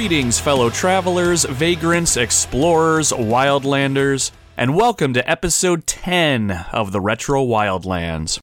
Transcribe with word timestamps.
Greetings, 0.00 0.40
fellow 0.40 0.70
travelers, 0.70 1.44
vagrants, 1.44 2.16
explorers, 2.16 3.12
wildlanders, 3.12 4.30
and 4.56 4.74
welcome 4.74 5.12
to 5.12 5.30
episode 5.30 5.86
10 5.86 6.50
of 6.72 6.92
the 6.92 7.02
Retro 7.02 7.44
Wildlands. 7.44 8.38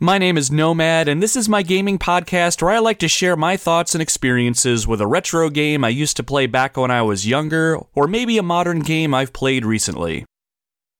My 0.00 0.18
name 0.18 0.36
is 0.36 0.50
Nomad, 0.50 1.06
and 1.06 1.22
this 1.22 1.36
is 1.36 1.48
my 1.48 1.62
gaming 1.62 1.96
podcast 1.96 2.60
where 2.60 2.72
I 2.72 2.80
like 2.80 2.98
to 2.98 3.08
share 3.08 3.36
my 3.36 3.56
thoughts 3.56 3.94
and 3.94 4.02
experiences 4.02 4.84
with 4.84 5.00
a 5.00 5.06
retro 5.06 5.48
game 5.48 5.84
I 5.84 5.90
used 5.90 6.16
to 6.16 6.24
play 6.24 6.48
back 6.48 6.76
when 6.76 6.90
I 6.90 7.02
was 7.02 7.24
younger, 7.24 7.78
or 7.94 8.08
maybe 8.08 8.36
a 8.36 8.42
modern 8.42 8.80
game 8.80 9.14
I've 9.14 9.32
played 9.32 9.64
recently. 9.64 10.24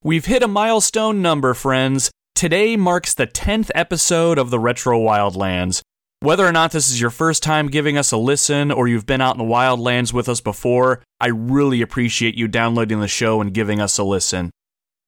We've 0.05 0.27
hit 0.27 0.45
a 0.45 0.49
milestone 0.49 1.21
number, 1.21 1.53
friends. 1.53 2.13
Today 2.37 2.77
marks 2.77 3.13
the 3.13 3.27
10th 3.27 3.73
episode 3.75 4.39
of 4.39 4.51
the 4.51 4.61
Retro 4.61 5.01
Wildlands, 5.01 5.83
whether 6.25 6.47
or 6.47 6.53
not 6.53 6.73
this 6.73 6.89
is 6.89 6.99
your 6.99 7.11
first 7.11 7.43
time 7.43 7.69
giving 7.69 7.99
us 7.99 8.11
a 8.11 8.17
listen 8.17 8.73
or 8.73 8.89
you've 8.89 9.05
been 9.05 9.21
out 9.21 9.35
in 9.35 9.47
the 9.47 9.53
wildlands 9.53 10.11
with 10.11 10.27
us 10.27 10.41
before, 10.41 11.03
I 11.21 11.27
really 11.27 11.83
appreciate 11.83 12.35
you 12.35 12.49
downloading 12.49 13.01
the 13.01 13.09
show 13.09 13.43
and 13.43 13.53
giving 13.53 13.79
us 13.79 13.99
a 13.99 14.05
listen. 14.05 14.51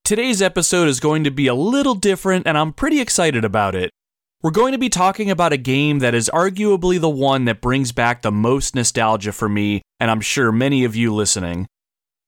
Today's 0.04 0.42
episode 0.42 0.88
is 0.88 1.00
going 1.00 1.24
to 1.24 1.30
be 1.30 1.46
a 1.46 1.54
little 1.54 1.94
different, 1.94 2.46
and 2.46 2.58
I'm 2.58 2.70
pretty 2.70 3.00
excited 3.00 3.46
about 3.46 3.74
it. 3.74 3.90
We're 4.42 4.50
going 4.50 4.72
to 4.72 4.78
be 4.78 4.90
talking 4.90 5.30
about 5.30 5.54
a 5.54 5.56
game 5.56 6.00
that 6.00 6.14
is 6.14 6.30
arguably 6.34 7.00
the 7.00 7.08
one 7.08 7.46
that 7.46 7.62
brings 7.62 7.92
back 7.92 8.20
the 8.20 8.30
most 8.30 8.74
nostalgia 8.74 9.32
for 9.32 9.48
me, 9.48 9.80
and 9.98 10.10
I'm 10.10 10.20
sure 10.20 10.52
many 10.52 10.84
of 10.84 10.94
you 10.94 11.14
listening. 11.14 11.66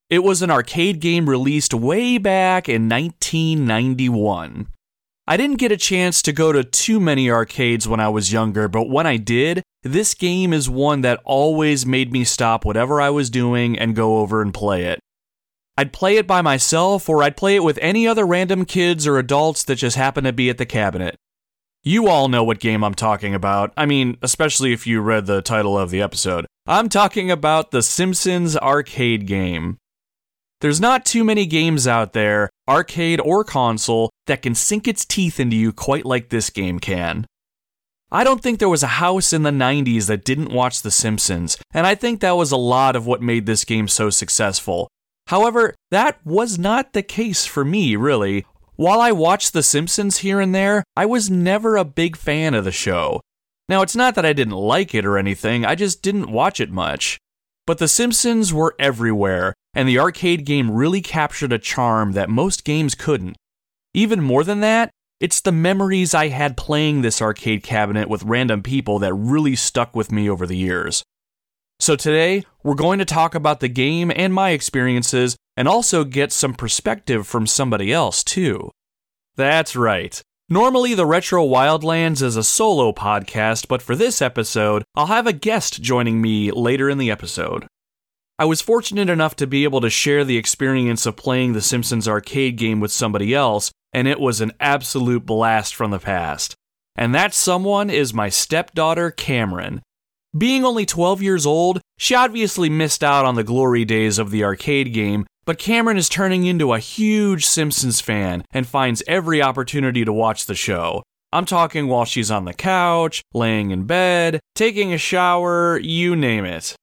It 0.08 0.24
was 0.24 0.40
an 0.40 0.50
arcade 0.50 1.00
game 1.00 1.28
released 1.28 1.74
way 1.74 2.16
back 2.16 2.70
in 2.70 2.88
1991. 2.88 4.68
I 5.30 5.36
didn't 5.36 5.58
get 5.58 5.70
a 5.70 5.76
chance 5.76 6.22
to 6.22 6.32
go 6.32 6.52
to 6.52 6.64
too 6.64 6.98
many 6.98 7.30
arcades 7.30 7.86
when 7.86 8.00
I 8.00 8.08
was 8.08 8.32
younger, 8.32 8.66
but 8.66 8.88
when 8.88 9.06
I 9.06 9.18
did, 9.18 9.62
this 9.82 10.14
game 10.14 10.54
is 10.54 10.70
one 10.70 11.02
that 11.02 11.20
always 11.22 11.84
made 11.84 12.10
me 12.10 12.24
stop 12.24 12.64
whatever 12.64 12.98
I 12.98 13.10
was 13.10 13.28
doing 13.28 13.78
and 13.78 13.94
go 13.94 14.20
over 14.20 14.40
and 14.40 14.54
play 14.54 14.84
it. 14.84 15.00
I'd 15.76 15.92
play 15.92 16.16
it 16.16 16.26
by 16.26 16.40
myself, 16.40 17.10
or 17.10 17.22
I'd 17.22 17.36
play 17.36 17.56
it 17.56 17.62
with 17.62 17.78
any 17.82 18.08
other 18.08 18.26
random 18.26 18.64
kids 18.64 19.06
or 19.06 19.18
adults 19.18 19.64
that 19.64 19.76
just 19.76 19.98
happened 19.98 20.26
to 20.26 20.32
be 20.32 20.48
at 20.48 20.56
the 20.56 20.64
cabinet. 20.64 21.14
You 21.84 22.08
all 22.08 22.28
know 22.28 22.42
what 22.42 22.58
game 22.58 22.82
I'm 22.82 22.94
talking 22.94 23.34
about. 23.34 23.74
I 23.76 23.84
mean, 23.84 24.16
especially 24.22 24.72
if 24.72 24.86
you 24.86 25.02
read 25.02 25.26
the 25.26 25.42
title 25.42 25.76
of 25.76 25.90
the 25.90 26.00
episode. 26.00 26.46
I'm 26.66 26.88
talking 26.88 27.30
about 27.30 27.70
the 27.70 27.82
Simpsons 27.82 28.56
arcade 28.56 29.26
game. 29.26 29.76
There's 30.60 30.80
not 30.80 31.04
too 31.04 31.22
many 31.22 31.46
games 31.46 31.86
out 31.86 32.12
there, 32.14 32.50
arcade 32.68 33.20
or 33.20 33.44
console, 33.44 34.10
that 34.26 34.42
can 34.42 34.54
sink 34.54 34.88
its 34.88 35.04
teeth 35.04 35.38
into 35.38 35.56
you 35.56 35.72
quite 35.72 36.04
like 36.04 36.30
this 36.30 36.50
game 36.50 36.80
can. 36.80 37.26
I 38.10 38.24
don't 38.24 38.42
think 38.42 38.58
there 38.58 38.68
was 38.68 38.82
a 38.82 38.98
house 38.98 39.32
in 39.32 39.42
the 39.42 39.50
90s 39.50 40.06
that 40.06 40.24
didn't 40.24 40.52
watch 40.52 40.82
The 40.82 40.90
Simpsons, 40.90 41.58
and 41.72 41.86
I 41.86 41.94
think 41.94 42.20
that 42.20 42.36
was 42.36 42.50
a 42.50 42.56
lot 42.56 42.96
of 42.96 43.06
what 43.06 43.22
made 43.22 43.46
this 43.46 43.64
game 43.64 43.86
so 43.86 44.10
successful. 44.10 44.88
However, 45.28 45.74
that 45.90 46.18
was 46.24 46.58
not 46.58 46.92
the 46.92 47.02
case 47.02 47.44
for 47.44 47.64
me, 47.64 47.96
really. 47.96 48.46
While 48.76 49.00
I 49.00 49.12
watched 49.12 49.52
The 49.52 49.62
Simpsons 49.62 50.18
here 50.18 50.40
and 50.40 50.54
there, 50.54 50.82
I 50.96 51.04
was 51.04 51.30
never 51.30 51.76
a 51.76 51.84
big 51.84 52.16
fan 52.16 52.54
of 52.54 52.64
the 52.64 52.72
show. 52.72 53.20
Now, 53.68 53.82
it's 53.82 53.96
not 53.96 54.14
that 54.14 54.24
I 54.24 54.32
didn't 54.32 54.54
like 54.54 54.94
it 54.94 55.04
or 55.04 55.18
anything, 55.18 55.66
I 55.66 55.74
just 55.74 56.02
didn't 56.02 56.32
watch 56.32 56.60
it 56.60 56.70
much. 56.70 57.18
But 57.66 57.76
The 57.76 57.88
Simpsons 57.88 58.54
were 58.54 58.74
everywhere, 58.78 59.52
and 59.78 59.88
the 59.88 60.00
arcade 60.00 60.44
game 60.44 60.72
really 60.72 61.00
captured 61.00 61.52
a 61.52 61.58
charm 61.58 62.10
that 62.10 62.28
most 62.28 62.64
games 62.64 62.96
couldn't. 62.96 63.36
Even 63.94 64.20
more 64.20 64.42
than 64.42 64.58
that, 64.58 64.90
it's 65.20 65.40
the 65.40 65.52
memories 65.52 66.14
I 66.14 66.28
had 66.28 66.56
playing 66.56 67.02
this 67.02 67.22
arcade 67.22 67.62
cabinet 67.62 68.08
with 68.08 68.24
random 68.24 68.64
people 68.64 68.98
that 68.98 69.14
really 69.14 69.54
stuck 69.54 69.94
with 69.94 70.10
me 70.10 70.28
over 70.28 70.48
the 70.48 70.56
years. 70.56 71.04
So 71.78 71.94
today, 71.94 72.42
we're 72.64 72.74
going 72.74 72.98
to 72.98 73.04
talk 73.04 73.36
about 73.36 73.60
the 73.60 73.68
game 73.68 74.10
and 74.16 74.34
my 74.34 74.50
experiences, 74.50 75.36
and 75.56 75.68
also 75.68 76.02
get 76.02 76.32
some 76.32 76.54
perspective 76.54 77.24
from 77.28 77.46
somebody 77.46 77.92
else, 77.92 78.24
too. 78.24 78.72
That's 79.36 79.76
right. 79.76 80.20
Normally, 80.48 80.94
the 80.94 81.06
Retro 81.06 81.46
Wildlands 81.46 82.20
is 82.20 82.34
a 82.34 82.42
solo 82.42 82.90
podcast, 82.90 83.68
but 83.68 83.80
for 83.80 83.94
this 83.94 84.20
episode, 84.20 84.82
I'll 84.96 85.06
have 85.06 85.28
a 85.28 85.32
guest 85.32 85.80
joining 85.80 86.20
me 86.20 86.50
later 86.50 86.90
in 86.90 86.98
the 86.98 87.12
episode. 87.12 87.68
I 88.40 88.44
was 88.44 88.60
fortunate 88.60 89.10
enough 89.10 89.34
to 89.36 89.48
be 89.48 89.64
able 89.64 89.80
to 89.80 89.90
share 89.90 90.24
the 90.24 90.36
experience 90.36 91.06
of 91.06 91.16
playing 91.16 91.54
the 91.54 91.60
Simpsons 91.60 92.06
arcade 92.06 92.56
game 92.56 92.78
with 92.78 92.92
somebody 92.92 93.34
else, 93.34 93.72
and 93.92 94.06
it 94.06 94.20
was 94.20 94.40
an 94.40 94.52
absolute 94.60 95.26
blast 95.26 95.74
from 95.74 95.90
the 95.90 95.98
past. 95.98 96.54
And 96.94 97.12
that 97.16 97.34
someone 97.34 97.90
is 97.90 98.14
my 98.14 98.28
stepdaughter, 98.28 99.10
Cameron. 99.10 99.82
Being 100.36 100.64
only 100.64 100.86
12 100.86 101.20
years 101.20 101.46
old, 101.46 101.80
she 101.98 102.14
obviously 102.14 102.70
missed 102.70 103.02
out 103.02 103.24
on 103.24 103.34
the 103.34 103.42
glory 103.42 103.84
days 103.84 104.20
of 104.20 104.30
the 104.30 104.44
arcade 104.44 104.92
game, 104.92 105.26
but 105.44 105.58
Cameron 105.58 105.96
is 105.96 106.08
turning 106.08 106.46
into 106.46 106.72
a 106.72 106.78
huge 106.78 107.44
Simpsons 107.44 108.00
fan 108.00 108.44
and 108.52 108.68
finds 108.68 109.02
every 109.08 109.42
opportunity 109.42 110.04
to 110.04 110.12
watch 110.12 110.46
the 110.46 110.54
show. 110.54 111.02
I'm 111.32 111.44
talking 111.44 111.88
while 111.88 112.04
she's 112.04 112.30
on 112.30 112.44
the 112.44 112.54
couch, 112.54 113.20
laying 113.34 113.72
in 113.72 113.84
bed, 113.84 114.38
taking 114.54 114.92
a 114.92 114.98
shower, 114.98 115.76
you 115.78 116.14
name 116.14 116.44
it. 116.44 116.76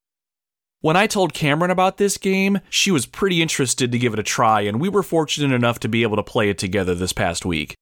When 0.82 0.96
I 0.96 1.08
told 1.08 1.34
Cameron 1.34 1.72
about 1.72 1.98
this 1.98 2.18
game, 2.18 2.60
she 2.70 2.92
was 2.92 3.06
pretty 3.06 3.42
interested 3.42 3.92
to 3.92 3.98
give 3.98 4.14
it 4.14 4.20
a 4.20 4.24
try, 4.24 4.62
and 4.62 4.80
we 4.80 4.90
were 4.90 5.04
fortunate 5.04 5.56
enough 5.56 5.80
to 5.80 5.88
be 5.88 6.04
able 6.04 6.18
to 6.18 6.24
play 6.24 6.50
it 6.50 6.58
together 6.58 6.94
this 6.94 7.14
past 7.14 7.46
week. 7.46 7.76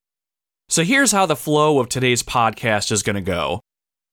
So 0.69 0.83
here's 0.83 1.11
how 1.11 1.25
the 1.25 1.35
flow 1.35 1.79
of 1.79 1.89
today's 1.89 2.23
podcast 2.23 2.91
is 2.91 3.03
going 3.03 3.15
to 3.15 3.21
go. 3.21 3.59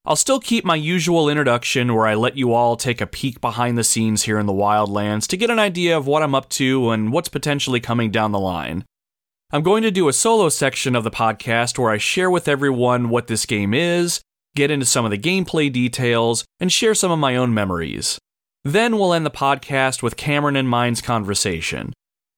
I'll 0.05 0.17
still 0.17 0.41
keep 0.41 0.65
my 0.65 0.77
usual 0.77 1.29
introduction 1.29 1.95
where 1.95 2.07
I 2.07 2.15
let 2.15 2.37
you 2.37 2.53
all 2.53 2.77
take 2.77 3.01
a 3.01 3.07
peek 3.07 3.41
behind 3.41 3.77
the 3.77 3.85
scenes 3.85 4.23
here 4.23 4.39
in 4.39 4.47
the 4.47 4.53
Wildlands 4.53 5.27
to 5.29 5.37
get 5.37 5.51
an 5.51 5.59
idea 5.59 5.97
of 5.97 6.07
what 6.07 6.23
I'm 6.23 6.35
up 6.35 6.49
to 6.51 6.91
and 6.91 7.13
what's 7.13 7.29
potentially 7.29 7.81
coming 7.81 8.11
down 8.11 8.33
the 8.33 8.41
line. 8.41 8.85
I'm 9.53 9.63
going 9.63 9.83
to 9.83 9.91
do 9.91 10.09
a 10.09 10.13
solo 10.13 10.49
section 10.49 10.97
of 10.97 11.05
the 11.05 11.11
podcast 11.11 11.79
where 11.79 11.91
I 11.91 11.99
share 11.99 12.31
with 12.31 12.49
everyone 12.49 13.11
what 13.11 13.27
this 13.27 13.45
game 13.45 13.75
is, 13.75 14.21
get 14.57 14.71
into 14.71 14.87
some 14.87 15.05
of 15.05 15.11
the 15.11 15.19
gameplay 15.19 15.71
details, 15.71 16.45
and 16.59 16.73
share 16.73 16.95
some 16.95 17.11
of 17.11 17.19
my 17.19 17.37
own 17.37 17.53
memories. 17.53 18.19
Then 18.65 18.99
we'll 18.99 19.15
end 19.15 19.25
the 19.25 19.31
podcast 19.31 20.03
with 20.03 20.19
Cameron 20.19 20.57
and 20.57 20.69
mine's 20.69 21.01
conversation. 21.01 21.95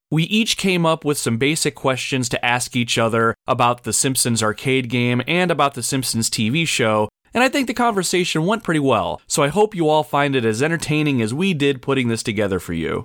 We 0.08 0.24
each 0.24 0.56
came 0.56 0.86
up 0.86 1.04
with 1.04 1.18
some 1.18 1.36
basic 1.36 1.74
questions 1.74 2.28
to 2.28 2.44
ask 2.44 2.76
each 2.76 2.96
other 2.96 3.34
about 3.46 3.82
the 3.82 3.92
Simpsons 3.92 4.42
arcade 4.42 4.88
game 4.88 5.22
and 5.26 5.50
about 5.50 5.74
the 5.74 5.82
Simpsons 5.82 6.30
TV 6.30 6.68
show, 6.68 7.08
and 7.34 7.42
I 7.42 7.48
think 7.48 7.66
the 7.66 7.74
conversation 7.74 8.46
went 8.46 8.62
pretty 8.62 8.78
well, 8.78 9.20
so 9.26 9.42
I 9.42 9.48
hope 9.48 9.74
you 9.74 9.88
all 9.88 10.04
find 10.04 10.36
it 10.36 10.44
as 10.44 10.62
entertaining 10.62 11.20
as 11.22 11.34
we 11.34 11.54
did 11.54 11.82
putting 11.82 12.08
this 12.08 12.22
together 12.22 12.60
for 12.60 12.74
you. 12.74 13.04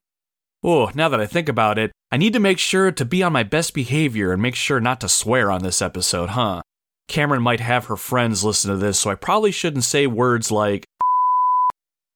Oh, 0.64 0.92
now 0.94 1.10
that 1.10 1.22
I 1.22 1.26
think 1.26 1.50
about 1.50 1.80
it, 1.80 1.92
I 2.12 2.18
need 2.18 2.34
to 2.34 2.40
make 2.40 2.60
sure 2.60 2.92
to 2.92 3.06
be 3.06 3.24
on 3.24 3.34
my 3.34 3.44
best 3.44 3.74
behavior 3.74 4.32
and 4.32 4.42
make 4.42 4.56
sure 4.56 4.80
not 4.80 5.00
to 5.02 5.10
swear 5.10 5.50
on 5.50 5.64
this 5.64 5.82
episode, 5.82 6.30
huh? 6.30 6.62
Cameron 7.08 7.42
might 7.42 7.62
have 7.62 7.86
her 7.86 7.96
friends 7.96 8.44
listen 8.44 8.70
to 8.70 8.78
this, 8.78 9.00
so 9.00 9.10
I 9.10 9.16
probably 9.16 9.52
shouldn't 9.52 9.86
say 9.86 10.08
words 10.08 10.52
like 10.52 10.86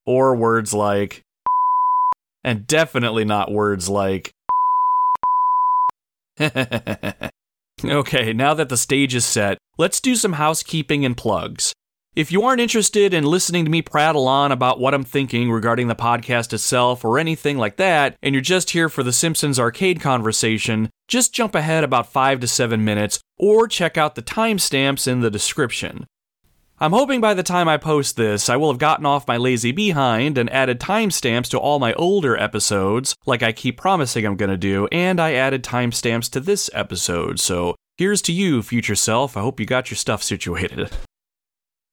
or 0.06 0.36
words 0.36 0.74
like 0.74 1.24
and 2.44 2.66
definitely 2.68 3.26
not 3.26 3.52
words 3.52 3.90
like 3.90 4.34
Okay, 7.84 8.32
now 8.32 8.54
that 8.54 8.70
the 8.70 8.78
stage 8.78 9.16
is 9.16 9.26
set, 9.26 9.58
let's 9.78 10.00
do 10.00 10.16
some 10.16 10.34
housekeeping 10.34 11.04
and 11.04 11.18
plugs. 11.18 11.74
If 12.16 12.32
you 12.32 12.44
aren't 12.44 12.62
interested 12.62 13.14
in 13.14 13.24
listening 13.24 13.64
to 13.66 13.72
me 13.72 13.82
prattle 13.82 14.28
on 14.28 14.52
about 14.52 14.80
what 14.80 14.94
I'm 14.94 15.04
thinking 15.04 15.50
regarding 15.50 15.88
the 15.88 15.96
podcast 15.96 16.52
itself 16.54 17.06
or 17.06 17.18
anything 17.18 17.58
like 17.58 17.78
that, 17.78 18.18
and 18.22 18.36
you're 18.36 18.42
just 18.42 18.72
here 18.72 18.90
for 18.90 19.02
the 19.02 19.14
Simpsons 19.14 19.58
arcade 19.58 20.02
conversation, 20.02 20.90
just 21.08 21.34
jump 21.34 21.56
ahead 21.56 21.84
about 21.84 22.12
5 22.12 22.42
to 22.42 22.48
7 22.48 22.84
minutes 22.84 23.22
or 23.40 23.68
check 23.68 23.98
out 23.98 24.16
the 24.16 24.22
timestamps 24.22 25.08
in 25.08 25.22
the 25.22 25.32
description. 25.32 26.06
I'm 26.82 26.94
hoping 26.94 27.22
by 27.22 27.36
the 27.36 27.44
time 27.44 27.68
I 27.70 27.78
post 27.78 28.16
this, 28.16 28.50
I 28.50 28.56
will 28.56 28.72
have 28.72 28.80
gotten 28.80 29.06
off 29.06 29.28
my 29.28 29.38
lazy 29.38 29.72
behind 29.72 30.40
and 30.40 30.50
added 30.50 30.80
timestamps 30.80 31.48
to 31.50 31.60
all 31.60 31.78
my 31.78 31.94
older 31.94 32.36
episodes, 32.36 33.16
like 33.28 33.44
I 33.44 33.52
keep 33.52 33.78
promising 33.78 34.26
I'm 34.26 34.36
gonna 34.36 34.58
do, 34.58 34.88
and 34.92 35.20
I 35.20 35.34
added 35.34 35.64
timestamps 35.64 36.28
to 36.32 36.40
this 36.40 36.72
episode, 36.74 37.40
so 37.40 37.76
here's 37.98 38.24
to 38.24 38.34
you, 38.34 38.64
future 38.64 38.96
self. 38.96 39.38
I 39.38 39.42
hope 39.42 39.60
you 39.60 39.68
got 39.68 39.92
your 39.92 39.96
stuff 39.96 40.24
situated. 40.24 40.90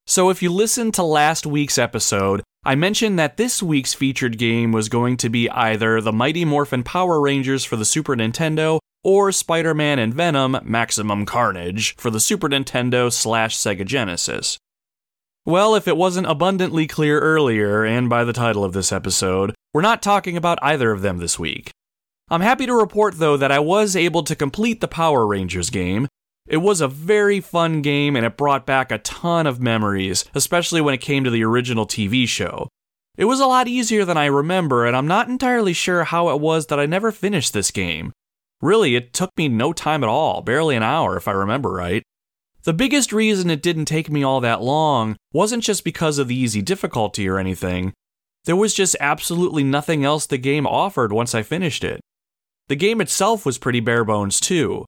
So, 0.07 0.31
if 0.31 0.41
you 0.41 0.51
listened 0.51 0.95
to 0.95 1.03
last 1.03 1.45
week's 1.45 1.77
episode, 1.77 2.41
I 2.65 2.73
mentioned 2.73 3.19
that 3.19 3.37
this 3.37 3.61
week's 3.61 3.93
featured 3.93 4.39
game 4.39 4.71
was 4.71 4.89
going 4.89 5.17
to 5.17 5.29
be 5.29 5.47
either 5.51 6.01
the 6.01 6.11
Mighty 6.11 6.45
Morphin 6.45 6.81
Power 6.81 7.21
Rangers 7.21 7.63
for 7.63 7.75
the 7.75 7.85
Super 7.85 8.15
Nintendo 8.15 8.79
or 9.03 9.31
Spider 9.31 9.75
Man 9.75 9.99
and 9.99 10.11
Venom 10.11 10.57
Maximum 10.63 11.27
Carnage 11.27 11.95
for 11.97 12.09
the 12.09 12.19
Super 12.19 12.49
Nintendo 12.49 13.13
slash 13.13 13.55
Sega 13.55 13.85
Genesis. 13.85 14.57
Well, 15.45 15.75
if 15.75 15.87
it 15.87 15.97
wasn't 15.97 16.27
abundantly 16.27 16.85
clear 16.85 17.19
earlier, 17.19 17.83
and 17.83 18.09
by 18.09 18.23
the 18.23 18.33
title 18.33 18.63
of 18.63 18.73
this 18.73 18.91
episode, 18.91 19.55
we're 19.73 19.81
not 19.81 20.01
talking 20.01 20.37
about 20.37 20.59
either 20.61 20.91
of 20.91 21.01
them 21.01 21.17
this 21.17 21.39
week. 21.39 21.71
I'm 22.29 22.41
happy 22.41 22.65
to 22.65 22.75
report, 22.75 23.17
though, 23.17 23.37
that 23.37 23.51
I 23.51 23.59
was 23.59 23.95
able 23.95 24.23
to 24.23 24.35
complete 24.35 24.81
the 24.81 24.87
Power 24.87 25.25
Rangers 25.25 25.69
game, 25.69 26.07
it 26.49 26.57
was 26.57 26.81
a 26.81 26.87
very 26.87 27.39
fun 27.39 27.83
game 27.83 28.15
and 28.15 28.25
it 28.25 28.35
brought 28.35 28.65
back 28.65 28.91
a 28.91 28.97
ton 28.97 29.45
of 29.45 29.61
memories, 29.61 30.25
especially 30.33 30.81
when 30.81 30.95
it 30.95 31.01
came 31.01 31.23
to 31.23 31.29
the 31.29 31.43
original 31.43 31.85
TV 31.85 32.27
show. 32.27 32.67
It 33.17 33.25
was 33.25 33.39
a 33.39 33.45
lot 33.45 33.67
easier 33.67 34.03
than 34.03 34.17
I 34.17 34.25
remember, 34.25 34.85
and 34.85 34.95
I'm 34.95 35.05
not 35.05 35.27
entirely 35.27 35.73
sure 35.73 36.05
how 36.05 36.29
it 36.29 36.39
was 36.39 36.65
that 36.67 36.79
I 36.79 36.87
never 36.87 37.11
finished 37.11 37.53
this 37.53 37.69
game. 37.69 38.13
Really, 38.61 38.95
it 38.95 39.13
took 39.13 39.29
me 39.37 39.47
no 39.47 39.73
time 39.73 40.03
at 40.03 40.09
all, 40.09 40.41
barely 40.41 40.75
an 40.75 40.83
hour 40.83 41.15
if 41.17 41.27
I 41.27 41.33
remember 41.33 41.69
right. 41.71 42.01
The 42.63 42.73
biggest 42.73 43.13
reason 43.13 43.49
it 43.49 43.61
didn't 43.61 43.85
take 43.85 44.11
me 44.11 44.21
all 44.21 44.41
that 44.41 44.61
long 44.61 45.15
wasn't 45.31 45.63
just 45.63 45.83
because 45.83 46.17
of 46.17 46.27
the 46.27 46.35
easy 46.35 46.61
difficulty 46.61 47.27
or 47.27 47.39
anything. 47.39 47.93
There 48.45 48.55
was 48.55 48.73
just 48.73 48.97
absolutely 48.99 49.63
nothing 49.63 50.03
else 50.03 50.25
the 50.25 50.37
game 50.37 50.67
offered 50.67 51.13
once 51.13 51.33
I 51.33 51.41
finished 51.41 51.83
it. 51.83 52.01
The 52.67 52.75
game 52.75 53.01
itself 53.01 53.45
was 53.45 53.57
pretty 53.57 53.79
bare 53.79 54.03
bones 54.03 54.39
too. 54.39 54.85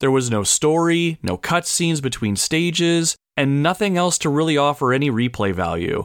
There 0.00 0.10
was 0.10 0.30
no 0.30 0.42
story, 0.42 1.18
no 1.22 1.38
cutscenes 1.38 2.02
between 2.02 2.36
stages, 2.36 3.16
and 3.36 3.62
nothing 3.62 3.96
else 3.96 4.18
to 4.18 4.28
really 4.28 4.56
offer 4.56 4.92
any 4.92 5.10
replay 5.10 5.54
value. 5.54 6.04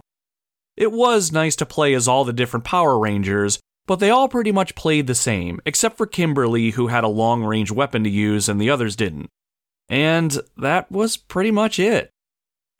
It 0.77 0.91
was 0.91 1.33
nice 1.33 1.55
to 1.57 1.65
play 1.65 1.93
as 1.93 2.07
all 2.07 2.23
the 2.23 2.33
different 2.33 2.63
Power 2.63 2.97
Rangers, 2.97 3.59
but 3.85 3.99
they 3.99 4.09
all 4.09 4.29
pretty 4.29 4.51
much 4.51 4.75
played 4.75 5.07
the 5.07 5.15
same, 5.15 5.59
except 5.65 5.97
for 5.97 6.05
Kimberly, 6.05 6.71
who 6.71 6.87
had 6.87 7.03
a 7.03 7.09
long 7.09 7.43
range 7.43 7.71
weapon 7.71 8.03
to 8.05 8.09
use 8.09 8.47
and 8.47 8.61
the 8.61 8.69
others 8.69 8.95
didn't. 8.95 9.27
And 9.89 10.37
that 10.57 10.91
was 10.91 11.17
pretty 11.17 11.51
much 11.51 11.79
it. 11.79 12.11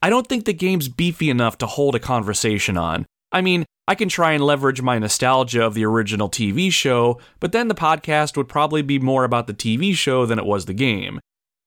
I 0.02 0.10
don't 0.10 0.28
think 0.28 0.46
the 0.46 0.54
game's 0.54 0.88
beefy 0.88 1.30
enough 1.30 1.58
to 1.58 1.66
hold 1.66 1.96
a 1.96 2.00
conversation 2.00 2.78
on. 2.78 3.06
I 3.32 3.42
mean, 3.42 3.66
I 3.88 3.96
can 3.96 4.08
try 4.08 4.34
and 4.34 4.44
leverage 4.44 4.82
my 4.82 5.00
nostalgia 5.00 5.66
of 5.66 5.74
the 5.74 5.86
original 5.86 6.30
TV 6.30 6.72
show, 6.72 7.20
but 7.40 7.52
then 7.52 7.68
the 7.68 7.76
podcast 7.76 8.38
would 8.38 8.48
probably 8.48 8.82
be 8.82 9.00
more 9.00 9.24
about 9.24 9.48
the 9.48 9.54
TV 9.54 9.94
show 9.94 10.26
than 10.26 10.40
it 10.40 10.46
was 10.46 10.66
the 10.66 10.74
game. 10.74 11.20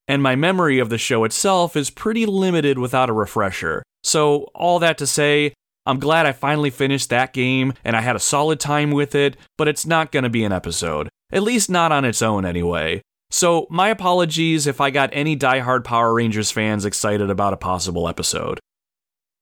And 0.09 0.23
my 0.23 0.37
memory 0.37 0.79
of 0.79 0.89
the 0.89 0.99
show 0.99 1.25
itself 1.25 1.77
is 1.77 1.91
pretty 1.91 2.27
limited 2.27 2.79
without 2.79 3.11
a 3.11 3.13
refresher. 3.13 3.83
So, 4.03 4.51
all 4.55 4.79
that 4.81 4.99
to 4.99 5.07
say, 5.07 5.53
I'm 5.85 5.99
glad 5.99 6.27
I 6.27 6.33
finally 6.33 6.71
finished 6.71 7.11
that 7.11 7.33
game 7.33 7.73
and 7.85 7.97
I 7.97 8.01
had 8.01 8.17
a 8.17 8.21
solid 8.21 8.61
time 8.61 8.93
with 8.93 9.15
it, 9.15 9.37
but 9.59 9.69
it's 9.69 9.87
not 9.87 10.13
going 10.13 10.25
to 10.25 10.31
be 10.31 10.45
an 10.45 10.53
episode. 10.53 11.09
At 11.33 11.43
least 11.43 11.71
not 11.71 11.93
on 11.93 12.05
its 12.05 12.23
own, 12.23 12.45
anyway. 12.45 13.03
So, 13.33 13.67
my 13.71 13.89
apologies 13.89 14.67
if 14.67 14.79
I 14.79 14.91
got 14.91 15.09
any 15.15 15.35
die-hard 15.35 15.87
Power 15.87 16.13
Rangers 16.13 16.51
fans 16.51 16.85
excited 16.85 17.31
about 17.31 17.55
a 17.55 17.57
possible 17.57 18.07
episode. 18.07 18.61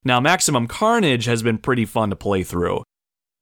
Now, 0.04 0.20
Maximum 0.20 0.68
Carnage 0.68 1.24
has 1.24 1.42
been 1.42 1.58
pretty 1.58 1.84
fun 1.84 2.10
to 2.10 2.16
play 2.16 2.44
through. 2.44 2.84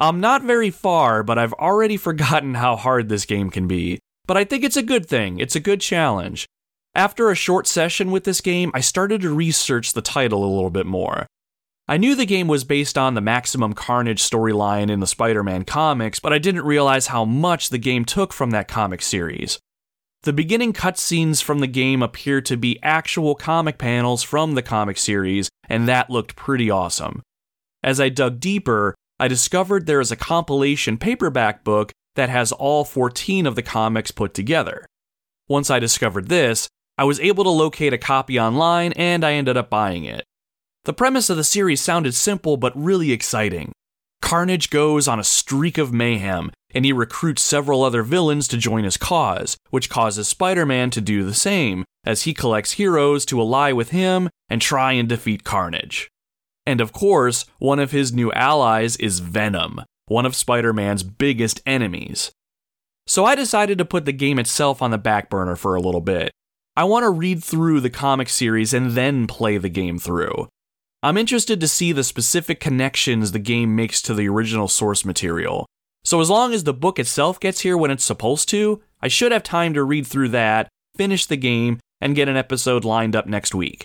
I'm 0.00 0.20
not 0.20 0.42
very 0.42 0.70
far, 0.70 1.22
but 1.22 1.38
I've 1.38 1.52
already 1.52 1.96
forgotten 2.08 2.54
how 2.54 2.76
hard 2.76 3.10
this 3.10 3.26
game 3.26 3.50
can 3.50 3.66
be. 3.66 3.98
But 4.26 4.38
I 4.38 4.44
think 4.44 4.64
it's 4.64 4.76
a 4.78 4.82
good 4.82 5.04
thing, 5.06 5.38
it's 5.38 5.54
a 5.54 5.60
good 5.60 5.82
challenge. 5.82 6.46
After 6.94 7.30
a 7.30 7.36
short 7.36 7.66
session 7.66 8.10
with 8.10 8.24
this 8.24 8.40
game, 8.40 8.70
I 8.72 8.80
started 8.80 9.20
to 9.20 9.34
research 9.34 9.92
the 9.92 10.00
title 10.00 10.42
a 10.42 10.54
little 10.54 10.70
bit 10.70 10.86
more. 10.86 11.26
I 11.86 11.98
knew 11.98 12.14
the 12.14 12.24
game 12.24 12.48
was 12.48 12.64
based 12.64 12.96
on 12.96 13.12
the 13.12 13.20
Maximum 13.20 13.74
Carnage 13.74 14.22
storyline 14.22 14.90
in 14.90 15.00
the 15.00 15.06
Spider 15.06 15.42
Man 15.42 15.64
comics, 15.64 16.20
but 16.20 16.32
I 16.32 16.38
didn't 16.38 16.64
realize 16.64 17.08
how 17.08 17.26
much 17.26 17.68
the 17.68 17.76
game 17.76 18.06
took 18.06 18.32
from 18.32 18.50
that 18.52 18.66
comic 18.66 19.02
series. 19.02 19.58
The 20.28 20.34
beginning 20.34 20.74
cutscenes 20.74 21.42
from 21.42 21.60
the 21.60 21.66
game 21.66 22.02
appear 22.02 22.42
to 22.42 22.58
be 22.58 22.78
actual 22.82 23.34
comic 23.34 23.78
panels 23.78 24.22
from 24.22 24.56
the 24.56 24.62
comic 24.62 24.98
series, 24.98 25.48
and 25.70 25.88
that 25.88 26.10
looked 26.10 26.36
pretty 26.36 26.70
awesome. 26.70 27.22
As 27.82 27.98
I 27.98 28.10
dug 28.10 28.38
deeper, 28.38 28.94
I 29.18 29.26
discovered 29.26 29.86
there 29.86 30.02
is 30.02 30.12
a 30.12 30.16
compilation 30.16 30.98
paperback 30.98 31.64
book 31.64 31.92
that 32.14 32.28
has 32.28 32.52
all 32.52 32.84
14 32.84 33.46
of 33.46 33.54
the 33.54 33.62
comics 33.62 34.10
put 34.10 34.34
together. 34.34 34.84
Once 35.48 35.70
I 35.70 35.78
discovered 35.78 36.28
this, 36.28 36.68
I 36.98 37.04
was 37.04 37.20
able 37.20 37.44
to 37.44 37.50
locate 37.50 37.94
a 37.94 37.96
copy 37.96 38.38
online 38.38 38.92
and 38.96 39.24
I 39.24 39.32
ended 39.32 39.56
up 39.56 39.70
buying 39.70 40.04
it. 40.04 40.26
The 40.84 40.92
premise 40.92 41.30
of 41.30 41.38
the 41.38 41.42
series 41.42 41.80
sounded 41.80 42.12
simple 42.12 42.58
but 42.58 42.76
really 42.76 43.12
exciting. 43.12 43.72
Carnage 44.20 44.68
goes 44.68 45.08
on 45.08 45.18
a 45.18 45.24
streak 45.24 45.78
of 45.78 45.90
mayhem, 45.90 46.50
and 46.74 46.84
he 46.84 46.92
recruits 46.92 47.42
several 47.42 47.82
other 47.82 48.02
villains 48.02 48.48
to 48.48 48.56
join 48.56 48.84
his 48.84 48.96
cause, 48.96 49.56
which 49.70 49.90
causes 49.90 50.28
Spider 50.28 50.66
Man 50.66 50.90
to 50.90 51.00
do 51.00 51.24
the 51.24 51.34
same, 51.34 51.84
as 52.04 52.22
he 52.22 52.34
collects 52.34 52.72
heroes 52.72 53.24
to 53.26 53.40
ally 53.40 53.72
with 53.72 53.90
him 53.90 54.28
and 54.48 54.60
try 54.60 54.92
and 54.92 55.08
defeat 55.08 55.44
Carnage. 55.44 56.10
And 56.66 56.80
of 56.80 56.92
course, 56.92 57.46
one 57.58 57.78
of 57.78 57.92
his 57.92 58.12
new 58.12 58.30
allies 58.32 58.96
is 58.96 59.20
Venom, 59.20 59.82
one 60.06 60.26
of 60.26 60.36
Spider 60.36 60.72
Man's 60.72 61.02
biggest 61.02 61.62
enemies. 61.64 62.30
So 63.06 63.24
I 63.24 63.34
decided 63.34 63.78
to 63.78 63.86
put 63.86 64.04
the 64.04 64.12
game 64.12 64.38
itself 64.38 64.82
on 64.82 64.90
the 64.90 64.98
back 64.98 65.30
burner 65.30 65.56
for 65.56 65.74
a 65.74 65.80
little 65.80 66.02
bit. 66.02 66.30
I 66.76 66.84
want 66.84 67.04
to 67.04 67.10
read 67.10 67.42
through 67.42 67.80
the 67.80 67.90
comic 67.90 68.28
series 68.28 68.74
and 68.74 68.92
then 68.92 69.26
play 69.26 69.56
the 69.56 69.70
game 69.70 69.98
through. 69.98 70.48
I'm 71.02 71.16
interested 71.16 71.58
to 71.60 71.68
see 71.68 71.92
the 71.92 72.04
specific 72.04 72.60
connections 72.60 73.32
the 73.32 73.38
game 73.38 73.74
makes 73.74 74.02
to 74.02 74.14
the 74.14 74.28
original 74.28 74.68
source 74.68 75.04
material. 75.04 75.66
So, 76.08 76.22
as 76.22 76.30
long 76.30 76.54
as 76.54 76.64
the 76.64 76.72
book 76.72 76.98
itself 76.98 77.38
gets 77.38 77.60
here 77.60 77.76
when 77.76 77.90
it's 77.90 78.02
supposed 78.02 78.48
to, 78.48 78.80
I 79.02 79.08
should 79.08 79.30
have 79.30 79.42
time 79.42 79.74
to 79.74 79.82
read 79.82 80.06
through 80.06 80.30
that, 80.30 80.70
finish 80.96 81.26
the 81.26 81.36
game, 81.36 81.80
and 82.00 82.16
get 82.16 82.30
an 82.30 82.36
episode 82.38 82.82
lined 82.82 83.14
up 83.14 83.26
next 83.26 83.54
week. 83.54 83.84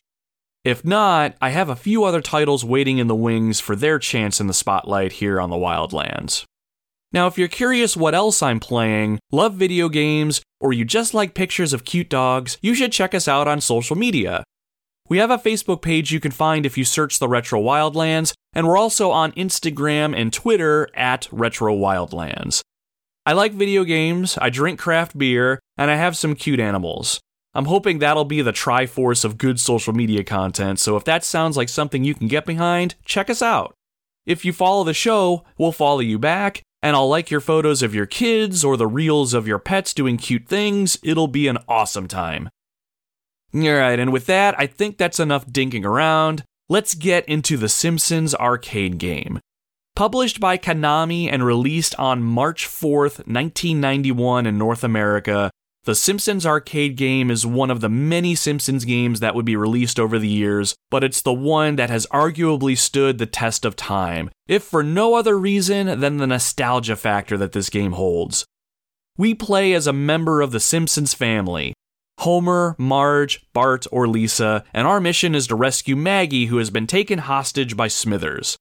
If 0.63 0.85
not, 0.85 1.35
I 1.41 1.49
have 1.49 1.67
a 1.67 1.75
few 1.75 2.05
other 2.05 2.21
titles 2.21 2.63
waiting 2.63 2.97
in 2.97 3.07
the 3.07 3.13
wings 3.13 3.59
for 3.59 3.75
their 3.75 3.99
chance 3.99 4.39
in 4.39 4.47
the 4.47 4.53
spotlight 4.53 5.11
here 5.11 5.41
on 5.41 5.49
the 5.49 5.57
Wildlands. 5.57 6.45
Now, 7.11 7.27
if 7.27 7.37
you're 7.37 7.49
curious 7.49 7.97
what 7.97 8.15
else 8.15 8.41
I'm 8.41 8.61
playing, 8.61 9.19
love 9.33 9.55
video 9.55 9.89
games, 9.89 10.41
or 10.61 10.71
you 10.71 10.85
just 10.85 11.13
like 11.13 11.33
pictures 11.33 11.73
of 11.73 11.83
cute 11.83 12.09
dogs, 12.09 12.57
you 12.61 12.73
should 12.73 12.93
check 12.93 13.13
us 13.13 13.27
out 13.27 13.49
on 13.49 13.59
social 13.59 13.97
media. 13.97 14.45
We 15.09 15.17
have 15.17 15.31
a 15.31 15.37
Facebook 15.37 15.81
page 15.81 16.11
you 16.11 16.21
can 16.21 16.31
find 16.31 16.65
if 16.65 16.77
you 16.77 16.85
search 16.85 17.19
the 17.19 17.27
Retro 17.27 17.61
Wildlands, 17.61 18.33
and 18.53 18.67
we're 18.67 18.77
also 18.77 19.11
on 19.11 19.33
Instagram 19.33 20.15
and 20.15 20.31
Twitter 20.31 20.89
at 20.95 21.27
Retro 21.31 21.75
Wildlands. 21.75 22.61
I 23.25 23.33
like 23.33 23.51
video 23.51 23.83
games, 23.83 24.37
I 24.41 24.49
drink 24.49 24.79
craft 24.79 25.17
beer, 25.17 25.59
and 25.77 25.91
I 25.91 25.95
have 25.95 26.15
some 26.15 26.35
cute 26.35 26.59
animals. 26.59 27.19
I'm 27.53 27.65
hoping 27.65 27.99
that'll 27.99 28.25
be 28.25 28.41
the 28.41 28.53
triforce 28.53 29.25
of 29.25 29.37
good 29.37 29.59
social 29.59 29.93
media 29.93 30.23
content, 30.23 30.79
so 30.79 30.95
if 30.95 31.03
that 31.03 31.23
sounds 31.23 31.57
like 31.57 31.69
something 31.69 32.03
you 32.03 32.15
can 32.15 32.27
get 32.27 32.45
behind, 32.45 32.95
check 33.05 33.29
us 33.29 33.41
out. 33.41 33.73
If 34.25 34.45
you 34.45 34.53
follow 34.53 34.85
the 34.85 34.93
show, 34.93 35.43
we'll 35.57 35.73
follow 35.73 35.99
you 35.99 36.17
back, 36.17 36.61
and 36.81 36.95
I'll 36.95 37.09
like 37.09 37.29
your 37.29 37.41
photos 37.41 37.83
of 37.83 37.93
your 37.93 38.05
kids 38.05 38.63
or 38.63 38.77
the 38.77 38.87
reels 38.87 39.33
of 39.33 39.47
your 39.47 39.59
pets 39.59 39.93
doing 39.93 40.17
cute 40.17 40.47
things. 40.47 40.97
It'll 41.03 41.27
be 41.27 41.47
an 41.47 41.57
awesome 41.67 42.07
time. 42.07 42.49
Alright, 43.55 43.99
and 43.99 44.11
with 44.11 44.25
that, 44.25 44.55
I 44.59 44.65
think 44.65 44.97
that's 44.97 45.19
enough 45.19 45.45
dinking 45.45 45.85
around. 45.85 46.43
Let's 46.69 46.95
get 46.95 47.27
into 47.29 47.55
The 47.55 47.69
Simpsons 47.69 48.33
arcade 48.33 48.97
game. 48.97 49.39
Published 49.95 50.39
by 50.39 50.57
Konami 50.57 51.31
and 51.31 51.45
released 51.45 51.93
on 51.99 52.23
March 52.23 52.65
4th, 52.67 53.27
1991 53.27 54.47
in 54.47 54.57
North 54.57 54.83
America, 54.83 55.51
The 55.83 55.93
Simpsons 55.93 56.47
arcade 56.47 56.95
game 56.95 57.29
is 57.29 57.45
one 57.45 57.69
of 57.69 57.81
the 57.81 57.89
many 57.89 58.33
Simpsons 58.33 58.85
games 58.85 59.19
that 59.19 59.35
would 59.35 59.45
be 59.45 59.55
released 59.55 59.99
over 59.99 60.17
the 60.17 60.27
years, 60.27 60.73
but 60.89 61.03
it's 61.03 61.21
the 61.21 61.33
one 61.33 61.75
that 61.75 61.91
has 61.91 62.07
arguably 62.07 62.75
stood 62.75 63.19
the 63.19 63.27
test 63.27 63.65
of 63.65 63.75
time, 63.75 64.31
if 64.47 64.63
for 64.63 64.81
no 64.81 65.13
other 65.13 65.37
reason 65.37 65.99
than 65.99 66.17
the 66.17 66.25
nostalgia 66.25 66.95
factor 66.95 67.37
that 67.37 67.51
this 67.51 67.69
game 67.69 67.91
holds. 67.91 68.45
We 69.15 69.35
play 69.35 69.73
as 69.73 69.85
a 69.85 69.93
member 69.93 70.41
of 70.41 70.51
the 70.51 70.59
Simpsons 70.59 71.13
family, 71.13 71.75
Homer, 72.23 72.73
Marge, 72.77 73.45
Bart, 73.51 73.85
or 73.91 74.07
Lisa, 74.07 74.63
and 74.73 74.87
our 74.87 75.01
mission 75.01 75.35
is 75.35 75.45
to 75.47 75.55
rescue 75.55 75.97
Maggie, 75.97 76.45
who 76.45 76.55
has 76.55 76.69
been 76.69 76.87
taken 76.87 77.19
hostage 77.19 77.75
by 77.75 77.89
Smithers. 77.89 78.55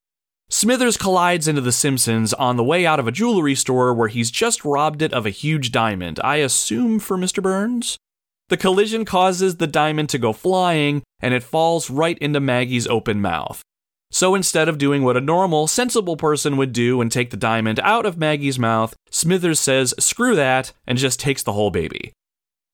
Smithers 0.50 0.96
collides 0.96 1.46
into 1.46 1.60
The 1.60 1.70
Simpsons 1.70 2.34
on 2.34 2.56
the 2.56 2.64
way 2.64 2.84
out 2.84 2.98
of 2.98 3.06
a 3.06 3.12
jewelry 3.12 3.54
store 3.54 3.94
where 3.94 4.08
he's 4.08 4.32
just 4.32 4.64
robbed 4.64 5.00
it 5.00 5.12
of 5.12 5.26
a 5.26 5.30
huge 5.30 5.70
diamond, 5.70 6.18
I 6.24 6.38
assume 6.38 6.98
for 6.98 7.16
Mr. 7.16 7.40
Burns? 7.40 7.96
The 8.48 8.56
collision 8.56 9.04
causes 9.04 9.58
the 9.58 9.68
diamond 9.68 10.08
to 10.08 10.18
go 10.18 10.32
flying, 10.32 11.04
and 11.20 11.32
it 11.32 11.44
falls 11.44 11.88
right 11.88 12.18
into 12.18 12.40
Maggie's 12.40 12.88
open 12.88 13.20
mouth. 13.20 13.62
So 14.10 14.34
instead 14.34 14.68
of 14.68 14.76
doing 14.76 15.04
what 15.04 15.16
a 15.16 15.20
normal, 15.20 15.68
sensible 15.68 16.16
person 16.16 16.56
would 16.56 16.72
do 16.72 17.00
and 17.00 17.12
take 17.12 17.30
the 17.30 17.36
diamond 17.36 17.78
out 17.84 18.06
of 18.06 18.18
Maggie's 18.18 18.58
mouth, 18.58 18.96
Smithers 19.12 19.60
says, 19.60 19.94
screw 20.00 20.34
that, 20.34 20.72
and 20.84 20.98
just 20.98 21.20
takes 21.20 21.44
the 21.44 21.52
whole 21.52 21.70
baby. 21.70 22.12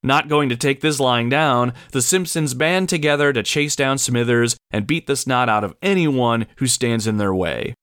Not 0.03 0.29
going 0.29 0.49
to 0.49 0.57
take 0.57 0.81
this 0.81 1.01
lying 1.01 1.29
down, 1.29 1.73
the 1.91 2.03
Simpsons 2.03 2.55
band 2.55 2.89
together 2.89 3.33
to 3.33 3.43
chase 3.43 3.75
down 3.75 3.99
Smithers 3.99 4.57
and 4.71 4.87
beat 4.87 5.07
the 5.07 5.17
snot 5.17 5.49
out 5.49 5.65
of 5.65 5.75
anyone 5.83 6.47
who 6.57 6.67
stands 6.67 7.07
in 7.07 7.17
their 7.17 7.35
way. 7.35 7.75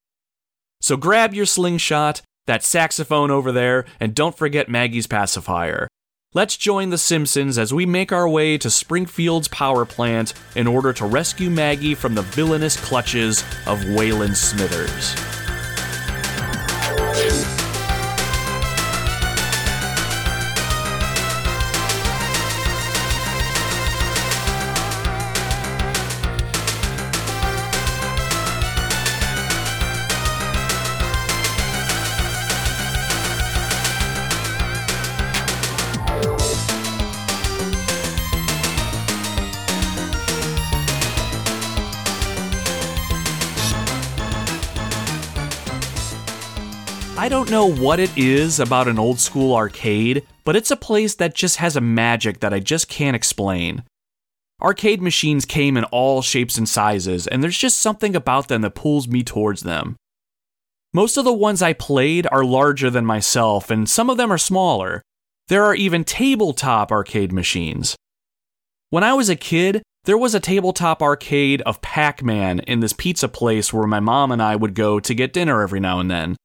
So 0.80 0.96
grab 0.96 1.34
your 1.34 1.46
slingshot, 1.46 2.22
that 2.48 2.64
saxophone 2.64 3.32
over 3.32 3.52
there, 3.52 3.86
and 4.00 4.16
don't 4.16 4.38
forget 4.38 4.70
Maggie's 4.70 5.08
pacifier. 5.08 5.88
Let's 6.34 6.58
join 6.58 6.90
the 6.90 6.98
Simpsons 6.98 7.58
as 7.58 7.74
we 7.74 7.86
make 7.86 8.12
our 8.12 8.28
way 8.28 8.58
to 8.58 8.70
Springfield's 8.70 9.48
power 9.48 9.86
plant 9.86 10.34
in 10.56 10.68
order 10.68 10.94
to 10.94 11.06
rescue 11.06 11.50
Maggie 11.50 11.96
from 11.96 12.14
the 12.14 12.22
villainous 12.24 12.78
clutches 12.78 13.42
of 13.66 13.80
Waylon 13.80 14.36
Smithers. 14.36 15.45
I 47.26 47.28
don't 47.28 47.50
know 47.50 47.66
what 47.66 48.00
it 48.00 48.16
is 48.16 48.60
about 48.60 48.88
an 48.88 49.00
old 49.00 49.20
school 49.20 49.56
arcade, 49.56 50.28
but 50.44 50.56
it's 50.56 50.70
a 50.70 50.76
place 50.76 51.16
that 51.16 51.34
just 51.34 51.58
has 51.58 51.76
a 51.76 51.82
magic 51.82 52.40
that 52.42 52.54
I 52.54 52.60
just 52.60 52.88
can't 52.88 53.16
explain. 53.16 53.82
Arcade 54.62 55.02
machines 55.02 55.44
came 55.44 55.76
in 55.76 55.86
all 55.86 56.22
shapes 56.22 56.56
and 56.56 56.70
sizes, 56.70 57.26
and 57.26 57.42
there's 57.42 57.58
just 57.58 57.80
something 57.80 58.16
about 58.16 58.48
them 58.48 58.62
that 58.62 58.76
pulls 58.76 59.08
me 59.08 59.24
towards 59.24 59.64
them. 59.64 59.96
Most 60.94 61.18
of 61.18 61.26
the 61.26 61.34
ones 61.34 61.64
I 61.64 61.74
played 61.74 62.28
are 62.32 62.46
larger 62.46 62.92
than 62.92 63.08
myself, 63.08 63.72
and 63.72 63.90
some 63.90 64.12
of 64.12 64.18
them 64.18 64.32
are 64.32 64.38
smaller. 64.38 65.02
There 65.48 65.64
are 65.64 65.74
even 65.74 66.04
tabletop 66.04 66.92
arcade 66.92 67.34
machines. 67.34 67.96
When 68.92 69.04
I 69.04 69.16
was 69.16 69.30
a 69.30 69.36
kid, 69.36 69.82
there 70.04 70.16
was 70.16 70.36
a 70.36 70.40
tabletop 70.40 71.02
arcade 71.02 71.64
of 71.64 71.82
Pac 71.82 72.22
Man 72.22 72.60
in 72.60 72.82
this 72.82 72.94
pizza 72.94 73.28
place 73.28 73.74
where 73.74 73.88
my 73.88 74.00
mom 74.00 74.32
and 74.32 74.44
I 74.44 74.56
would 74.56 74.76
go 74.76 75.00
to 75.00 75.16
get 75.16 75.34
dinner 75.34 75.64
every 75.64 75.80
now 75.80 76.00
and 76.00 76.12
then. 76.12 76.36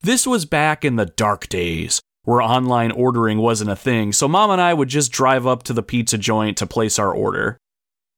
This 0.00 0.26
was 0.26 0.44
back 0.44 0.84
in 0.84 0.96
the 0.96 1.06
dark 1.06 1.48
days, 1.48 2.00
where 2.22 2.40
online 2.40 2.92
ordering 2.92 3.38
wasn't 3.38 3.70
a 3.70 3.76
thing, 3.76 4.12
so 4.12 4.28
mom 4.28 4.50
and 4.50 4.60
I 4.60 4.72
would 4.72 4.88
just 4.88 5.10
drive 5.10 5.46
up 5.46 5.64
to 5.64 5.72
the 5.72 5.82
pizza 5.82 6.16
joint 6.16 6.56
to 6.58 6.66
place 6.66 6.98
our 6.98 7.12
order. 7.12 7.58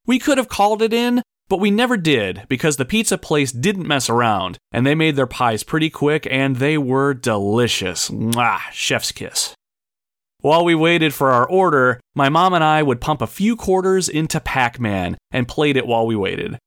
We 0.07 0.19
could 0.19 0.37
have 0.37 0.49
called 0.49 0.83
it 0.83 0.93
in, 0.93 1.23
but 1.49 1.59
we 1.59 1.71
never 1.71 1.97
did 1.97 2.45
because 2.49 2.77
the 2.77 2.85
pizza 2.85 3.17
place 3.17 3.51
didn't 3.51 3.89
mess 3.89 4.11
around, 4.11 4.59
and 4.73 4.87
they 4.87 4.95
made 4.95 5.17
their 5.17 5.27
pies 5.27 5.63
pretty 5.63 5.89
quick 5.89 6.27
and 6.31 6.57
they 6.57 6.77
were 6.77 7.15
delicious. 7.15 8.11
Mwah, 8.11 8.61
chef's 8.73 9.11
kiss. 9.11 9.55
While 10.41 10.65
we 10.65 10.75
waited 10.75 11.13
for 11.13 11.31
our 11.31 11.47
order, 11.47 12.01
my 12.15 12.29
mom 12.29 12.55
and 12.55 12.65
I 12.65 12.83
would 12.83 13.01
pump 13.01 13.21
a 13.21 13.27
few 13.27 13.57
quarters 13.57 14.09
into 14.09 14.39
Pac 14.41 14.79
Man 14.79 15.19
and 15.31 15.49
played 15.49 15.77
it 15.77 15.87
while 15.87 16.07
we 16.07 16.17
waited. 16.17 16.59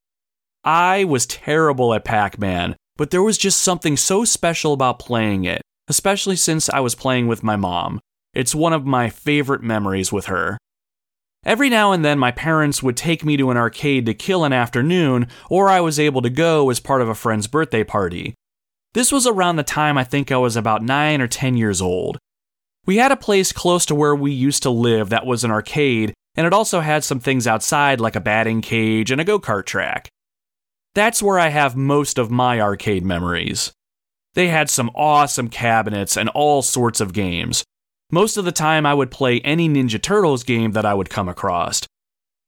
I 0.64 1.04
was 1.04 1.26
terrible 1.26 1.94
at 1.94 2.06
Pac 2.06 2.40
Man, 2.40 2.76
but 3.04 3.12
there 3.12 3.22
was 3.22 3.38
just 3.38 3.60
something 3.60 3.98
so 3.98 4.24
special 4.24 4.72
about 4.72 4.98
playing 4.98 5.44
it, 5.44 5.62
especially 5.90 6.38
since 6.38 6.70
I 6.70 6.80
was 6.80 6.96
playing 6.96 7.28
with 7.28 7.44
my 7.44 7.58
mom. 7.58 8.00
It's 8.34 8.56
one 8.56 8.72
of 8.72 8.86
my 8.86 9.10
favorite 9.10 9.62
memories 9.62 10.14
with 10.14 10.28
her. 10.28 10.58
Every 11.46 11.70
now 11.70 11.92
and 11.92 12.06
then, 12.06 12.18
my 12.18 12.32
parents 12.32 12.82
would 12.82 12.96
take 12.96 13.26
me 13.26 13.36
to 13.36 13.52
an 13.52 13.58
arcade 13.58 14.06
to 14.06 14.14
kill 14.14 14.46
an 14.46 14.54
afternoon, 14.54 15.28
or 15.50 15.68
I 15.68 15.82
was 15.82 16.00
able 16.00 16.22
to 16.22 16.30
go 16.30 16.70
as 16.70 16.80
part 16.80 17.02
of 17.02 17.10
a 17.10 17.14
friend's 17.14 17.46
birthday 17.46 17.84
party. 17.84 18.36
This 18.94 19.12
was 19.12 19.28
around 19.28 19.58
the 19.58 19.64
time 19.64 19.98
I 19.98 20.06
think 20.06 20.32
I 20.32 20.38
was 20.38 20.56
about 20.56 20.82
9 20.82 21.20
or 21.20 21.28
10 21.28 21.58
years 21.58 21.82
old. 21.82 22.18
We 22.86 22.96
had 22.96 23.12
a 23.12 23.18
place 23.18 23.52
close 23.52 23.86
to 23.88 23.96
where 23.96 24.16
we 24.16 24.32
used 24.32 24.64
to 24.64 24.70
live 24.70 25.10
that 25.10 25.26
was 25.26 25.44
an 25.44 25.52
arcade, 25.52 26.14
and 26.36 26.48
it 26.48 26.54
also 26.54 26.80
had 26.80 27.04
some 27.04 27.20
things 27.20 27.48
outside 27.48 28.00
like 28.00 28.16
a 28.16 28.22
batting 28.22 28.62
cage 28.62 29.12
and 29.12 29.20
a 29.20 29.26
go 29.26 29.42
kart 29.42 29.66
track. 29.66 30.08
That's 30.96 31.24
where 31.24 31.40
I 31.40 31.48
have 31.48 31.76
most 31.76 32.20
of 32.20 32.30
my 32.30 32.62
arcade 32.62 33.04
memories. 33.04 33.72
They 34.36 34.50
had 34.50 34.70
some 34.70 34.92
awesome 34.94 35.50
cabinets 35.50 36.18
and 36.18 36.30
all 36.30 36.62
sorts 36.62 37.02
of 37.02 37.14
games. 37.14 37.64
Most 38.12 38.38
of 38.38 38.46
the 38.46 38.52
time, 38.52 38.86
I 38.86 38.94
would 38.94 39.10
play 39.10 39.40
any 39.42 39.68
Ninja 39.68 40.02
Turtles 40.02 40.44
game 40.44 40.74
that 40.74 40.86
I 40.86 40.94
would 40.94 41.10
come 41.10 41.28
across. 41.28 41.82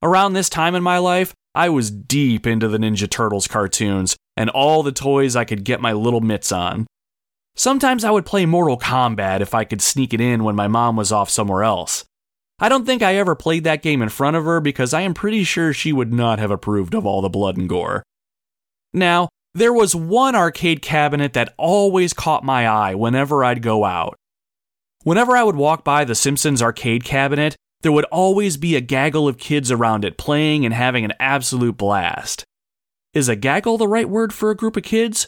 Around 0.03 0.33
this 0.33 0.49
time 0.49 0.75
in 0.75 0.83
my 0.83 0.99
life, 0.99 1.33
I 1.55 1.69
was 1.69 1.89
deep 1.89 2.45
into 2.45 2.67
the 2.67 2.77
Ninja 2.77 3.09
Turtles 3.09 3.47
cartoons 3.47 4.15
and 4.37 4.49
all 4.51 4.83
the 4.83 4.91
toys 4.91 5.35
I 5.35 5.45
could 5.45 5.63
get 5.63 5.81
my 5.81 5.93
little 5.93 6.21
mitts 6.21 6.51
on. 6.51 6.85
Sometimes 7.55 8.03
I 8.03 8.11
would 8.11 8.25
play 8.25 8.45
Mortal 8.45 8.77
Kombat 8.77 9.39
if 9.39 9.55
I 9.55 9.63
could 9.63 9.81
sneak 9.81 10.13
it 10.13 10.21
in 10.21 10.43
when 10.43 10.55
my 10.55 10.67
mom 10.67 10.97
was 10.97 11.11
off 11.11 11.29
somewhere 11.29 11.63
else. 11.63 12.03
I 12.59 12.69
don't 12.69 12.85
think 12.85 13.01
I 13.01 13.15
ever 13.15 13.33
played 13.33 13.63
that 13.63 13.81
game 13.81 14.01
in 14.01 14.09
front 14.09 14.35
of 14.35 14.45
her 14.45 14.59
because 14.59 14.93
I 14.93 15.01
am 15.01 15.13
pretty 15.13 15.43
sure 15.43 15.73
she 15.73 15.93
would 15.93 16.13
not 16.13 16.37
have 16.37 16.51
approved 16.51 16.93
of 16.93 17.05
all 17.05 17.21
the 17.21 17.29
blood 17.29 17.57
and 17.57 17.67
gore. 17.67 18.03
Now, 18.95 19.27
there 19.53 19.73
was 19.73 19.93
one 19.93 20.35
arcade 20.35 20.81
cabinet 20.81 21.33
that 21.33 21.53
always 21.57 22.13
caught 22.13 22.45
my 22.45 22.65
eye 22.65 22.95
whenever 22.95 23.43
I'd 23.43 23.61
go 23.61 23.83
out. 23.83 24.15
Whenever 25.03 25.35
I 25.35 25.43
would 25.43 25.57
walk 25.57 25.83
by 25.83 26.05
the 26.05 26.15
Simpsons 26.15 26.61
arcade 26.61 27.03
cabinet, 27.03 27.57
there 27.81 27.91
would 27.91 28.05
always 28.05 28.55
be 28.55 28.75
a 28.75 28.81
gaggle 28.81 29.27
of 29.27 29.37
kids 29.37 29.69
around 29.69 30.05
it 30.05 30.17
playing 30.17 30.65
and 30.65 30.73
having 30.73 31.03
an 31.03 31.13
absolute 31.19 31.77
blast. 31.77 32.45
Is 33.13 33.27
a 33.27 33.35
gaggle 33.35 33.77
the 33.77 33.87
right 33.87 34.09
word 34.09 34.33
for 34.33 34.49
a 34.49 34.55
group 34.55 34.77
of 34.77 34.83
kids? 34.83 35.27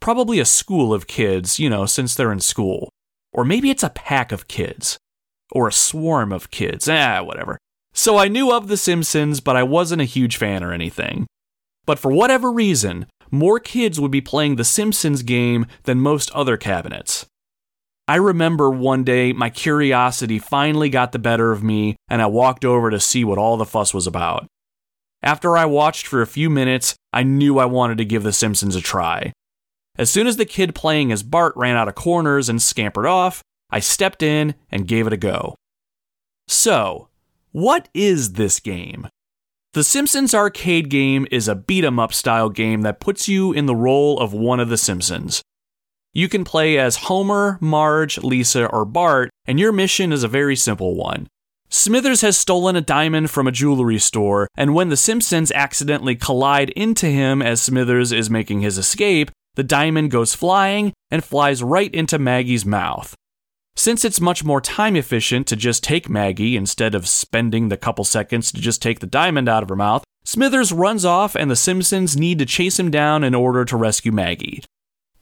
Probably 0.00 0.38
a 0.38 0.44
school 0.44 0.94
of 0.94 1.08
kids, 1.08 1.58
you 1.58 1.68
know, 1.68 1.86
since 1.86 2.14
they're 2.14 2.32
in 2.32 2.40
school. 2.40 2.88
Or 3.32 3.44
maybe 3.44 3.68
it's 3.68 3.82
a 3.82 3.90
pack 3.90 4.30
of 4.30 4.48
kids. 4.48 4.96
Or 5.50 5.66
a 5.66 5.72
swarm 5.72 6.32
of 6.32 6.52
kids. 6.52 6.88
Ah, 6.88 7.22
whatever. 7.22 7.58
So 7.92 8.16
I 8.16 8.28
knew 8.28 8.52
of 8.52 8.68
The 8.68 8.76
Simpsons, 8.76 9.40
but 9.40 9.56
I 9.56 9.64
wasn't 9.64 10.02
a 10.02 10.04
huge 10.04 10.36
fan 10.36 10.62
or 10.62 10.72
anything. 10.72 11.26
But 11.88 11.98
for 11.98 12.12
whatever 12.12 12.52
reason, 12.52 13.06
more 13.30 13.58
kids 13.58 13.98
would 13.98 14.10
be 14.10 14.20
playing 14.20 14.56
the 14.56 14.64
Simpsons 14.64 15.22
game 15.22 15.64
than 15.84 16.02
most 16.02 16.30
other 16.32 16.58
cabinets. 16.58 17.24
I 18.06 18.16
remember 18.16 18.68
one 18.68 19.04
day 19.04 19.32
my 19.32 19.48
curiosity 19.48 20.38
finally 20.38 20.90
got 20.90 21.12
the 21.12 21.18
better 21.18 21.50
of 21.50 21.62
me, 21.62 21.96
and 22.06 22.20
I 22.20 22.26
walked 22.26 22.62
over 22.66 22.90
to 22.90 23.00
see 23.00 23.24
what 23.24 23.38
all 23.38 23.56
the 23.56 23.64
fuss 23.64 23.94
was 23.94 24.06
about. 24.06 24.46
After 25.22 25.56
I 25.56 25.64
watched 25.64 26.06
for 26.06 26.20
a 26.20 26.26
few 26.26 26.50
minutes, 26.50 26.94
I 27.14 27.22
knew 27.22 27.58
I 27.58 27.64
wanted 27.64 27.96
to 27.98 28.04
give 28.04 28.22
The 28.22 28.34
Simpsons 28.34 28.76
a 28.76 28.82
try. 28.82 29.32
As 29.96 30.10
soon 30.10 30.26
as 30.26 30.36
the 30.36 30.44
kid 30.44 30.74
playing 30.74 31.10
as 31.10 31.22
Bart 31.22 31.54
ran 31.56 31.78
out 31.78 31.88
of 31.88 31.94
corners 31.94 32.50
and 32.50 32.60
scampered 32.60 33.06
off, 33.06 33.42
I 33.70 33.80
stepped 33.80 34.22
in 34.22 34.56
and 34.70 34.86
gave 34.86 35.06
it 35.06 35.14
a 35.14 35.16
go. 35.16 35.54
So, 36.48 37.08
what 37.52 37.88
is 37.94 38.34
this 38.34 38.60
game? 38.60 39.08
The 39.78 39.84
Simpsons 39.84 40.34
arcade 40.34 40.90
game 40.90 41.24
is 41.30 41.46
a 41.46 41.54
beat 41.54 41.84
'em 41.84 42.00
up 42.00 42.12
style 42.12 42.48
game 42.48 42.82
that 42.82 42.98
puts 42.98 43.28
you 43.28 43.52
in 43.52 43.66
the 43.66 43.76
role 43.76 44.18
of 44.18 44.32
one 44.32 44.58
of 44.58 44.70
the 44.70 44.76
Simpsons. 44.76 45.40
You 46.12 46.28
can 46.28 46.42
play 46.42 46.76
as 46.76 47.06
Homer, 47.06 47.58
Marge, 47.60 48.18
Lisa, 48.18 48.66
or 48.66 48.84
Bart, 48.84 49.30
and 49.46 49.60
your 49.60 49.70
mission 49.70 50.12
is 50.12 50.24
a 50.24 50.26
very 50.26 50.56
simple 50.56 50.96
one. 50.96 51.28
Smithers 51.68 52.22
has 52.22 52.36
stolen 52.36 52.74
a 52.74 52.80
diamond 52.80 53.30
from 53.30 53.46
a 53.46 53.52
jewelry 53.52 54.00
store, 54.00 54.48
and 54.56 54.74
when 54.74 54.88
the 54.88 54.96
Simpsons 54.96 55.52
accidentally 55.52 56.16
collide 56.16 56.70
into 56.70 57.06
him 57.06 57.40
as 57.40 57.62
Smithers 57.62 58.10
is 58.10 58.28
making 58.28 58.62
his 58.62 58.78
escape, 58.78 59.30
the 59.54 59.62
diamond 59.62 60.10
goes 60.10 60.34
flying 60.34 60.92
and 61.08 61.22
flies 61.22 61.62
right 61.62 61.94
into 61.94 62.18
Maggie's 62.18 62.66
mouth. 62.66 63.14
Since 63.78 64.04
it's 64.04 64.20
much 64.20 64.42
more 64.42 64.60
time 64.60 64.96
efficient 64.96 65.46
to 65.46 65.54
just 65.54 65.84
take 65.84 66.08
Maggie 66.08 66.56
instead 66.56 66.96
of 66.96 67.06
spending 67.06 67.68
the 67.68 67.76
couple 67.76 68.02
seconds 68.02 68.50
to 68.50 68.60
just 68.60 68.82
take 68.82 68.98
the 68.98 69.06
diamond 69.06 69.48
out 69.48 69.62
of 69.62 69.68
her 69.68 69.76
mouth, 69.76 70.02
Smithers 70.24 70.72
runs 70.72 71.04
off 71.04 71.36
and 71.36 71.48
the 71.48 71.54
Simpsons 71.54 72.16
need 72.16 72.40
to 72.40 72.44
chase 72.44 72.76
him 72.76 72.90
down 72.90 73.22
in 73.22 73.36
order 73.36 73.64
to 73.64 73.76
rescue 73.76 74.10
Maggie. 74.10 74.64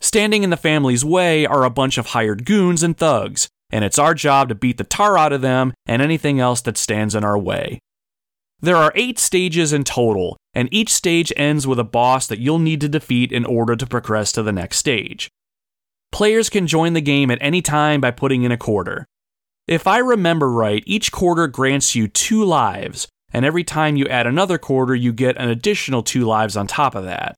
Standing 0.00 0.42
in 0.42 0.48
the 0.48 0.56
family's 0.56 1.04
way 1.04 1.44
are 1.44 1.64
a 1.64 1.70
bunch 1.70 1.98
of 1.98 2.06
hired 2.06 2.46
goons 2.46 2.82
and 2.82 2.96
thugs, 2.96 3.46
and 3.68 3.84
it's 3.84 3.98
our 3.98 4.14
job 4.14 4.48
to 4.48 4.54
beat 4.54 4.78
the 4.78 4.84
tar 4.84 5.18
out 5.18 5.34
of 5.34 5.42
them 5.42 5.74
and 5.84 6.00
anything 6.00 6.40
else 6.40 6.62
that 6.62 6.78
stands 6.78 7.14
in 7.14 7.24
our 7.24 7.38
way. 7.38 7.78
There 8.60 8.76
are 8.76 8.92
eight 8.94 9.18
stages 9.18 9.74
in 9.74 9.84
total, 9.84 10.38
and 10.54 10.70
each 10.72 10.94
stage 10.94 11.30
ends 11.36 11.66
with 11.66 11.78
a 11.78 11.84
boss 11.84 12.26
that 12.28 12.38
you'll 12.38 12.58
need 12.58 12.80
to 12.80 12.88
defeat 12.88 13.32
in 13.32 13.44
order 13.44 13.76
to 13.76 13.86
progress 13.86 14.32
to 14.32 14.42
the 14.42 14.50
next 14.50 14.78
stage. 14.78 15.28
Players 16.12 16.48
can 16.48 16.66
join 16.66 16.92
the 16.92 17.00
game 17.00 17.30
at 17.30 17.38
any 17.40 17.62
time 17.62 18.00
by 18.00 18.10
putting 18.10 18.42
in 18.42 18.52
a 18.52 18.56
quarter. 18.56 19.06
If 19.66 19.86
I 19.86 19.98
remember 19.98 20.50
right, 20.50 20.82
each 20.86 21.10
quarter 21.12 21.46
grants 21.46 21.94
you 21.94 22.08
two 22.08 22.44
lives, 22.44 23.08
and 23.32 23.44
every 23.44 23.64
time 23.64 23.96
you 23.96 24.06
add 24.06 24.26
another 24.26 24.58
quarter, 24.58 24.94
you 24.94 25.12
get 25.12 25.36
an 25.36 25.48
additional 25.48 26.02
two 26.02 26.24
lives 26.24 26.56
on 26.56 26.66
top 26.66 26.94
of 26.94 27.04
that. 27.04 27.34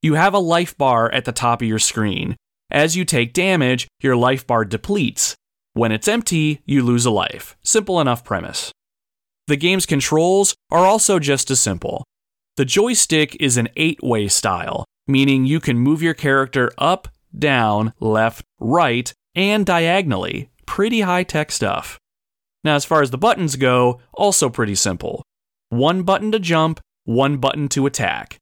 You 0.00 0.14
have 0.14 0.34
a 0.34 0.38
life 0.38 0.76
bar 0.76 1.12
at 1.12 1.26
the 1.26 1.32
top 1.32 1.62
of 1.62 1.68
your 1.68 1.78
screen. 1.78 2.36
As 2.70 2.96
you 2.96 3.04
take 3.04 3.34
damage, 3.34 3.86
your 4.00 4.16
life 4.16 4.46
bar 4.46 4.64
depletes. 4.64 5.36
When 5.74 5.92
it's 5.92 6.08
empty, 6.08 6.62
you 6.64 6.82
lose 6.82 7.06
a 7.06 7.10
life. 7.10 7.56
Simple 7.62 8.00
enough 8.00 8.24
premise. 8.24 8.72
The 9.46 9.56
game's 9.56 9.86
controls 9.86 10.54
are 10.70 10.86
also 10.86 11.18
just 11.18 11.50
as 11.50 11.60
simple. 11.60 12.04
The 12.56 12.64
joystick 12.64 13.36
is 13.40 13.56
an 13.56 13.68
eight 13.76 14.02
way 14.02 14.28
style, 14.28 14.84
meaning 15.06 15.44
you 15.44 15.60
can 15.60 15.78
move 15.78 16.02
your 16.02 16.14
character 16.14 16.70
up, 16.78 17.08
down, 17.36 17.92
left, 18.00 18.44
right, 18.60 19.12
and 19.34 19.66
diagonally. 19.66 20.50
Pretty 20.66 21.02
high 21.02 21.22
tech 21.22 21.50
stuff. 21.50 21.98
Now, 22.64 22.76
as 22.76 22.84
far 22.84 23.02
as 23.02 23.10
the 23.10 23.18
buttons 23.18 23.56
go, 23.56 24.00
also 24.14 24.48
pretty 24.48 24.74
simple. 24.74 25.22
One 25.68 26.02
button 26.02 26.30
to 26.32 26.38
jump, 26.38 26.80
one 27.04 27.38
button 27.38 27.68
to 27.70 27.86
attack. 27.86 28.38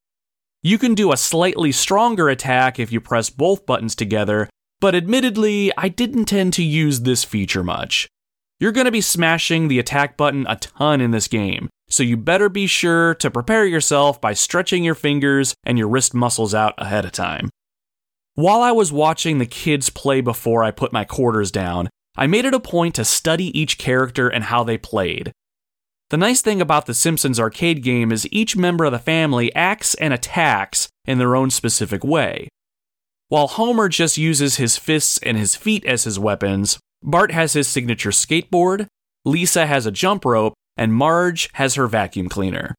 You 0.62 0.76
can 0.76 0.94
do 0.94 1.10
a 1.10 1.16
slightly 1.16 1.72
stronger 1.72 2.28
attack 2.28 2.78
if 2.78 2.92
you 2.92 3.00
press 3.00 3.30
both 3.30 3.64
buttons 3.64 3.94
together, 3.94 4.48
but 4.78 4.94
admittedly, 4.94 5.72
I 5.76 5.88
didn't 5.88 6.26
tend 6.26 6.52
to 6.54 6.62
use 6.62 7.00
this 7.00 7.24
feature 7.24 7.64
much. 7.64 8.08
You're 8.58 8.72
going 8.72 8.84
to 8.84 8.90
be 8.90 9.00
smashing 9.00 9.68
the 9.68 9.78
attack 9.78 10.18
button 10.18 10.46
a 10.46 10.56
ton 10.56 11.00
in 11.00 11.12
this 11.12 11.28
game, 11.28 11.70
so 11.88 12.02
you 12.02 12.18
better 12.18 12.50
be 12.50 12.66
sure 12.66 13.14
to 13.14 13.30
prepare 13.30 13.64
yourself 13.64 14.20
by 14.20 14.34
stretching 14.34 14.84
your 14.84 14.94
fingers 14.94 15.54
and 15.64 15.78
your 15.78 15.88
wrist 15.88 16.12
muscles 16.12 16.54
out 16.54 16.74
ahead 16.76 17.06
of 17.06 17.12
time. 17.12 17.48
While 18.40 18.62
I 18.62 18.72
was 18.72 18.90
watching 18.90 19.36
the 19.36 19.44
kids 19.44 19.90
play 19.90 20.22
before 20.22 20.64
I 20.64 20.70
put 20.70 20.94
my 20.94 21.04
quarters 21.04 21.50
down, 21.50 21.90
I 22.16 22.26
made 22.26 22.46
it 22.46 22.54
a 22.54 22.58
point 22.58 22.94
to 22.94 23.04
study 23.04 23.48
each 23.58 23.76
character 23.76 24.30
and 24.30 24.44
how 24.44 24.64
they 24.64 24.78
played. 24.78 25.30
The 26.08 26.16
nice 26.16 26.40
thing 26.40 26.62
about 26.62 26.86
the 26.86 26.94
Simpsons 26.94 27.38
arcade 27.38 27.82
game 27.82 28.10
is 28.10 28.26
each 28.32 28.56
member 28.56 28.86
of 28.86 28.92
the 28.92 28.98
family 28.98 29.54
acts 29.54 29.92
and 29.92 30.14
attacks 30.14 30.88
in 31.04 31.18
their 31.18 31.36
own 31.36 31.50
specific 31.50 32.02
way. 32.02 32.48
While 33.28 33.46
Homer 33.46 33.90
just 33.90 34.16
uses 34.16 34.56
his 34.56 34.78
fists 34.78 35.18
and 35.22 35.36
his 35.36 35.54
feet 35.54 35.84
as 35.84 36.04
his 36.04 36.18
weapons, 36.18 36.78
Bart 37.02 37.32
has 37.32 37.52
his 37.52 37.68
signature 37.68 38.08
skateboard, 38.08 38.86
Lisa 39.26 39.66
has 39.66 39.84
a 39.84 39.92
jump 39.92 40.24
rope, 40.24 40.54
and 40.78 40.94
Marge 40.94 41.50
has 41.56 41.74
her 41.74 41.86
vacuum 41.86 42.30
cleaner. 42.30 42.74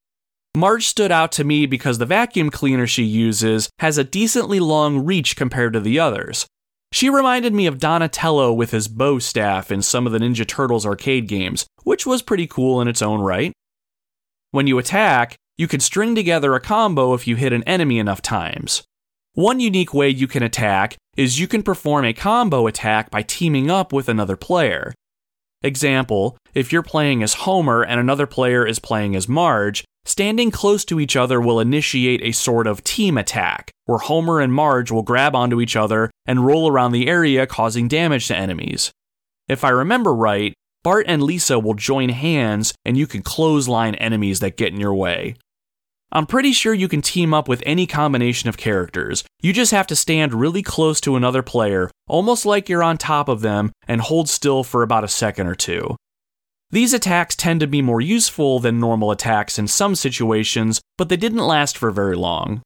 Marge 0.55 0.87
stood 0.87 1.11
out 1.11 1.31
to 1.31 1.45
me 1.45 1.65
because 1.65 1.97
the 1.97 2.05
vacuum 2.05 2.49
cleaner 2.49 2.85
she 2.85 3.03
uses 3.03 3.69
has 3.79 3.97
a 3.97 4.03
decently 4.03 4.59
long 4.59 5.05
reach 5.05 5.35
compared 5.35 5.73
to 5.73 5.79
the 5.79 5.97
others. 5.97 6.45
She 6.91 7.09
reminded 7.09 7.53
me 7.53 7.67
of 7.67 7.79
Donatello 7.79 8.51
with 8.51 8.71
his 8.71 8.89
bow 8.89 9.19
staff 9.19 9.71
in 9.71 9.81
some 9.81 10.05
of 10.05 10.11
the 10.11 10.19
Ninja 10.19 10.45
Turtles 10.45 10.85
arcade 10.85 11.27
games, 11.27 11.65
which 11.83 12.05
was 12.05 12.21
pretty 12.21 12.47
cool 12.47 12.81
in 12.81 12.89
its 12.89 13.01
own 13.01 13.21
right. 13.21 13.53
When 14.51 14.67
you 14.67 14.77
attack, 14.77 15.37
you 15.57 15.69
can 15.69 15.79
string 15.79 16.15
together 16.15 16.53
a 16.53 16.59
combo 16.59 17.13
if 17.13 17.27
you 17.27 17.37
hit 17.37 17.53
an 17.53 17.63
enemy 17.63 17.97
enough 17.97 18.21
times. 18.21 18.83
One 19.33 19.61
unique 19.61 19.93
way 19.93 20.09
you 20.09 20.27
can 20.27 20.43
attack 20.43 20.97
is 21.15 21.39
you 21.39 21.47
can 21.47 21.63
perform 21.63 22.03
a 22.03 22.11
combo 22.11 22.67
attack 22.67 23.09
by 23.09 23.21
teaming 23.21 23.71
up 23.71 23.93
with 23.93 24.09
another 24.09 24.35
player. 24.35 24.93
Example, 25.63 26.37
if 26.53 26.73
you're 26.73 26.83
playing 26.83 27.23
as 27.23 27.35
Homer 27.35 27.83
and 27.83 27.99
another 28.01 28.27
player 28.27 28.65
is 28.65 28.79
playing 28.79 29.15
as 29.15 29.29
Marge, 29.29 29.85
standing 30.05 30.51
close 30.51 30.85
to 30.85 30.99
each 30.99 31.15
other 31.15 31.39
will 31.39 31.59
initiate 31.59 32.21
a 32.23 32.31
sort 32.31 32.67
of 32.67 32.83
team 32.83 33.17
attack, 33.17 33.71
where 33.85 33.99
Homer 33.99 34.39
and 34.39 34.53
Marge 34.53 34.91
will 34.91 35.03
grab 35.03 35.35
onto 35.35 35.61
each 35.61 35.75
other 35.75 36.11
and 36.25 36.45
roll 36.45 36.69
around 36.69 36.91
the 36.91 37.07
area 37.07 37.45
causing 37.47 37.87
damage 37.87 38.27
to 38.27 38.35
enemies. 38.35 38.91
If 39.47 39.63
I 39.63 39.69
remember 39.69 40.13
right, 40.13 40.53
Bart 40.83 41.05
and 41.07 41.21
Lisa 41.21 41.59
will 41.59 41.75
join 41.75 42.09
hands 42.09 42.73
and 42.83 42.97
you 42.97 43.05
can 43.05 43.21
clothesline 43.21 43.95
enemies 43.95 44.39
that 44.39 44.57
get 44.57 44.73
in 44.73 44.79
your 44.79 44.95
way. 44.95 45.35
I'm 46.13 46.25
pretty 46.25 46.51
sure 46.51 46.73
you 46.73 46.89
can 46.89 47.01
team 47.01 47.33
up 47.33 47.47
with 47.47 47.63
any 47.65 47.87
combination 47.87 48.49
of 48.49 48.57
characters. 48.57 49.23
You 49.41 49.53
just 49.53 49.71
have 49.71 49.87
to 49.87 49.95
stand 49.95 50.33
really 50.33 50.61
close 50.61 50.99
to 51.01 51.15
another 51.15 51.41
player, 51.41 51.89
almost 52.07 52.45
like 52.45 52.67
you're 52.67 52.83
on 52.83 52.97
top 52.97 53.29
of 53.29 53.41
them, 53.41 53.71
and 53.87 54.01
hold 54.01 54.27
still 54.27 54.63
for 54.63 54.83
about 54.83 55.05
a 55.05 55.07
second 55.07 55.47
or 55.47 55.55
two. 55.55 55.95
These 56.71 56.93
attacks 56.93 57.35
tend 57.35 57.59
to 57.59 57.67
be 57.67 57.81
more 57.81 57.99
useful 57.99 58.59
than 58.59 58.79
normal 58.79 59.11
attacks 59.11 59.59
in 59.59 59.67
some 59.67 59.93
situations, 59.93 60.79
but 60.97 61.09
they 61.09 61.17
didn't 61.17 61.45
last 61.45 61.77
for 61.77 61.91
very 61.91 62.15
long. 62.15 62.61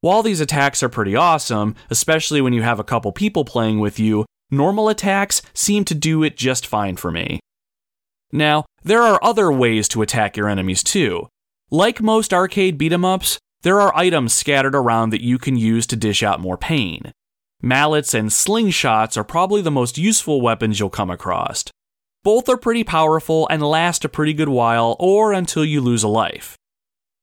While 0.00 0.22
these 0.22 0.40
attacks 0.40 0.82
are 0.84 0.88
pretty 0.88 1.16
awesome, 1.16 1.74
especially 1.90 2.40
when 2.40 2.52
you 2.52 2.62
have 2.62 2.78
a 2.78 2.84
couple 2.84 3.10
people 3.10 3.44
playing 3.44 3.80
with 3.80 3.98
you, 3.98 4.24
normal 4.52 4.88
attacks 4.88 5.42
seem 5.52 5.84
to 5.86 5.94
do 5.96 6.22
it 6.22 6.36
just 6.36 6.64
fine 6.64 6.94
for 6.94 7.10
me. 7.10 7.40
Now, 8.30 8.64
there 8.84 9.02
are 9.02 9.18
other 9.22 9.50
ways 9.50 9.88
to 9.88 10.02
attack 10.02 10.36
your 10.36 10.48
enemies 10.48 10.84
too. 10.84 11.26
Like 11.70 12.00
most 12.00 12.32
arcade 12.32 12.78
beat 12.78 12.92
'em 12.92 13.04
ups, 13.04 13.38
there 13.62 13.80
are 13.80 13.96
items 13.96 14.32
scattered 14.32 14.76
around 14.76 15.10
that 15.10 15.24
you 15.24 15.38
can 15.38 15.56
use 15.56 15.88
to 15.88 15.96
dish 15.96 16.22
out 16.22 16.40
more 16.40 16.56
pain. 16.56 17.10
Mallets 17.60 18.14
and 18.14 18.30
slingshots 18.30 19.16
are 19.16 19.24
probably 19.24 19.60
the 19.60 19.72
most 19.72 19.98
useful 19.98 20.40
weapons 20.40 20.78
you'll 20.78 20.90
come 20.90 21.10
across. 21.10 21.64
Both 22.24 22.48
are 22.48 22.56
pretty 22.56 22.84
powerful 22.84 23.46
and 23.48 23.62
last 23.62 24.04
a 24.04 24.08
pretty 24.08 24.32
good 24.32 24.48
while 24.48 24.96
or 24.98 25.32
until 25.32 25.64
you 25.64 25.80
lose 25.80 26.02
a 26.02 26.08
life. 26.08 26.56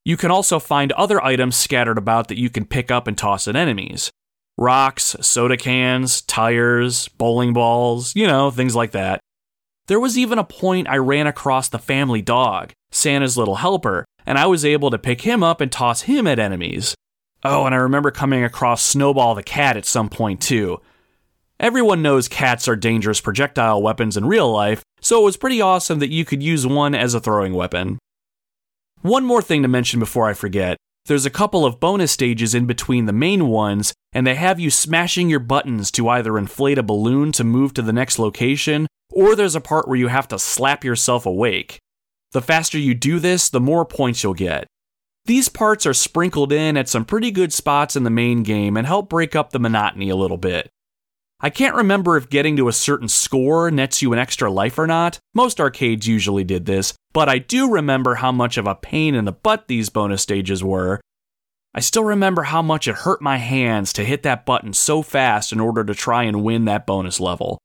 You 0.03 0.17
can 0.17 0.31
also 0.31 0.59
find 0.59 0.91
other 0.93 1.23
items 1.23 1.55
scattered 1.55 1.97
about 1.97 2.27
that 2.27 2.37
you 2.37 2.49
can 2.49 2.65
pick 2.65 2.91
up 2.91 3.07
and 3.07 3.17
toss 3.17 3.47
at 3.47 3.55
enemies 3.55 4.11
rocks, 4.57 5.15
soda 5.19 5.57
cans, 5.57 6.21
tires, 6.21 7.09
bowling 7.09 7.51
balls, 7.53 8.15
you 8.15 8.25
know, 8.25 8.49
things 8.51 8.75
like 8.75 8.91
that. 8.91 9.19
There 9.87 9.99
was 9.99 10.17
even 10.17 10.39
a 10.39 10.43
point 10.43 10.87
I 10.87 10.97
ran 10.97 11.27
across 11.27 11.69
the 11.69 11.77
family 11.77 12.21
dog, 12.21 12.71
Santa's 12.91 13.37
little 13.37 13.55
helper, 13.55 14.05
and 14.25 14.37
I 14.37 14.47
was 14.47 14.65
able 14.65 14.89
to 14.91 14.97
pick 14.97 15.21
him 15.21 15.43
up 15.43 15.61
and 15.61 15.71
toss 15.71 16.03
him 16.03 16.25
at 16.25 16.39
enemies. 16.39 16.95
Oh, 17.43 17.65
and 17.65 17.75
I 17.75 17.79
remember 17.79 18.09
coming 18.11 18.43
across 18.43 18.81
Snowball 18.81 19.35
the 19.35 19.43
cat 19.43 19.77
at 19.77 19.85
some 19.85 20.09
point 20.09 20.41
too. 20.41 20.81
Everyone 21.59 22.01
knows 22.01 22.27
cats 22.27 22.67
are 22.67 22.75
dangerous 22.75 23.21
projectile 23.21 23.81
weapons 23.81 24.17
in 24.17 24.25
real 24.25 24.51
life, 24.51 24.83
so 24.99 25.21
it 25.21 25.25
was 25.25 25.37
pretty 25.37 25.61
awesome 25.61 25.99
that 25.99 26.11
you 26.11 26.25
could 26.25 26.43
use 26.43 26.67
one 26.67 26.93
as 26.93 27.13
a 27.13 27.19
throwing 27.21 27.53
weapon. 27.53 27.97
One 29.01 29.23
more 29.23 29.41
thing 29.41 29.61
to 29.61 29.67
mention 29.67 29.99
before 29.99 30.27
I 30.27 30.33
forget 30.33 30.77
there's 31.05 31.25
a 31.25 31.29
couple 31.29 31.65
of 31.65 31.79
bonus 31.79 32.11
stages 32.11 32.55
in 32.55 32.65
between 32.65 33.05
the 33.05 33.13
main 33.13 33.47
ones, 33.47 33.93
and 34.11 34.25
they 34.25 34.33
have 34.33 34.59
you 34.59 34.71
smashing 34.71 35.29
your 35.29 35.39
buttons 35.39 35.91
to 35.91 36.09
either 36.09 36.35
inflate 36.37 36.79
a 36.79 36.83
balloon 36.83 37.31
to 37.33 37.43
move 37.43 37.75
to 37.75 37.83
the 37.83 37.93
next 37.93 38.17
location, 38.17 38.87
or 39.11 39.35
there's 39.35 39.55
a 39.55 39.61
part 39.61 39.87
where 39.87 39.97
you 39.97 40.07
have 40.07 40.27
to 40.29 40.39
slap 40.39 40.83
yourself 40.83 41.27
awake. 41.27 41.77
The 42.31 42.41
faster 42.41 42.79
you 42.79 42.95
do 42.95 43.19
this, 43.19 43.49
the 43.49 43.59
more 43.61 43.85
points 43.85 44.23
you'll 44.23 44.33
get. 44.33 44.65
These 45.25 45.47
parts 45.47 45.85
are 45.85 45.93
sprinkled 45.93 46.51
in 46.51 46.75
at 46.75 46.89
some 46.89 47.05
pretty 47.05 47.29
good 47.29 47.53
spots 47.53 47.95
in 47.95 48.03
the 48.03 48.09
main 48.09 48.41
game 48.41 48.75
and 48.75 48.87
help 48.87 49.07
break 49.07 49.35
up 49.35 49.51
the 49.51 49.59
monotony 49.59 50.09
a 50.09 50.15
little 50.15 50.37
bit. 50.37 50.69
I 51.45 51.51
can't 51.51 51.75
remember 51.75 52.17
if 52.17 52.31
getting 52.31 52.57
to 52.57 52.69
a 52.69 52.73
certain 52.73 53.07
score 53.07 53.69
nets 53.69 54.01
you 54.01 54.11
an 54.13 54.17
extra 54.17 54.51
life 54.51 54.79
or 54.79 54.87
not. 54.87 55.19
Most 55.35 55.61
arcades 55.61 56.07
usually 56.07 56.43
did 56.43 56.65
this, 56.65 56.95
but 57.13 57.29
I 57.29 57.37
do 57.37 57.69
remember 57.69 58.15
how 58.15 58.31
much 58.31 58.57
of 58.57 58.65
a 58.65 58.73
pain 58.73 59.13
in 59.13 59.25
the 59.25 59.31
butt 59.31 59.67
these 59.67 59.89
bonus 59.91 60.23
stages 60.23 60.63
were. 60.63 60.99
I 61.75 61.81
still 61.81 62.03
remember 62.03 62.41
how 62.41 62.63
much 62.63 62.87
it 62.87 62.95
hurt 62.95 63.21
my 63.21 63.37
hands 63.37 63.93
to 63.93 64.03
hit 64.03 64.23
that 64.23 64.43
button 64.43 64.73
so 64.73 65.03
fast 65.03 65.53
in 65.53 65.59
order 65.59 65.83
to 65.83 65.93
try 65.93 66.23
and 66.23 66.43
win 66.43 66.65
that 66.65 66.87
bonus 66.87 67.19
level. 67.19 67.59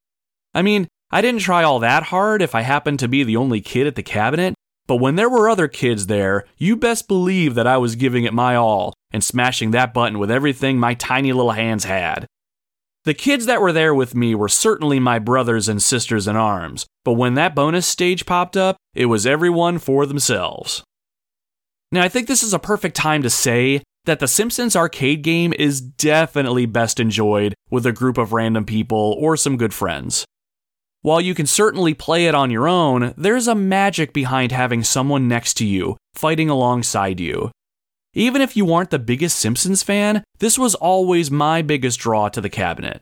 I 0.53 0.61
mean, 0.61 0.87
I 1.11 1.23
didn't 1.23 1.41
try 1.41 1.63
all 1.63 1.79
that 1.79 2.03
hard 2.03 2.43
if 2.43 2.55
I 2.55 2.61
happened 2.61 2.99
to 2.99 3.09
be 3.09 3.25
the 3.25 3.39
only 3.39 3.63
kid 3.63 3.87
at 3.87 3.95
the 3.95 4.03
cabinet, 4.03 4.53
but 4.89 4.97
when 4.97 5.17
there 5.17 5.31
were 5.31 5.49
other 5.49 5.69
kids 5.69 6.07
there, 6.07 6.45
you 6.59 6.77
best 6.77 7.09
believe 7.09 7.55
that 7.55 7.67
I 7.67 7.79
was 7.79 7.97
giving 7.97 8.25
it 8.25 8.35
my 8.35 8.57
all 8.57 8.93
and 9.11 9.25
smashing 9.25 9.71
that 9.71 9.95
button 9.95 10.19
with 10.19 10.31
everything 10.31 10.79
my 10.79 10.93
tiny 10.93 11.33
little 11.33 11.53
hands 11.53 11.85
had. 11.85 12.27
The 13.05 13.15
kids 13.15 13.47
that 13.47 13.63
were 13.63 13.73
there 13.73 13.95
with 13.95 14.15
me 14.15 14.35
were 14.35 14.49
certainly 14.49 15.01
my 15.01 15.19
brothers 15.19 15.69
and 15.69 15.83
sisters 15.83 16.29
in 16.29 16.37
arms, 16.37 16.87
but 17.05 17.15
when 17.15 17.35
that 17.35 17.55
bonus 17.55 17.87
stage 17.87 18.27
popped 18.27 18.59
up, 18.59 18.77
it 18.95 19.07
was 19.07 19.27
everyone 19.27 19.79
for 19.79 20.05
themselves. 20.05 20.85
Now, 21.91 22.03
I 22.03 22.09
think 22.11 22.29
this 22.29 22.43
is 22.43 22.53
a 22.53 22.59
perfect 22.59 22.97
time 22.97 23.23
to 23.23 23.31
say 23.31 23.83
that 24.05 24.21
the 24.21 24.29
Simpsons 24.29 24.77
arcade 24.77 25.23
game 25.23 25.55
is 25.59 25.81
definitely 25.81 26.67
best 26.67 27.01
enjoyed 27.01 27.55
with 27.71 27.87
a 27.87 27.93
group 27.93 28.19
of 28.19 28.33
random 28.33 28.65
people 28.65 29.17
or 29.19 29.37
some 29.37 29.57
good 29.57 29.73
friends. 29.75 30.25
While 31.03 31.23
you 31.23 31.35
can 31.35 31.47
certainly 31.47 31.95
play 31.95 32.27
it 32.27 32.35
on 32.35 32.51
your 32.51 32.69
own, 32.69 33.15
there's 33.17 33.49
a 33.49 33.55
magic 33.55 34.13
behind 34.13 34.53
having 34.53 34.85
someone 34.85 35.27
next 35.27 35.55
to 35.55 35.65
you, 35.65 35.97
fighting 36.15 36.51
alongside 36.51 37.19
you. 37.19 37.51
Even 38.15 38.43
if 38.43 38.57
you 38.57 38.73
aren't 38.73 38.91
the 38.91 38.99
biggest 38.99 39.39
Simpsons 39.39 39.83
fan, 39.83 40.25
this 40.39 40.59
was 40.59 40.75
always 40.75 41.31
my 41.31 41.63
biggest 41.63 42.01
draw 42.01 42.29
to 42.29 42.41
the 42.41 42.49
cabinet. 42.49 43.01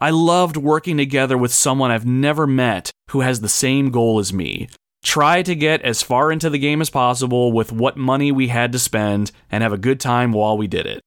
I 0.00 0.10
loved 0.10 0.56
working 0.56 0.96
together 0.96 1.36
with 1.36 1.52
someone 1.52 1.90
I've 1.90 2.06
never 2.06 2.46
met 2.46 2.90
who 3.10 3.20
has 3.20 3.40
the 3.40 3.48
same 3.48 3.90
goal 3.90 4.18
as 4.18 4.32
me. 4.32 4.68
Try 5.02 5.42
to 5.42 5.54
get 5.54 5.82
as 5.82 6.02
far 6.02 6.32
into 6.32 6.50
the 6.50 6.58
game 6.58 6.80
as 6.80 6.90
possible 6.90 7.52
with 7.52 7.70
what 7.70 7.96
money 7.96 8.32
we 8.32 8.48
had 8.48 8.72
to 8.72 8.78
spend 8.78 9.30
and 9.50 9.62
have 9.62 9.72
a 9.72 9.78
good 9.78 10.00
time 10.00 10.32
while 10.32 10.56
we 10.56 10.66
did 10.66 10.86
it. 10.86 11.00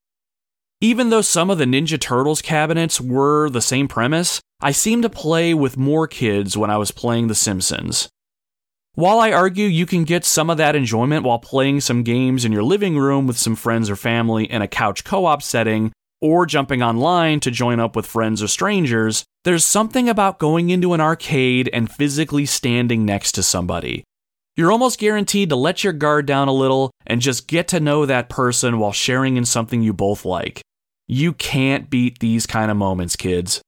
Even 0.81 1.09
though 1.09 1.21
some 1.21 1.49
of 1.49 1.57
the 1.57 1.65
Ninja 1.65 1.99
Turtles 1.99 2.41
cabinets 2.41 3.01
were 3.01 3.49
the 3.49 3.61
same 3.61 3.87
premise, 3.87 4.39
I 4.61 4.71
seemed 4.71 5.03
to 5.03 5.09
play 5.09 5.53
with 5.53 5.75
more 5.75 6.07
kids 6.07 6.55
when 6.55 6.69
I 6.69 6.77
was 6.77 6.91
playing 6.91 7.27
The 7.27 7.35
Simpsons. 7.35 8.09
While 8.99 9.21
I 9.21 9.31
argue 9.31 9.65
you 9.65 9.85
can 9.85 10.03
get 10.03 10.25
some 10.25 10.49
of 10.49 10.57
that 10.57 10.75
enjoyment 10.75 11.23
while 11.23 11.39
playing 11.39 11.79
some 11.79 12.03
games 12.03 12.43
in 12.43 12.51
your 12.51 12.63
living 12.63 12.97
room 12.97 13.27
with 13.27 13.37
some 13.37 13.55
friends 13.55 13.89
or 13.89 13.95
family 13.95 14.43
in 14.43 14.61
a 14.61 14.67
couch 14.67 15.05
co 15.05 15.25
op 15.25 15.41
setting, 15.41 15.93
or 16.19 16.45
jumping 16.45 16.83
online 16.83 17.39
to 17.39 17.49
join 17.49 17.79
up 17.79 17.95
with 17.95 18.05
friends 18.05 18.43
or 18.43 18.49
strangers, 18.49 19.23
there's 19.45 19.63
something 19.63 20.09
about 20.09 20.37
going 20.37 20.69
into 20.69 20.93
an 20.93 20.99
arcade 20.99 21.69
and 21.71 21.89
physically 21.89 22.45
standing 22.45 23.05
next 23.05 23.31
to 23.35 23.41
somebody. 23.41 24.03
You're 24.57 24.73
almost 24.73 24.99
guaranteed 24.99 25.47
to 25.47 25.55
let 25.55 25.81
your 25.81 25.93
guard 25.93 26.25
down 26.25 26.49
a 26.49 26.53
little 26.53 26.91
and 27.07 27.21
just 27.21 27.47
get 27.47 27.69
to 27.69 27.79
know 27.79 28.05
that 28.05 28.27
person 28.27 28.79
while 28.79 28.91
sharing 28.91 29.37
in 29.37 29.45
something 29.45 29.81
you 29.81 29.93
both 29.93 30.25
like. 30.25 30.59
You 31.07 31.31
can't 31.31 31.89
beat 31.89 32.19
these 32.19 32.45
kind 32.45 32.69
of 32.69 32.75
moments, 32.75 33.15
kids. 33.15 33.61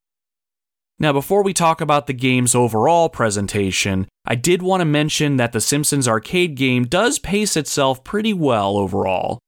Now, 1.01 1.11
before 1.11 1.41
we 1.41 1.51
talk 1.51 1.81
about 1.81 2.05
the 2.05 2.13
game's 2.13 2.53
overall 2.53 3.09
presentation, 3.09 4.07
I 4.23 4.35
did 4.35 4.61
want 4.61 4.81
to 4.81 4.85
mention 4.85 5.37
that 5.37 5.51
the 5.51 5.59
Simpsons 5.59 6.07
arcade 6.07 6.53
game 6.53 6.85
does 6.85 7.17
pace 7.17 7.57
itself 7.57 8.03
pretty 8.03 8.33
well 8.35 8.77
overall. 8.77 9.39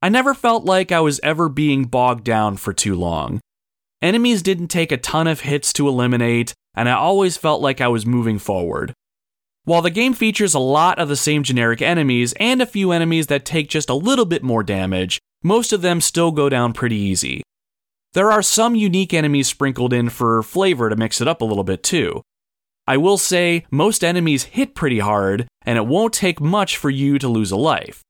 I 0.00 0.08
never 0.08 0.34
felt 0.34 0.64
like 0.64 0.92
I 0.92 1.00
was 1.00 1.18
ever 1.24 1.48
being 1.48 1.86
bogged 1.86 2.22
down 2.22 2.58
for 2.58 2.72
too 2.72 2.94
long. 2.94 3.40
Enemies 4.02 4.40
didn't 4.40 4.68
take 4.68 4.92
a 4.92 4.96
ton 4.96 5.26
of 5.26 5.40
hits 5.40 5.72
to 5.72 5.88
eliminate, 5.88 6.54
and 6.76 6.88
I 6.88 6.92
always 6.92 7.36
felt 7.36 7.60
like 7.60 7.80
I 7.80 7.88
was 7.88 8.06
moving 8.06 8.38
forward. 8.38 8.92
While 9.64 9.82
the 9.82 9.90
game 9.90 10.14
features 10.14 10.54
a 10.54 10.60
lot 10.60 11.00
of 11.00 11.08
the 11.08 11.16
same 11.16 11.42
generic 11.42 11.82
enemies 11.82 12.34
and 12.38 12.62
a 12.62 12.66
few 12.66 12.92
enemies 12.92 13.26
that 13.26 13.44
take 13.44 13.68
just 13.68 13.90
a 13.90 13.94
little 13.94 14.26
bit 14.26 14.44
more 14.44 14.62
damage, 14.62 15.18
most 15.42 15.72
of 15.72 15.82
them 15.82 16.00
still 16.00 16.30
go 16.30 16.48
down 16.48 16.72
pretty 16.72 16.94
easy. 16.94 17.42
There 18.14 18.30
are 18.30 18.42
some 18.42 18.76
unique 18.76 19.12
enemies 19.12 19.48
sprinkled 19.48 19.92
in 19.92 20.08
for 20.08 20.42
flavor 20.42 20.88
to 20.88 20.96
mix 20.96 21.20
it 21.20 21.28
up 21.28 21.40
a 21.40 21.44
little 21.44 21.64
bit 21.64 21.82
too. 21.82 22.22
I 22.86 22.96
will 22.96 23.18
say, 23.18 23.66
most 23.70 24.04
enemies 24.04 24.44
hit 24.44 24.74
pretty 24.74 25.00
hard, 25.00 25.48
and 25.62 25.76
it 25.78 25.86
won't 25.86 26.14
take 26.14 26.40
much 26.40 26.76
for 26.76 26.90
you 26.90 27.18
to 27.18 27.28
lose 27.28 27.50
a 27.50 27.56
life. 27.56 28.02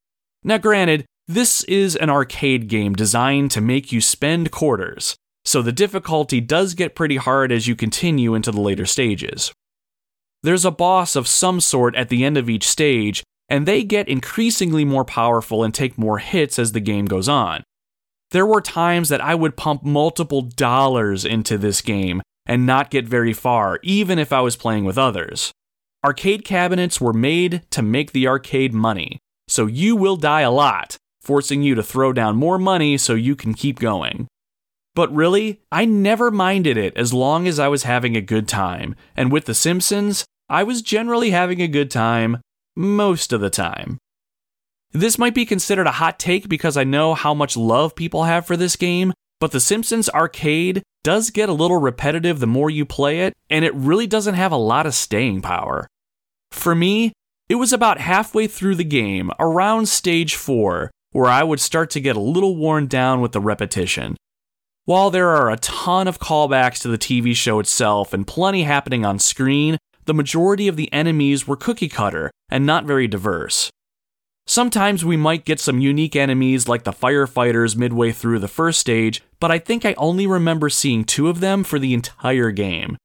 Now, 0.42 0.58
granted, 0.58 1.06
this 1.26 1.64
is 1.64 1.96
an 1.96 2.10
arcade 2.10 2.68
game 2.68 2.92
designed 2.92 3.50
to 3.52 3.62
make 3.62 3.92
you 3.92 4.00
spend 4.02 4.50
quarters. 4.50 5.16
so 5.44 5.60
the 5.60 5.72
difficulty 5.72 6.40
does 6.40 6.74
get 6.74 6.94
pretty 6.94 7.16
hard 7.16 7.52
as 7.52 7.66
you 7.66 7.76
continue 7.76 8.34
into 8.34 8.50
the 8.50 8.60
later 8.60 8.86
stages. 8.86 9.52
There's 10.42 10.64
a 10.64 10.70
boss 10.70 11.16
of 11.16 11.28
some 11.28 11.60
sort 11.60 11.94
at 11.94 12.08
the 12.08 12.24
end 12.24 12.36
of 12.36 12.48
each 12.48 12.66
stage, 12.66 13.22
and 13.48 13.66
they 13.66 13.84
get 13.84 14.08
increasingly 14.08 14.84
more 14.84 15.04
powerful 15.04 15.62
and 15.62 15.72
take 15.72 15.98
more 15.98 16.18
hits 16.18 16.58
as 16.58 16.72
the 16.72 16.80
game 16.80 17.06
goes 17.06 17.28
on. 17.28 17.62
There 18.34 18.44
were 18.44 18.60
times 18.60 19.10
that 19.10 19.20
I 19.20 19.36
would 19.36 19.56
pump 19.56 19.84
multiple 19.84 20.42
dollars 20.42 21.24
into 21.24 21.56
this 21.56 21.80
game 21.80 22.20
and 22.46 22.66
not 22.66 22.90
get 22.90 23.06
very 23.06 23.32
far, 23.32 23.78
even 23.84 24.18
if 24.18 24.32
I 24.32 24.40
was 24.40 24.56
playing 24.56 24.84
with 24.84 24.98
others. 24.98 25.52
Arcade 26.04 26.44
cabinets 26.44 27.00
were 27.00 27.12
made 27.12 27.62
to 27.70 27.80
make 27.80 28.10
the 28.10 28.26
arcade 28.26 28.74
money, 28.74 29.20
so 29.46 29.66
you 29.66 29.94
will 29.94 30.16
die 30.16 30.40
a 30.40 30.50
lot, 30.50 30.96
forcing 31.22 31.62
you 31.62 31.76
to 31.76 31.82
throw 31.84 32.12
down 32.12 32.34
more 32.34 32.58
money 32.58 32.98
so 32.98 33.14
you 33.14 33.36
can 33.36 33.54
keep 33.54 33.78
going. 33.78 34.26
But 34.96 35.14
really, 35.14 35.60
I 35.70 35.84
never 35.84 36.32
minded 36.32 36.76
it 36.76 36.96
as 36.96 37.14
long 37.14 37.46
as 37.46 37.60
I 37.60 37.68
was 37.68 37.84
having 37.84 38.16
a 38.16 38.20
good 38.20 38.48
time, 38.48 38.96
and 39.16 39.30
with 39.30 39.44
The 39.44 39.54
Simpsons, 39.54 40.24
I 40.48 40.64
was 40.64 40.82
generally 40.82 41.30
having 41.30 41.62
a 41.62 41.68
good 41.68 41.88
time 41.88 42.40
most 42.74 43.32
of 43.32 43.40
the 43.40 43.48
time. 43.48 43.98
This 44.94 45.18
might 45.18 45.34
be 45.34 45.44
considered 45.44 45.88
a 45.88 45.92
hot 45.92 46.20
take 46.20 46.48
because 46.48 46.76
I 46.76 46.84
know 46.84 47.14
how 47.14 47.34
much 47.34 47.56
love 47.56 47.96
people 47.96 48.24
have 48.24 48.46
for 48.46 48.56
this 48.56 48.76
game, 48.76 49.12
but 49.40 49.50
The 49.50 49.58
Simpsons 49.58 50.08
Arcade 50.08 50.84
does 51.02 51.30
get 51.30 51.48
a 51.48 51.52
little 51.52 51.78
repetitive 51.78 52.38
the 52.38 52.46
more 52.46 52.70
you 52.70 52.86
play 52.86 53.22
it, 53.22 53.34
and 53.50 53.64
it 53.64 53.74
really 53.74 54.06
doesn't 54.06 54.36
have 54.36 54.52
a 54.52 54.56
lot 54.56 54.86
of 54.86 54.94
staying 54.94 55.42
power. 55.42 55.88
For 56.52 56.76
me, 56.76 57.12
it 57.48 57.56
was 57.56 57.72
about 57.72 57.98
halfway 57.98 58.46
through 58.46 58.76
the 58.76 58.84
game, 58.84 59.32
around 59.40 59.88
stage 59.88 60.36
4, 60.36 60.92
where 61.10 61.28
I 61.28 61.42
would 61.42 61.60
start 61.60 61.90
to 61.90 62.00
get 62.00 62.14
a 62.14 62.20
little 62.20 62.56
worn 62.56 62.86
down 62.86 63.20
with 63.20 63.32
the 63.32 63.40
repetition. 63.40 64.16
While 64.84 65.10
there 65.10 65.30
are 65.30 65.50
a 65.50 65.56
ton 65.56 66.06
of 66.06 66.20
callbacks 66.20 66.80
to 66.82 66.88
the 66.88 66.98
TV 66.98 67.34
show 67.34 67.58
itself 67.58 68.14
and 68.14 68.28
plenty 68.28 68.62
happening 68.62 69.04
on 69.04 69.18
screen, 69.18 69.76
the 70.04 70.14
majority 70.14 70.68
of 70.68 70.76
the 70.76 70.92
enemies 70.92 71.48
were 71.48 71.56
cookie 71.56 71.88
cutter 71.88 72.30
and 72.48 72.64
not 72.64 72.84
very 72.84 73.08
diverse. 73.08 73.70
Sometimes 74.46 75.04
we 75.04 75.16
might 75.16 75.46
get 75.46 75.58
some 75.58 75.80
unique 75.80 76.14
enemies 76.14 76.68
like 76.68 76.84
the 76.84 76.92
firefighters 76.92 77.76
midway 77.76 78.12
through 78.12 78.38
the 78.38 78.48
first 78.48 78.78
stage, 78.78 79.22
but 79.40 79.50
I 79.50 79.58
think 79.58 79.86
I 79.86 79.94
only 79.94 80.26
remember 80.26 80.68
seeing 80.68 81.04
two 81.04 81.28
of 81.28 81.40
them 81.40 81.64
for 81.64 81.78
the 81.78 81.94
entire 81.94 82.50
game. 82.50 82.98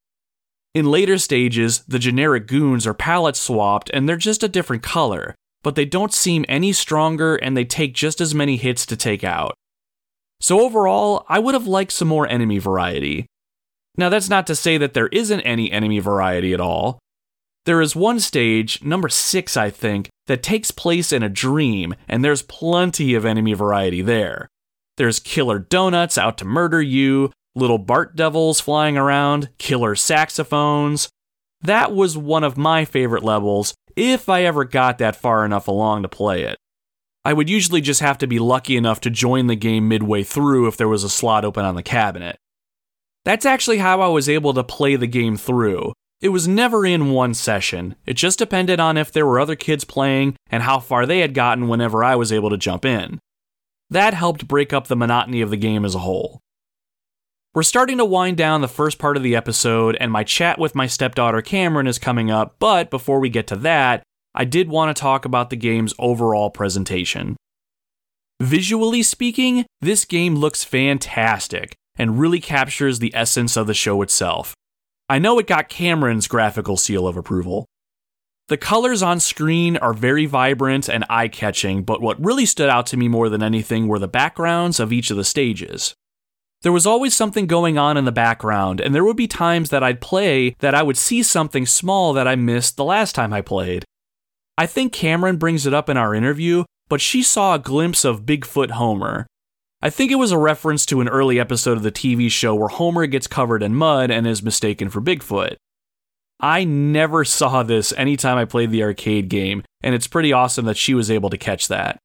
In 0.76 0.92
later 0.92 1.18
stages, 1.18 1.80
the 1.88 1.98
generic 1.98 2.46
goons 2.46 2.86
are 2.86 2.94
palette 2.94 3.38
swapped 3.38 3.90
and 3.94 4.08
they're 4.08 4.18
just 4.18 4.44
a 4.44 4.50
different 4.50 4.84
color, 4.84 5.34
but 5.64 5.76
they 5.76 5.86
don't 5.86 6.14
seem 6.14 6.46
any 6.50 6.74
stronger 6.74 7.38
and 7.38 7.56
they 7.56 7.66
take 7.66 7.94
just 7.94 8.20
as 8.20 8.36
many 8.36 8.58
hits 8.58 8.86
to 8.86 8.98
take 8.98 9.24
out. 9.24 9.56
So 10.42 10.60
overall, 10.60 11.26
I 11.28 11.40
would 11.40 11.54
have 11.54 11.68
liked 11.68 11.92
some 11.92 12.08
more 12.08 12.28
enemy 12.28 12.60
variety. 12.60 13.26
Now, 13.98 14.10
that's 14.10 14.30
not 14.30 14.46
to 14.48 14.56
say 14.56 14.78
that 14.78 14.94
there 14.94 15.08
isn't 15.08 15.42
any 15.42 15.72
enemy 15.72 16.00
variety 16.00 16.54
at 16.54 16.62
all. 16.62 17.00
There 17.66 17.82
is 17.82 17.96
one 17.96 18.20
stage, 18.20 18.84
number 18.84 19.10
six, 19.10 19.56
I 19.58 19.70
think, 19.70 20.10
that 20.28 20.44
takes 20.44 20.72
place 20.72 21.12
in 21.12 21.24
a 21.24 21.30
dream, 21.30 21.96
and 22.08 22.24
there's 22.24 22.42
plenty 22.42 23.14
of 23.16 23.26
enemy 23.26 23.54
variety 23.54 24.02
there. 24.02 24.48
There's 24.98 25.20
killer 25.20 25.60
donuts 25.60 26.18
out 26.18 26.38
to 26.40 26.46
murder 26.46 26.82
you, 26.82 27.32
little 27.56 27.78
Bart 27.78 28.16
devils 28.16 28.60
flying 28.60 28.98
around, 28.98 29.50
killer 29.58 29.96
saxophones. 29.96 31.10
That 31.62 31.94
was 31.94 32.18
one 32.18 32.44
of 32.44 32.58
my 32.58 32.86
favorite 32.86 33.24
levels, 33.24 33.74
if 33.96 34.30
I 34.30 34.44
ever 34.44 34.64
got 34.64 34.98
that 35.00 35.16
far 35.16 35.46
enough 35.46 35.68
along 35.68 36.04
to 36.04 36.10
play 36.10 36.44
it. 36.44 36.58
I 37.26 37.34
would 37.34 37.50
usually 37.50 37.82
just 37.82 38.00
have 38.00 38.18
to 38.20 38.28
be 38.28 38.40
lucky 38.40 38.78
enough 38.78 39.02
to 39.02 39.10
join 39.10 39.48
the 39.48 39.56
game 39.56 39.88
midway 39.88 40.24
through 40.24 40.68
if 40.68 40.78
there 40.78 40.88
was 40.88 41.04
a 41.04 41.10
slot 41.10 41.44
open 41.44 41.66
on 41.66 41.76
the 41.76 41.84
cabinet. 41.84 42.38
That's 43.26 43.46
actually 43.46 43.80
how 43.80 44.02
I 44.02 44.08
was 44.08 44.30
able 44.30 44.54
to 44.54 44.64
play 44.64 44.96
the 44.96 45.08
game 45.08 45.36
through. 45.36 45.94
It 46.22 46.30
was 46.30 46.50
never 46.50 46.86
in 46.86 47.12
one 47.12 47.34
session, 47.34 47.96
it 48.06 48.16
just 48.16 48.40
depended 48.40 48.80
on 48.80 48.98
if 48.98 49.10
there 49.10 49.26
were 49.26 49.40
other 49.40 49.56
kids 49.56 49.86
playing 49.86 50.36
and 50.50 50.64
how 50.64 50.80
far 50.80 51.06
they 51.06 51.20
had 51.20 51.34
gotten 51.34 51.70
whenever 51.70 52.04
I 52.04 52.16
was 52.16 52.34
able 52.34 52.50
to 52.50 52.58
jump 52.58 52.84
in. 52.84 53.20
That 53.90 54.14
helped 54.14 54.48
break 54.48 54.74
up 54.74 54.88
the 54.88 54.98
monotony 54.98 55.40
of 55.40 55.50
the 55.50 55.58
game 55.58 55.86
as 55.86 55.96
a 55.96 56.00
whole. 56.00 56.42
We're 57.56 57.64
starting 57.64 57.98
to 57.98 58.06
wind 58.06 58.36
down 58.36 58.62
the 58.62 58.68
first 58.68 59.00
part 59.00 59.18
of 59.18 59.24
the 59.24 59.36
episode, 59.36 59.98
and 60.00 60.12
my 60.12 60.24
chat 60.24 60.60
with 60.60 60.76
my 60.76 60.88
stepdaughter 60.88 61.42
Cameron 61.42 61.88
is 61.88 61.98
coming 61.98 62.30
up, 62.30 62.58
but 62.60 62.90
before 62.90 63.20
we 63.20 63.30
get 63.30 63.48
to 63.48 63.56
that, 63.56 64.04
I 64.36 64.46
did 64.46 64.70
want 64.70 64.96
to 64.96 65.00
talk 65.00 65.26
about 65.26 65.50
the 65.50 65.56
game's 65.56 65.94
overall 65.98 66.50
presentation. 66.50 67.38
Visually 68.42 69.04
speaking, 69.04 69.66
this 69.82 70.06
game 70.06 70.36
looks 70.36 70.64
fantastic 70.64 71.76
and 71.98 72.20
really 72.20 72.40
captures 72.40 73.00
the 73.00 73.14
essence 73.16 73.58
of 73.58 73.68
the 73.68 73.74
show 73.74 74.02
itself. 74.02 74.54
I 75.10 75.18
know 75.18 75.40
it 75.40 75.48
got 75.48 75.70
Cameron's 75.70 76.28
graphical 76.28 76.78
seal 76.78 77.08
of 77.08 77.18
approval. 77.18 77.66
The 78.48 78.58
colors 78.58 79.02
on 79.02 79.20
screen 79.20 79.76
are 79.78 79.94
very 79.94 80.28
vibrant 80.28 80.88
and 80.88 81.04
eye 81.10 81.28
catching, 81.28 81.84
but 81.84 82.02
what 82.02 82.24
really 82.24 82.46
stood 82.46 82.70
out 82.70 82.86
to 82.88 82.98
me 82.98 83.08
more 83.08 83.28
than 83.28 83.42
anything 83.42 83.88
were 83.88 84.00
the 84.00 84.08
backgrounds 84.08 84.80
of 84.80 84.94
each 84.94 85.10
of 85.10 85.18
the 85.18 85.24
stages. 85.24 85.96
There 86.62 86.72
was 86.72 86.86
always 86.86 87.16
something 87.16 87.48
going 87.48 87.78
on 87.78 87.98
in 87.98 88.06
the 88.06 88.12
background, 88.12 88.82
and 88.82 88.94
there 88.94 89.04
would 89.04 89.18
be 89.18 89.28
times 89.28 89.70
that 89.70 89.84
I'd 89.84 90.02
play 90.02 90.56
that 90.60 90.76
I 90.76 90.84
would 90.84 90.98
see 90.98 91.24
something 91.24 91.66
small 91.66 92.14
that 92.14 92.28
I 92.28 92.36
missed 92.36 92.76
the 92.76 92.84
last 92.84 93.16
time 93.16 93.34
I 93.34 93.42
played. 93.42 93.86
I 94.58 94.66
think 94.66 94.94
Cameron 94.94 95.38
brings 95.38 95.66
it 95.66 95.74
up 95.74 95.90
in 95.90 95.96
our 95.96 96.14
interview, 96.14 96.66
but 96.88 97.02
she 97.02 97.24
saw 97.24 97.56
a 97.56 97.60
glimpse 97.60 98.04
of 98.04 98.24
Bigfoot 98.24 98.72
Homer. 98.72 99.26
I 99.82 99.90
think 99.90 100.12
it 100.12 100.16
was 100.16 100.34
a 100.34 100.38
reference 100.38 100.86
to 100.88 101.00
an 101.00 101.08
early 101.08 101.40
episode 101.40 101.78
of 101.78 101.84
the 101.84 101.92
TV 101.92 102.30
show 102.30 102.54
where 102.54 102.68
Homer 102.68 103.06
gets 103.06 103.28
covered 103.28 103.64
in 103.64 103.76
mud 103.76 104.12
and 104.12 104.28
is 104.28 104.44
mistaken 104.44 104.90
for 104.90 105.00
Bigfoot. 105.00 105.56
I 106.42 106.66
never 106.66 107.24
saw 107.24 107.64
this 107.64 107.94
anytime 107.96 108.38
I 108.38 108.44
played 108.44 108.72
the 108.72 108.84
arcade 108.84 109.30
game, 109.30 109.64
and 109.82 109.96
it's 109.96 110.08
pretty 110.08 110.34
awesome 110.34 110.66
that 110.66 110.76
she 110.76 110.94
was 110.94 111.10
able 111.10 111.30
to 111.30 111.38
catch 111.38 111.70
that. 111.70 111.98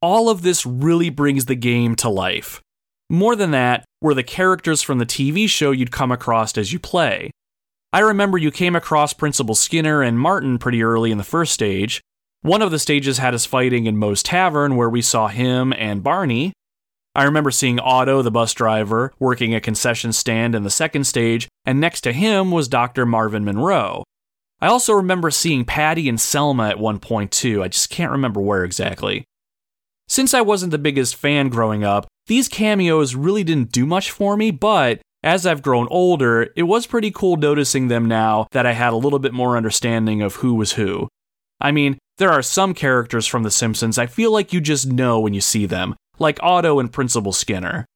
All 0.00 0.28
of 0.28 0.42
this 0.42 0.64
really 0.64 1.10
brings 1.10 1.46
the 1.46 1.56
game 1.56 1.96
to 1.96 2.08
life. 2.08 2.62
More 3.10 3.34
than 3.34 3.50
that, 3.50 3.84
were 4.00 4.14
the 4.14 4.22
characters 4.22 4.80
from 4.80 4.98
the 4.98 5.06
TV 5.06 5.48
show 5.48 5.72
you'd 5.72 5.90
come 5.90 6.12
across 6.12 6.56
as 6.56 6.72
you 6.72 6.78
play. 6.78 7.32
I 7.92 8.00
remember 8.00 8.38
you 8.38 8.52
came 8.52 8.76
across 8.76 9.12
Principal 9.12 9.56
Skinner 9.56 10.00
and 10.00 10.18
Martin 10.18 10.58
pretty 10.58 10.84
early 10.84 11.10
in 11.10 11.18
the 11.18 11.24
first 11.24 11.52
stage. 11.52 12.00
One 12.42 12.62
of 12.62 12.70
the 12.70 12.78
stages 12.78 13.18
had 13.18 13.34
us 13.34 13.46
fighting 13.46 13.86
in 13.86 13.96
Moe's 13.96 14.22
Tavern, 14.22 14.76
where 14.76 14.90
we 14.90 15.02
saw 15.02 15.26
him 15.26 15.72
and 15.72 16.00
Barney. 16.00 16.52
I 17.14 17.24
remember 17.24 17.52
seeing 17.52 17.78
Otto, 17.78 18.22
the 18.22 18.30
bus 18.30 18.52
driver, 18.54 19.12
working 19.20 19.54
a 19.54 19.60
concession 19.60 20.12
stand 20.12 20.54
in 20.54 20.64
the 20.64 20.70
second 20.70 21.04
stage, 21.04 21.48
and 21.64 21.78
next 21.78 22.00
to 22.02 22.12
him 22.12 22.50
was 22.50 22.66
Dr. 22.66 23.06
Marvin 23.06 23.44
Monroe. 23.44 24.02
I 24.60 24.66
also 24.66 24.94
remember 24.94 25.30
seeing 25.30 25.64
Patty 25.64 26.08
and 26.08 26.20
Selma 26.20 26.68
at 26.68 26.78
one 26.78 26.98
point 26.98 27.30
too, 27.30 27.62
I 27.62 27.68
just 27.68 27.90
can't 27.90 28.10
remember 28.10 28.40
where 28.40 28.64
exactly. 28.64 29.24
Since 30.08 30.34
I 30.34 30.40
wasn't 30.40 30.72
the 30.72 30.78
biggest 30.78 31.16
fan 31.16 31.48
growing 31.48 31.84
up, 31.84 32.06
these 32.26 32.48
cameos 32.48 33.14
really 33.14 33.44
didn't 33.44 33.72
do 33.72 33.86
much 33.86 34.10
for 34.10 34.36
me, 34.36 34.50
but 34.50 35.00
as 35.22 35.46
I've 35.46 35.62
grown 35.62 35.86
older, 35.90 36.48
it 36.56 36.64
was 36.64 36.86
pretty 36.86 37.10
cool 37.10 37.36
noticing 37.36 37.88
them 37.88 38.06
now 38.06 38.46
that 38.50 38.66
I 38.66 38.72
had 38.72 38.92
a 38.92 38.96
little 38.96 39.18
bit 39.18 39.32
more 39.32 39.56
understanding 39.56 40.20
of 40.20 40.36
who 40.36 40.54
was 40.54 40.72
who. 40.72 41.08
I 41.60 41.70
mean, 41.72 41.98
there 42.18 42.30
are 42.30 42.42
some 42.42 42.74
characters 42.74 43.26
from 43.26 43.42
The 43.42 43.50
Simpsons 43.50 43.98
I 43.98 44.06
feel 44.06 44.32
like 44.32 44.52
you 44.52 44.60
just 44.60 44.86
know 44.86 45.20
when 45.20 45.32
you 45.32 45.40
see 45.40 45.66
them, 45.66 45.94
like 46.18 46.38
Otto 46.42 46.78
and 46.78 46.92
Principal 46.92 47.32
Skinner. 47.32 47.86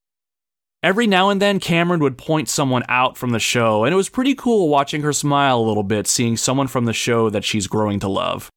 Every 0.82 1.08
now 1.08 1.30
and 1.30 1.42
then, 1.42 1.58
Cameron 1.58 2.00
would 2.00 2.16
point 2.16 2.48
someone 2.48 2.84
out 2.88 3.16
from 3.16 3.30
the 3.30 3.40
show, 3.40 3.84
and 3.84 3.92
it 3.92 3.96
was 3.96 4.08
pretty 4.08 4.34
cool 4.34 4.68
watching 4.68 5.02
her 5.02 5.12
smile 5.12 5.58
a 5.58 5.66
little 5.66 5.82
bit 5.82 6.06
seeing 6.06 6.36
someone 6.36 6.68
from 6.68 6.84
the 6.84 6.92
show 6.92 7.30
that 7.30 7.44
she's 7.44 7.66
growing 7.66 7.98
to 8.00 8.08
love. 8.08 8.48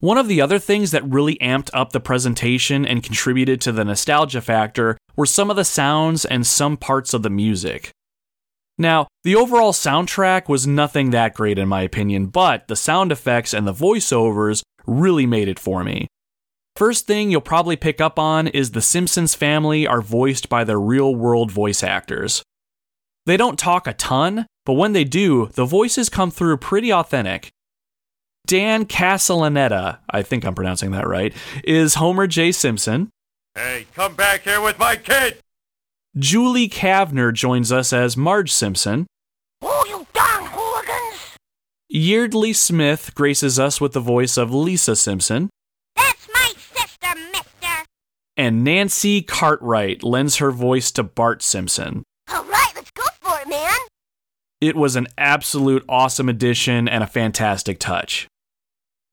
One 0.00 0.18
of 0.18 0.28
the 0.28 0.40
other 0.40 0.58
things 0.58 0.90
that 0.90 1.04
really 1.04 1.36
amped 1.36 1.70
up 1.74 1.92
the 1.92 2.00
presentation 2.00 2.86
and 2.86 3.02
contributed 3.02 3.60
to 3.62 3.72
the 3.72 3.84
nostalgia 3.84 4.40
factor 4.40 4.96
were 5.14 5.26
some 5.26 5.50
of 5.50 5.56
the 5.56 5.64
sounds 5.64 6.24
and 6.24 6.46
some 6.46 6.76
parts 6.76 7.12
of 7.14 7.22
the 7.22 7.30
music. 7.30 7.90
Now, 8.78 9.06
the 9.24 9.36
overall 9.36 9.72
soundtrack 9.72 10.48
was 10.48 10.66
nothing 10.66 11.10
that 11.10 11.32
great 11.32 11.58
in 11.58 11.68
my 11.68 11.80
opinion, 11.80 12.26
but 12.26 12.68
the 12.68 12.76
sound 12.76 13.10
effects 13.10 13.54
and 13.54 13.66
the 13.66 13.72
voiceovers 13.72 14.62
really 14.86 15.24
made 15.24 15.48
it 15.48 15.58
for 15.58 15.82
me. 15.82 16.08
First 16.76 17.06
thing 17.06 17.30
you'll 17.30 17.40
probably 17.40 17.76
pick 17.76 18.02
up 18.02 18.18
on 18.18 18.48
is 18.48 18.70
the 18.70 18.82
Simpsons 18.82 19.34
family 19.34 19.86
are 19.86 20.02
voiced 20.02 20.50
by 20.50 20.62
their 20.62 20.78
real 20.78 21.14
world 21.14 21.50
voice 21.50 21.82
actors. 21.82 22.42
They 23.24 23.38
don't 23.38 23.58
talk 23.58 23.86
a 23.86 23.94
ton, 23.94 24.46
but 24.66 24.74
when 24.74 24.92
they 24.92 25.04
do, 25.04 25.46
the 25.54 25.64
voices 25.64 26.10
come 26.10 26.30
through 26.30 26.58
pretty 26.58 26.92
authentic. 26.92 27.48
Dan 28.46 28.84
Castellaneta, 28.84 30.00
I 30.10 30.20
think 30.20 30.44
I'm 30.44 30.54
pronouncing 30.54 30.90
that 30.90 31.08
right, 31.08 31.32
is 31.64 31.94
Homer 31.94 32.26
J. 32.26 32.52
Simpson. 32.52 33.08
Hey, 33.54 33.86
come 33.94 34.14
back 34.14 34.42
here 34.42 34.60
with 34.60 34.78
my 34.78 34.96
kid! 34.96 35.38
Julie 36.18 36.68
Kavner 36.68 37.32
joins 37.32 37.72
us 37.72 37.90
as 37.94 38.18
Marge 38.18 38.52
Simpson. 38.52 39.06
Oh, 39.62 39.84
you 39.88 40.06
darn 40.12 40.44
hooligans! 40.44 41.36
Yeardley 41.88 42.52
Smith 42.52 43.14
graces 43.14 43.58
us 43.58 43.80
with 43.80 43.94
the 43.94 44.00
voice 44.00 44.36
of 44.36 44.52
Lisa 44.52 44.94
Simpson. 44.94 45.48
That's 45.96 46.28
my 46.32 46.52
sister, 46.56 47.14
mister! 47.32 47.84
And 48.36 48.62
Nancy 48.62 49.22
Cartwright 49.22 50.02
lends 50.02 50.36
her 50.36 50.50
voice 50.50 50.90
to 50.92 51.02
Bart 51.02 51.42
Simpson. 51.42 52.02
All 52.30 52.44
right, 52.44 52.72
let's 52.74 52.90
go 52.90 53.04
for 53.20 53.40
it, 53.40 53.48
man. 53.48 53.78
It 54.60 54.76
was 54.76 54.94
an 54.94 55.06
absolute 55.16 55.84
awesome 55.88 56.28
addition 56.28 56.88
and 56.88 57.02
a 57.02 57.06
fantastic 57.06 57.78
touch. 57.78 58.28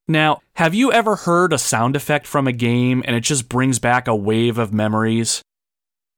Now, 0.08 0.42
have 0.56 0.74
you 0.74 0.92
ever 0.92 1.16
heard 1.16 1.54
a 1.54 1.58
sound 1.58 1.96
effect 1.96 2.28
from 2.28 2.48
a 2.48 2.52
game 2.52 3.02
and 3.06 3.16
it 3.16 3.22
just 3.22 3.48
brings 3.48 3.80
back 3.80 4.08
a 4.08 4.16
wave 4.16 4.58
of 4.58 4.74
memories? 4.74 5.42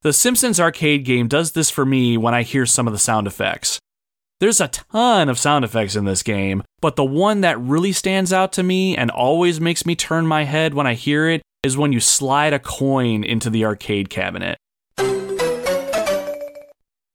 The 0.02 0.14
Simpsons 0.14 0.60
arcade 0.60 1.06
game 1.06 1.28
does 1.28 1.52
this 1.52 1.70
for 1.70 1.86
me 1.86 2.18
when 2.18 2.34
I 2.34 2.42
hear 2.42 2.66
some 2.66 2.88
of 2.88 2.94
the 2.94 3.00
sound 3.00 3.28
effects. 3.28 3.80
There's 4.40 4.60
a 4.60 4.68
ton 4.68 5.30
of 5.30 5.40
sound 5.40 5.64
effects 5.64 5.96
in 5.96 6.06
this 6.06 6.24
game, 6.24 6.64
but 6.82 6.96
the 6.96 7.06
one 7.06 7.42
that 7.42 7.60
really 7.60 7.92
stands 7.92 8.34
out 8.34 8.52
to 8.54 8.64
me 8.64 8.98
and 8.98 9.12
always 9.12 9.62
makes 9.62 9.86
me 9.86 9.96
turn 9.96 10.28
my 10.28 10.44
head 10.44 10.74
when 10.74 10.88
I 10.88 10.96
hear 10.96 11.30
it 11.30 11.42
is 11.66 11.76
when 11.76 11.92
you 11.92 12.00
slide 12.00 12.54
a 12.54 12.60
coin 12.60 13.24
into 13.24 13.50
the 13.50 13.66
arcade 13.66 14.08
cabinet. 14.08 14.56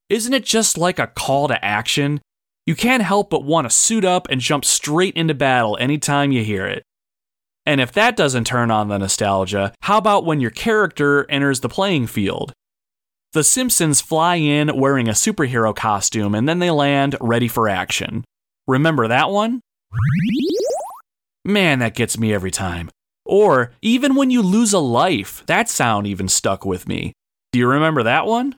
Isn't 0.08 0.34
it 0.34 0.44
just 0.44 0.76
like 0.76 0.98
a 0.98 1.06
call 1.06 1.46
to 1.46 1.64
action? 1.64 2.20
You 2.66 2.74
can't 2.74 3.04
help 3.04 3.30
but 3.30 3.44
want 3.44 3.70
to 3.70 3.74
suit 3.74 4.04
up 4.04 4.26
and 4.28 4.40
jump 4.40 4.64
straight 4.64 5.14
into 5.14 5.34
battle 5.34 5.78
anytime 5.80 6.32
you 6.32 6.42
hear 6.42 6.66
it. 6.66 6.82
And 7.64 7.80
if 7.80 7.92
that 7.92 8.16
doesn't 8.16 8.44
turn 8.44 8.72
on 8.72 8.88
the 8.88 8.98
nostalgia, 8.98 9.72
how 9.82 9.98
about 9.98 10.24
when 10.24 10.40
your 10.40 10.50
character 10.50 11.30
enters 11.30 11.60
the 11.60 11.68
playing 11.68 12.08
field? 12.08 12.52
The 13.32 13.44
Simpsons 13.44 14.00
fly 14.00 14.34
in 14.34 14.76
wearing 14.76 15.08
a 15.08 15.12
superhero 15.12 15.72
costume 15.72 16.34
and 16.34 16.48
then 16.48 16.58
they 16.58 16.72
land 16.72 17.14
ready 17.20 17.46
for 17.46 17.68
action. 17.68 18.24
Remember 18.66 19.06
that 19.06 19.30
one? 19.30 19.60
Man, 21.44 21.78
that 21.78 21.94
gets 21.94 22.18
me 22.18 22.34
every 22.34 22.50
time. 22.50 22.90
Or 23.30 23.70
even 23.80 24.16
when 24.16 24.32
you 24.32 24.42
lose 24.42 24.72
a 24.72 24.80
life, 24.80 25.44
that 25.46 25.68
sound 25.68 26.08
even 26.08 26.26
stuck 26.26 26.66
with 26.66 26.88
me. 26.88 27.12
Do 27.52 27.60
you 27.60 27.68
remember 27.68 28.02
that 28.02 28.26
one? 28.26 28.56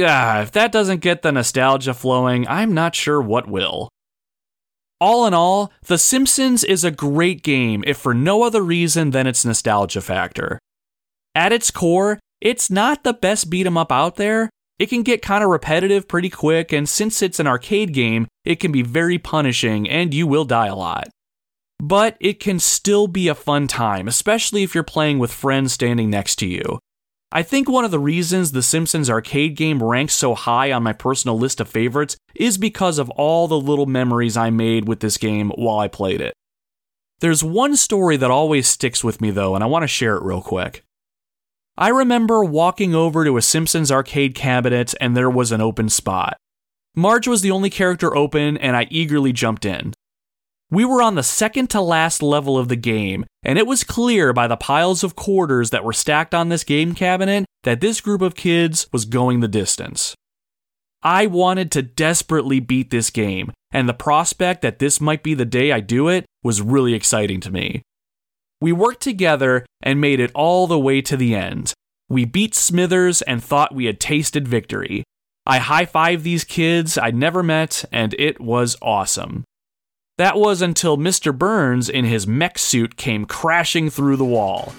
Ah, 0.00 0.40
if 0.40 0.50
that 0.52 0.72
doesn't 0.72 1.02
get 1.02 1.20
the 1.20 1.30
nostalgia 1.30 1.92
flowing, 1.92 2.48
I'm 2.48 2.72
not 2.72 2.94
sure 2.94 3.20
what 3.20 3.48
will. 3.48 3.90
All 4.98 5.26
in 5.26 5.34
all, 5.34 5.70
The 5.86 5.98
Simpsons 5.98 6.64
is 6.64 6.84
a 6.84 6.90
great 6.90 7.42
game 7.42 7.84
if 7.86 7.98
for 7.98 8.14
no 8.14 8.42
other 8.42 8.62
reason 8.62 9.10
than 9.10 9.26
its 9.26 9.44
nostalgia 9.44 10.00
factor. 10.00 10.58
At 11.34 11.52
its 11.52 11.70
core, 11.70 12.18
it's 12.40 12.70
not 12.70 13.04
the 13.04 13.12
best 13.12 13.50
beat 13.50 13.66
'em 13.66 13.76
up 13.76 13.92
out 13.92 14.16
there. 14.16 14.48
It 14.78 14.88
can 14.88 15.02
get 15.02 15.20
kind 15.20 15.44
of 15.44 15.50
repetitive 15.50 16.08
pretty 16.08 16.30
quick, 16.30 16.72
and 16.72 16.88
since 16.88 17.20
it's 17.20 17.40
an 17.40 17.46
arcade 17.46 17.92
game, 17.92 18.26
it 18.46 18.58
can 18.58 18.72
be 18.72 18.82
very 18.82 19.18
punishing 19.18 19.86
and 19.86 20.14
you 20.14 20.26
will 20.26 20.46
die 20.46 20.68
a 20.68 20.74
lot. 20.74 21.08
But 21.80 22.16
it 22.20 22.40
can 22.40 22.58
still 22.58 23.06
be 23.06 23.28
a 23.28 23.34
fun 23.34 23.68
time, 23.68 24.08
especially 24.08 24.62
if 24.62 24.74
you're 24.74 24.84
playing 24.84 25.18
with 25.18 25.32
friends 25.32 25.72
standing 25.72 26.10
next 26.10 26.36
to 26.36 26.46
you. 26.46 26.80
I 27.30 27.42
think 27.42 27.68
one 27.68 27.84
of 27.84 27.90
the 27.90 27.98
reasons 27.98 28.52
The 28.52 28.62
Simpsons 28.62 29.10
arcade 29.10 29.54
game 29.54 29.82
ranks 29.82 30.14
so 30.14 30.34
high 30.34 30.72
on 30.72 30.82
my 30.82 30.94
personal 30.94 31.38
list 31.38 31.60
of 31.60 31.68
favorites 31.68 32.16
is 32.34 32.56
because 32.56 32.98
of 32.98 33.10
all 33.10 33.46
the 33.46 33.60
little 33.60 33.86
memories 33.86 34.36
I 34.36 34.48
made 34.48 34.88
with 34.88 35.00
this 35.00 35.18
game 35.18 35.50
while 35.50 35.78
I 35.78 35.88
played 35.88 36.22
it. 36.22 36.32
There's 37.20 37.44
one 37.44 37.76
story 37.76 38.16
that 38.16 38.30
always 38.30 38.66
sticks 38.66 39.04
with 39.04 39.20
me 39.20 39.30
though, 39.30 39.54
and 39.54 39.62
I 39.62 39.66
want 39.66 39.82
to 39.82 39.88
share 39.88 40.16
it 40.16 40.22
real 40.22 40.40
quick. 40.40 40.84
I 41.76 41.88
remember 41.88 42.42
walking 42.42 42.94
over 42.94 43.24
to 43.24 43.36
a 43.36 43.42
Simpsons 43.42 43.92
arcade 43.92 44.34
cabinet 44.34 44.94
and 45.00 45.16
there 45.16 45.30
was 45.30 45.52
an 45.52 45.60
open 45.60 45.90
spot. 45.90 46.38
Marge 46.96 47.28
was 47.28 47.42
the 47.42 47.50
only 47.50 47.70
character 47.70 48.16
open, 48.16 48.56
and 48.56 48.74
I 48.74 48.88
eagerly 48.90 49.32
jumped 49.32 49.64
in. 49.64 49.94
We 50.70 50.84
were 50.84 51.00
on 51.00 51.14
the 51.14 51.22
second 51.22 51.70
to 51.70 51.80
last 51.80 52.22
level 52.22 52.58
of 52.58 52.68
the 52.68 52.76
game, 52.76 53.24
and 53.42 53.58
it 53.58 53.66
was 53.66 53.84
clear 53.84 54.34
by 54.34 54.46
the 54.46 54.56
piles 54.56 55.02
of 55.02 55.16
quarters 55.16 55.70
that 55.70 55.82
were 55.82 55.94
stacked 55.94 56.34
on 56.34 56.50
this 56.50 56.62
game 56.62 56.94
cabinet 56.94 57.46
that 57.62 57.80
this 57.80 58.02
group 58.02 58.20
of 58.20 58.34
kids 58.34 58.86
was 58.92 59.06
going 59.06 59.40
the 59.40 59.48
distance. 59.48 60.14
I 61.02 61.26
wanted 61.26 61.72
to 61.72 61.82
desperately 61.82 62.60
beat 62.60 62.90
this 62.90 63.08
game, 63.08 63.50
and 63.70 63.88
the 63.88 63.94
prospect 63.94 64.60
that 64.60 64.78
this 64.78 65.00
might 65.00 65.22
be 65.22 65.32
the 65.32 65.46
day 65.46 65.72
I 65.72 65.80
do 65.80 66.08
it 66.08 66.26
was 66.42 66.60
really 66.60 66.92
exciting 66.92 67.40
to 67.40 67.50
me. 67.50 67.82
We 68.60 68.72
worked 68.72 69.00
together 69.00 69.64
and 69.82 70.00
made 70.00 70.20
it 70.20 70.32
all 70.34 70.66
the 70.66 70.78
way 70.78 71.00
to 71.02 71.16
the 71.16 71.34
end. 71.34 71.72
We 72.10 72.26
beat 72.26 72.54
Smithers 72.54 73.22
and 73.22 73.42
thought 73.42 73.74
we 73.74 73.86
had 73.86 74.00
tasted 74.00 74.46
victory. 74.46 75.04
I 75.46 75.60
high 75.60 75.86
fived 75.86 76.24
these 76.24 76.44
kids 76.44 76.98
I'd 76.98 77.16
never 77.16 77.42
met, 77.42 77.86
and 77.90 78.14
it 78.18 78.38
was 78.38 78.76
awesome. 78.82 79.44
That 80.18 80.36
was 80.36 80.62
until 80.62 80.96
Mr. 80.96 81.36
Burns 81.36 81.88
in 81.88 82.04
his 82.04 82.26
mech 82.26 82.58
suit 82.58 82.96
came 82.96 83.24
crashing 83.24 83.88
through 83.88 84.16
the 84.16 84.24
wall. 84.24 84.72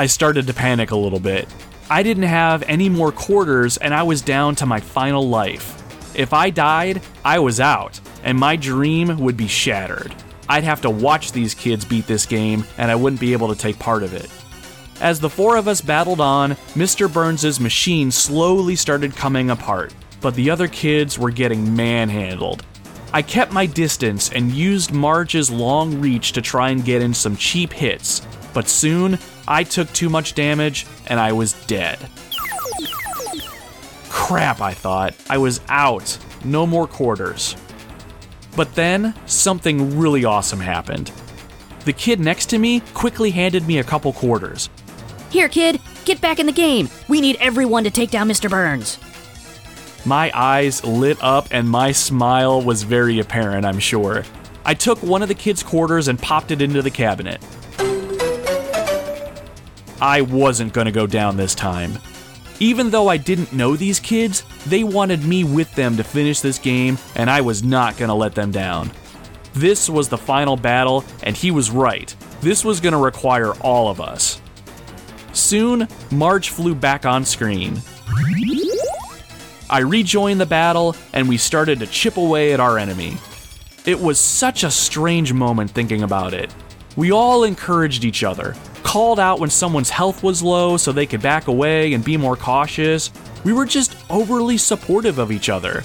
I 0.00 0.06
started 0.06 0.48
to 0.48 0.54
panic 0.54 0.90
a 0.90 0.96
little 0.96 1.20
bit. 1.20 1.46
I 1.88 2.02
didn't 2.02 2.24
have 2.24 2.64
any 2.64 2.88
more 2.88 3.12
quarters 3.12 3.76
and 3.76 3.94
I 3.94 4.02
was 4.02 4.22
down 4.22 4.56
to 4.56 4.66
my 4.66 4.80
final 4.80 5.28
life. 5.28 5.78
If 6.16 6.32
I 6.32 6.50
died, 6.50 7.00
I 7.24 7.38
was 7.38 7.60
out, 7.60 8.00
and 8.24 8.36
my 8.36 8.56
dream 8.56 9.20
would 9.20 9.36
be 9.36 9.46
shattered. 9.46 10.16
I'd 10.48 10.64
have 10.64 10.80
to 10.80 10.90
watch 10.90 11.30
these 11.30 11.54
kids 11.54 11.84
beat 11.84 12.08
this 12.08 12.26
game, 12.26 12.64
and 12.76 12.90
I 12.90 12.96
wouldn't 12.96 13.20
be 13.20 13.32
able 13.34 13.54
to 13.54 13.58
take 13.58 13.78
part 13.78 14.02
of 14.02 14.12
it. 14.12 14.28
As 15.00 15.20
the 15.20 15.30
four 15.30 15.56
of 15.56 15.68
us 15.68 15.80
battled 15.80 16.20
on, 16.20 16.56
Mr. 16.74 17.10
Burns's 17.10 17.60
machine 17.60 18.10
slowly 18.10 18.74
started 18.74 19.14
coming 19.14 19.50
apart, 19.50 19.94
but 20.20 20.34
the 20.34 20.50
other 20.50 20.66
kids 20.66 21.20
were 21.20 21.30
getting 21.30 21.76
manhandled. 21.76 22.64
I 23.14 23.20
kept 23.20 23.52
my 23.52 23.66
distance 23.66 24.32
and 24.32 24.50
used 24.50 24.90
Marge's 24.90 25.50
long 25.50 26.00
reach 26.00 26.32
to 26.32 26.40
try 26.40 26.70
and 26.70 26.82
get 26.82 27.02
in 27.02 27.12
some 27.12 27.36
cheap 27.36 27.72
hits, 27.72 28.26
but 28.54 28.68
soon 28.68 29.18
I 29.46 29.64
took 29.64 29.92
too 29.92 30.08
much 30.08 30.34
damage 30.34 30.86
and 31.08 31.20
I 31.20 31.32
was 31.32 31.52
dead. 31.66 31.98
Crap, 34.08 34.62
I 34.62 34.72
thought. 34.72 35.14
I 35.28 35.36
was 35.36 35.60
out. 35.68 36.16
No 36.44 36.66
more 36.66 36.86
quarters. 36.86 37.54
But 38.56 38.74
then, 38.74 39.14
something 39.26 39.98
really 39.98 40.24
awesome 40.24 40.60
happened. 40.60 41.12
The 41.84 41.92
kid 41.92 42.18
next 42.18 42.46
to 42.46 42.58
me 42.58 42.80
quickly 42.94 43.30
handed 43.30 43.66
me 43.66 43.78
a 43.78 43.84
couple 43.84 44.12
quarters. 44.12 44.70
Here, 45.30 45.48
kid, 45.48 45.80
get 46.04 46.20
back 46.20 46.38
in 46.38 46.46
the 46.46 46.52
game. 46.52 46.88
We 47.08 47.20
need 47.20 47.36
everyone 47.40 47.84
to 47.84 47.90
take 47.90 48.10
down 48.10 48.28
Mr. 48.28 48.48
Burns. 48.48 48.98
My 50.04 50.32
eyes 50.34 50.84
lit 50.84 51.22
up 51.22 51.46
and 51.50 51.68
my 51.68 51.92
smile 51.92 52.60
was 52.60 52.82
very 52.82 53.20
apparent, 53.20 53.64
I'm 53.64 53.78
sure. 53.78 54.24
I 54.64 54.74
took 54.74 55.02
one 55.02 55.22
of 55.22 55.28
the 55.28 55.34
kids' 55.34 55.62
quarters 55.62 56.08
and 56.08 56.18
popped 56.18 56.50
it 56.50 56.60
into 56.60 56.82
the 56.82 56.90
cabinet. 56.90 57.40
I 60.00 60.22
wasn't 60.22 60.72
going 60.72 60.86
to 60.86 60.92
go 60.92 61.06
down 61.06 61.36
this 61.36 61.54
time. 61.54 61.98
Even 62.58 62.90
though 62.90 63.08
I 63.08 63.16
didn't 63.16 63.52
know 63.52 63.76
these 63.76 64.00
kids, 64.00 64.42
they 64.66 64.82
wanted 64.82 65.24
me 65.24 65.44
with 65.44 65.72
them 65.74 65.96
to 65.96 66.04
finish 66.04 66.40
this 66.40 66.58
game, 66.58 66.98
and 67.14 67.30
I 67.30 67.40
was 67.40 67.62
not 67.62 67.96
going 67.96 68.08
to 68.08 68.14
let 68.14 68.34
them 68.34 68.50
down. 68.50 68.90
This 69.52 69.88
was 69.88 70.08
the 70.08 70.18
final 70.18 70.56
battle, 70.56 71.04
and 71.22 71.36
he 71.36 71.50
was 71.50 71.70
right. 71.70 72.14
This 72.40 72.64
was 72.64 72.80
going 72.80 72.92
to 72.92 72.98
require 72.98 73.52
all 73.60 73.88
of 73.88 74.00
us. 74.00 74.40
Soon, 75.32 75.86
Marge 76.10 76.50
flew 76.50 76.74
back 76.74 77.06
on 77.06 77.24
screen. 77.24 77.80
I 79.72 79.78
rejoined 79.78 80.38
the 80.38 80.44
battle, 80.44 80.94
and 81.14 81.26
we 81.26 81.38
started 81.38 81.78
to 81.78 81.86
chip 81.86 82.18
away 82.18 82.52
at 82.52 82.60
our 82.60 82.78
enemy. 82.78 83.16
It 83.86 83.98
was 83.98 84.18
such 84.18 84.64
a 84.64 84.70
strange 84.70 85.32
moment 85.32 85.70
thinking 85.70 86.02
about 86.02 86.34
it. 86.34 86.54
We 86.94 87.10
all 87.10 87.44
encouraged 87.44 88.04
each 88.04 88.22
other, 88.22 88.54
called 88.82 89.18
out 89.18 89.40
when 89.40 89.48
someone's 89.48 89.88
health 89.88 90.22
was 90.22 90.42
low 90.42 90.76
so 90.76 90.92
they 90.92 91.06
could 91.06 91.22
back 91.22 91.48
away 91.48 91.94
and 91.94 92.04
be 92.04 92.18
more 92.18 92.36
cautious. 92.36 93.10
We 93.44 93.54
were 93.54 93.64
just 93.64 93.96
overly 94.10 94.58
supportive 94.58 95.18
of 95.18 95.32
each 95.32 95.48
other. 95.48 95.84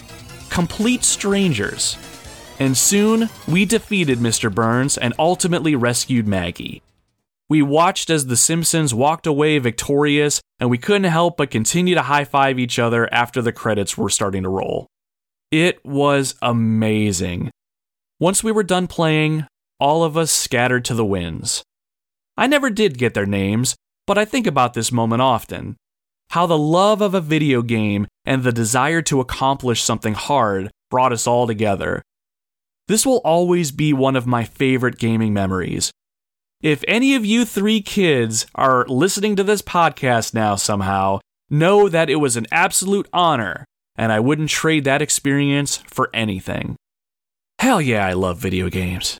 Complete 0.50 1.06
strangers. 1.06 1.98
And 2.60 2.76
soon, 2.76 3.30
we 3.48 3.64
defeated 3.64 4.20
Mr. 4.20 4.54
Burns 4.54 4.98
and 4.98 5.14
ultimately 5.18 5.78
rescued 5.78 6.28
Maggie. 6.28 6.82
We 7.50 7.62
watched 7.62 8.10
as 8.10 8.28
The 8.28 8.36
Simpsons 8.36 8.94
walked 8.94 9.26
away 9.26 9.58
victorious, 9.60 10.42
and 10.60 10.70
we 10.70 10.78
couldn't 10.78 11.06
help 11.06 11.38
but 11.38 11.50
continue 11.50 11.96
to 11.96 12.02
high 12.02 12.26
five 12.26 12.60
each 12.60 12.78
other 12.78 13.12
after 13.14 13.42
the 13.42 13.54
credits 13.54 13.98
were 13.98 14.10
starting 14.10 14.44
to 14.44 14.50
roll. 14.50 14.88
It 15.50 15.84
was 15.86 16.36
amazing. 16.42 17.52
Once 18.20 18.44
we 18.44 18.52
were 18.52 18.64
done 18.64 18.88
playing, 18.88 19.48
all 19.80 20.04
of 20.04 20.18
us 20.18 20.32
scattered 20.32 20.84
to 20.86 20.94
the 20.94 21.06
winds. 21.06 21.64
I 22.36 22.48
never 22.48 22.70
did 22.70 22.98
get 22.98 23.14
their 23.14 23.26
names, 23.26 23.76
but 24.06 24.18
I 24.18 24.26
think 24.26 24.46
about 24.46 24.74
this 24.74 24.92
moment 24.92 25.22
often. 25.22 25.78
How 26.32 26.46
the 26.46 26.58
love 26.58 27.02
of 27.02 27.14
a 27.14 27.22
video 27.22 27.62
game 27.62 28.08
and 28.26 28.44
the 28.44 28.52
desire 28.52 29.02
to 29.04 29.22
accomplish 29.22 29.82
something 29.82 30.14
hard 30.14 30.70
brought 30.92 31.14
us 31.14 31.26
all 31.26 31.48
together. 31.48 32.02
This 32.90 33.06
will 33.06 33.22
always 33.24 33.72
be 33.72 33.94
one 33.94 34.18
of 34.18 34.28
my 34.28 34.44
favorite 34.44 34.98
gaming 34.98 35.34
memories, 35.34 35.92
if 36.62 36.84
any 36.88 37.14
of 37.16 37.26
you 37.26 37.46
three 37.46 37.82
kids 37.82 38.48
are 38.56 38.86
listening 38.88 39.36
to 39.36 39.44
this 39.44 39.62
podcast 39.62 40.34
now 40.34 40.56
somehow, 40.56 41.20
know 41.50 41.88
that 41.88 42.10
it 42.10 42.16
was 42.16 42.36
an 42.36 42.48
absolute 42.52 43.08
honor, 43.14 43.66
and 43.96 44.12
I 44.12 44.20
wouldn't 44.20 44.50
trade 44.50 44.84
that 44.86 45.02
experience 45.02 45.78
for 45.88 46.10
anything. 46.14 46.76
Hell 47.60 47.82
yeah, 47.82 48.06
I 48.06 48.14
love 48.14 48.40
video 48.40 48.70
games. 48.70 49.18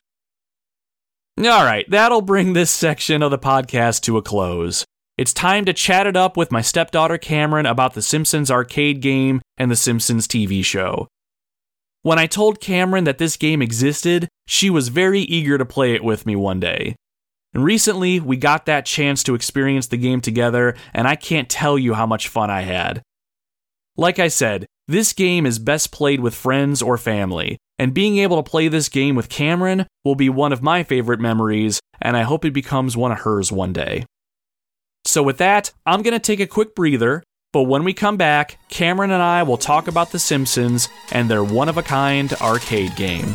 All 1.38 1.64
right, 1.64 1.88
that'll 1.88 2.22
bring 2.22 2.52
this 2.52 2.70
section 2.70 3.22
of 3.22 3.30
the 3.30 3.38
podcast 3.38 4.00
to 4.02 4.16
a 4.16 4.22
close. 4.22 4.84
It's 5.16 5.32
time 5.32 5.64
to 5.66 5.72
chat 5.72 6.06
it 6.06 6.16
up 6.16 6.36
with 6.36 6.50
my 6.50 6.60
stepdaughter 6.60 7.18
Cameron 7.18 7.66
about 7.66 7.94
The 7.94 8.02
Simpsons 8.02 8.50
arcade 8.50 9.00
game 9.00 9.40
and 9.56 9.70
The 9.70 9.76
Simpsons 9.76 10.26
TV 10.26 10.64
show. 10.64 11.06
When 12.02 12.18
I 12.18 12.26
told 12.26 12.60
Cameron 12.60 13.04
that 13.04 13.18
this 13.18 13.36
game 13.36 13.62
existed, 13.62 14.28
she 14.46 14.70
was 14.70 14.88
very 14.88 15.20
eager 15.20 15.58
to 15.58 15.64
play 15.64 15.94
it 15.94 16.02
with 16.02 16.26
me 16.26 16.34
one 16.34 16.60
day. 16.60 16.96
And 17.54 17.64
recently, 17.64 18.20
we 18.20 18.36
got 18.36 18.66
that 18.66 18.86
chance 18.86 19.22
to 19.24 19.34
experience 19.34 19.86
the 19.86 19.96
game 19.96 20.20
together, 20.20 20.76
and 20.92 21.08
I 21.08 21.16
can't 21.16 21.48
tell 21.48 21.78
you 21.78 21.94
how 21.94 22.06
much 22.06 22.28
fun 22.28 22.50
I 22.50 22.60
had. 22.62 23.02
Like 23.96 24.18
I 24.18 24.28
said, 24.28 24.66
this 24.86 25.12
game 25.12 25.44
is 25.44 25.58
best 25.58 25.90
played 25.90 26.20
with 26.20 26.34
friends 26.34 26.82
or 26.82 26.96
family, 26.96 27.58
and 27.78 27.94
being 27.94 28.18
able 28.18 28.42
to 28.42 28.48
play 28.48 28.68
this 28.68 28.88
game 28.88 29.16
with 29.16 29.28
Cameron 29.28 29.86
will 30.04 30.14
be 30.14 30.28
one 30.28 30.52
of 30.52 30.62
my 30.62 30.82
favorite 30.82 31.20
memories, 31.20 31.80
and 32.00 32.16
I 32.16 32.22
hope 32.22 32.44
it 32.44 32.52
becomes 32.52 32.96
one 32.96 33.12
of 33.12 33.20
hers 33.20 33.50
one 33.50 33.72
day. 33.72 34.04
So, 35.04 35.22
with 35.22 35.38
that, 35.38 35.72
I'm 35.86 36.02
going 36.02 36.12
to 36.12 36.18
take 36.18 36.40
a 36.40 36.46
quick 36.46 36.74
breather, 36.74 37.22
but 37.52 37.62
when 37.62 37.82
we 37.82 37.94
come 37.94 38.16
back, 38.16 38.58
Cameron 38.68 39.10
and 39.10 39.22
I 39.22 39.42
will 39.42 39.56
talk 39.56 39.88
about 39.88 40.12
The 40.12 40.18
Simpsons 40.18 40.88
and 41.12 41.30
their 41.30 41.42
one 41.42 41.68
of 41.68 41.78
a 41.78 41.82
kind 41.82 42.32
arcade 42.34 42.94
game. 42.94 43.34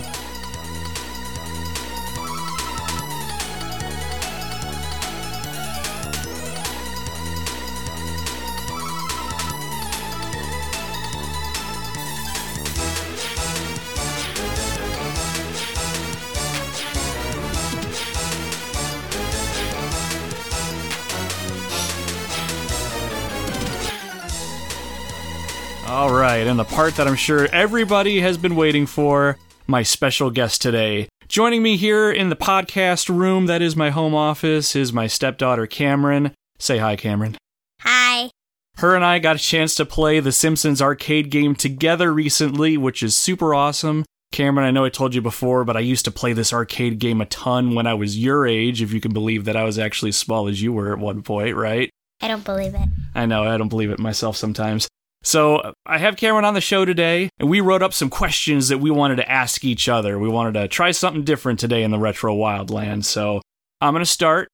And 26.54 26.60
the 26.60 26.64
part 26.66 26.96
that 26.98 27.08
I'm 27.08 27.16
sure 27.16 27.48
everybody 27.52 28.20
has 28.20 28.38
been 28.38 28.56
waiting 28.56 28.86
for 28.86 29.40
my 29.66 29.82
special 29.82 30.30
guest 30.30 30.62
today. 30.62 31.10
Joining 31.28 31.64
me 31.64 31.78
here 31.78 32.12
in 32.12 32.30
the 32.30 32.36
podcast 32.36 33.10
room, 33.10 33.48
that 33.48 33.64
is 33.64 33.76
my 33.76 33.90
home 33.90 34.14
office, 34.14 34.76
is 34.76 34.94
my 34.94 35.08
stepdaughter 35.08 35.66
Cameron. 35.66 36.32
Say 36.60 36.78
hi, 36.78 36.96
Cameron. 36.96 37.38
Hi. 37.80 38.30
Her 38.76 38.96
and 38.96 39.04
I 39.04 39.18
got 39.18 39.38
a 39.38 39.40
chance 39.40 39.74
to 39.74 39.86
play 39.86 40.20
the 40.20 40.32
Simpsons 40.32 40.80
arcade 40.80 41.32
game 41.32 41.56
together 41.56 42.14
recently, 42.14 42.78
which 42.78 43.02
is 43.02 43.18
super 43.18 43.56
awesome. 43.56 44.06
Cameron, 44.32 44.68
I 44.68 44.70
know 44.70 44.86
I 44.86 44.90
told 44.90 45.16
you 45.16 45.24
before, 45.24 45.64
but 45.64 45.76
I 45.76 45.80
used 45.80 46.06
to 46.06 46.12
play 46.12 46.34
this 46.34 46.54
arcade 46.54 47.00
game 47.00 47.20
a 47.20 47.26
ton 47.26 47.74
when 47.74 47.88
I 47.88 47.96
was 47.96 48.20
your 48.20 48.46
age, 48.46 48.80
if 48.80 48.94
you 48.94 49.02
can 49.02 49.12
believe 49.12 49.46
that 49.46 49.58
I 49.58 49.64
was 49.64 49.80
actually 49.80 50.10
as 50.10 50.18
small 50.18 50.48
as 50.48 50.62
you 50.62 50.72
were 50.72 50.94
at 50.94 51.00
one 51.00 51.24
point, 51.24 51.56
right? 51.56 51.90
I 52.22 52.28
don't 52.28 52.46
believe 52.46 52.76
it. 52.76 52.90
I 53.16 53.26
know, 53.26 53.44
I 53.44 53.58
don't 53.58 53.70
believe 53.70 53.90
it 53.90 53.98
myself 53.98 54.38
sometimes. 54.38 54.88
So, 55.24 55.74
I 55.86 55.98
have 56.00 56.18
Cameron 56.18 56.46
on 56.46 56.54
the 56.54 56.62
show 56.62 56.84
today, 56.84 57.30
and 57.40 57.50
we 57.50 57.62
wrote 57.62 57.82
up 57.82 57.94
some 57.94 58.10
questions 58.10 58.68
that 58.68 58.80
we 58.80 58.92
wanted 58.92 59.16
to 59.16 59.32
ask 59.32 59.64
each 59.64 59.88
other. 59.88 60.20
We 60.20 60.28
wanted 60.28 60.54
to 60.56 60.68
try 60.68 60.92
something 60.92 61.24
different 61.24 61.60
today 61.60 61.82
in 61.84 61.92
the 61.92 61.98
Retro 61.98 62.36
Wildlands. 62.36 63.06
So, 63.06 63.42
I'm 63.80 63.94
going 63.94 64.04
to 64.04 64.10
start. 64.10 64.50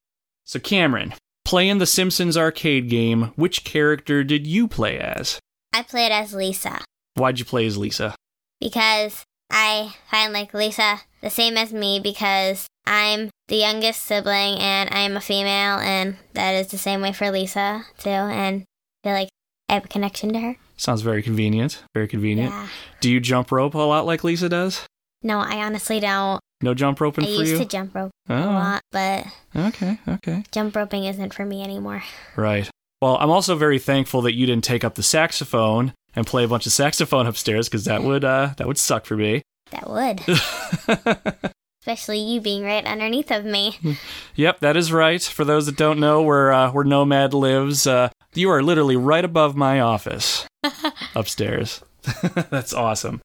So, 0.45 0.60
Cameron, 0.60 1.15
playing 1.43 1.79
the 1.79 1.86
Simpsons 1.88 2.38
arcade 2.38 2.88
game, 2.88 3.34
which 3.36 3.63
character 3.63 4.23
did 4.23 4.45
you 4.45 4.67
play 4.67 4.99
as? 4.99 5.39
I 5.73 5.82
played 5.84 6.12
as 6.12 6.34
Lisa 6.34 6.79
Why'd 7.15 7.39
you 7.39 7.45
play 7.45 7.65
as 7.65 7.77
Lisa? 7.77 8.15
because 8.60 9.23
I 9.51 9.95
find 10.12 10.34
like 10.34 10.53
Lisa 10.53 10.99
the 11.21 11.29
same 11.29 11.58
as 11.58 11.73
me 11.73 11.99
because 11.99 12.67
I'm 12.86 13.29
the 13.47 13.55
youngest 13.55 14.01
sibling 14.03 14.60
and 14.60 14.89
I'm 14.91 15.17
a 15.17 15.21
female 15.21 15.79
and 15.79 16.17
that 16.34 16.51
is 16.51 16.67
the 16.67 16.77
same 16.77 17.01
way 17.01 17.13
for 17.13 17.32
Lisa 17.32 17.86
too 17.97 18.10
and 18.10 18.63
I 19.03 19.08
feel 19.08 19.13
like 19.13 19.29
I 19.69 19.73
have 19.73 19.86
a 19.86 19.88
connection 19.88 20.34
to 20.34 20.39
her. 20.39 20.58
Sounds 20.77 21.01
very 21.01 21.21
convenient. 21.21 21.84
Very 21.93 22.08
convenient. 22.08 22.51
Yeah. 22.51 22.67
Do 23.01 23.12
you 23.12 23.19
jump 23.19 23.51
rope 23.51 23.75
a 23.75 23.77
lot 23.77 24.05
like 24.05 24.23
Lisa 24.23 24.49
does? 24.49 24.86
No, 25.21 25.39
I 25.39 25.63
honestly 25.63 25.99
don't. 25.99 26.39
No 26.62 26.73
jump 26.73 26.99
roping 26.99 27.25
I 27.25 27.27
for 27.27 27.34
used 27.34 27.51
you? 27.53 27.58
to 27.60 27.65
jump 27.65 27.95
rope 27.95 28.12
a 28.27 28.34
oh, 28.34 28.51
lot, 28.51 28.82
but 28.91 29.25
okay, 29.55 29.97
okay. 30.08 30.43
jump 30.51 30.75
roping 30.75 31.05
isn't 31.05 31.34
for 31.34 31.45
me 31.45 31.63
anymore. 31.63 32.03
Right. 32.36 32.69
Well, 33.01 33.15
I'm 33.17 33.29
also 33.29 33.55
very 33.55 33.79
thankful 33.79 34.21
that 34.23 34.34
you 34.34 34.45
didn't 34.45 34.65
take 34.65 34.84
up 34.84 34.95
the 34.95 35.03
saxophone 35.03 35.93
and 36.15 36.27
play 36.27 36.43
a 36.43 36.49
bunch 36.49 36.65
of 36.65 36.73
saxophone 36.73 37.27
upstairs 37.27 37.69
because 37.69 37.86
that 37.86 38.03
would 38.03 38.25
uh, 38.25 38.53
that 38.58 38.67
would 38.67 38.77
suck 38.77 39.05
for 39.05 39.15
me. 39.15 39.41
That 39.71 39.89
would. 39.89 41.53
Especially 41.82 42.19
you 42.19 42.41
being 42.41 42.63
right 42.63 42.86
underneath 42.86 43.32
of 43.32 43.45
me. 43.45 43.77
yep, 44.36 44.60
that 44.60 44.75
is 44.75 44.91
right. 44.91 45.21
For 45.21 45.45
those 45.45 45.65
that 45.67 45.77
don't 45.77 45.99
know 45.99 46.21
where 46.21 46.51
uh, 46.51 46.71
where 46.71 46.84
Nomad 46.84 47.34
lives, 47.34 47.88
uh, 47.88 48.10
you 48.39 48.49
are 48.49 48.63
literally 48.63 48.95
right 48.95 49.23
above 49.25 49.56
my 49.56 49.80
office 49.80 50.47
upstairs. 51.15 51.82
That's 52.49 52.73
awesome. 52.73 53.21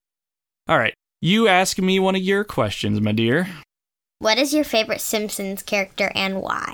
All 0.68 0.78
right, 0.78 0.94
you 1.20 1.48
ask 1.48 1.78
me 1.78 1.98
one 1.98 2.16
of 2.16 2.22
your 2.22 2.44
questions, 2.44 3.00
my 3.00 3.12
dear. 3.12 3.48
What 4.18 4.38
is 4.38 4.52
your 4.52 4.64
favorite 4.64 5.00
Simpsons 5.00 5.62
character 5.62 6.10
and 6.14 6.40
why? 6.42 6.72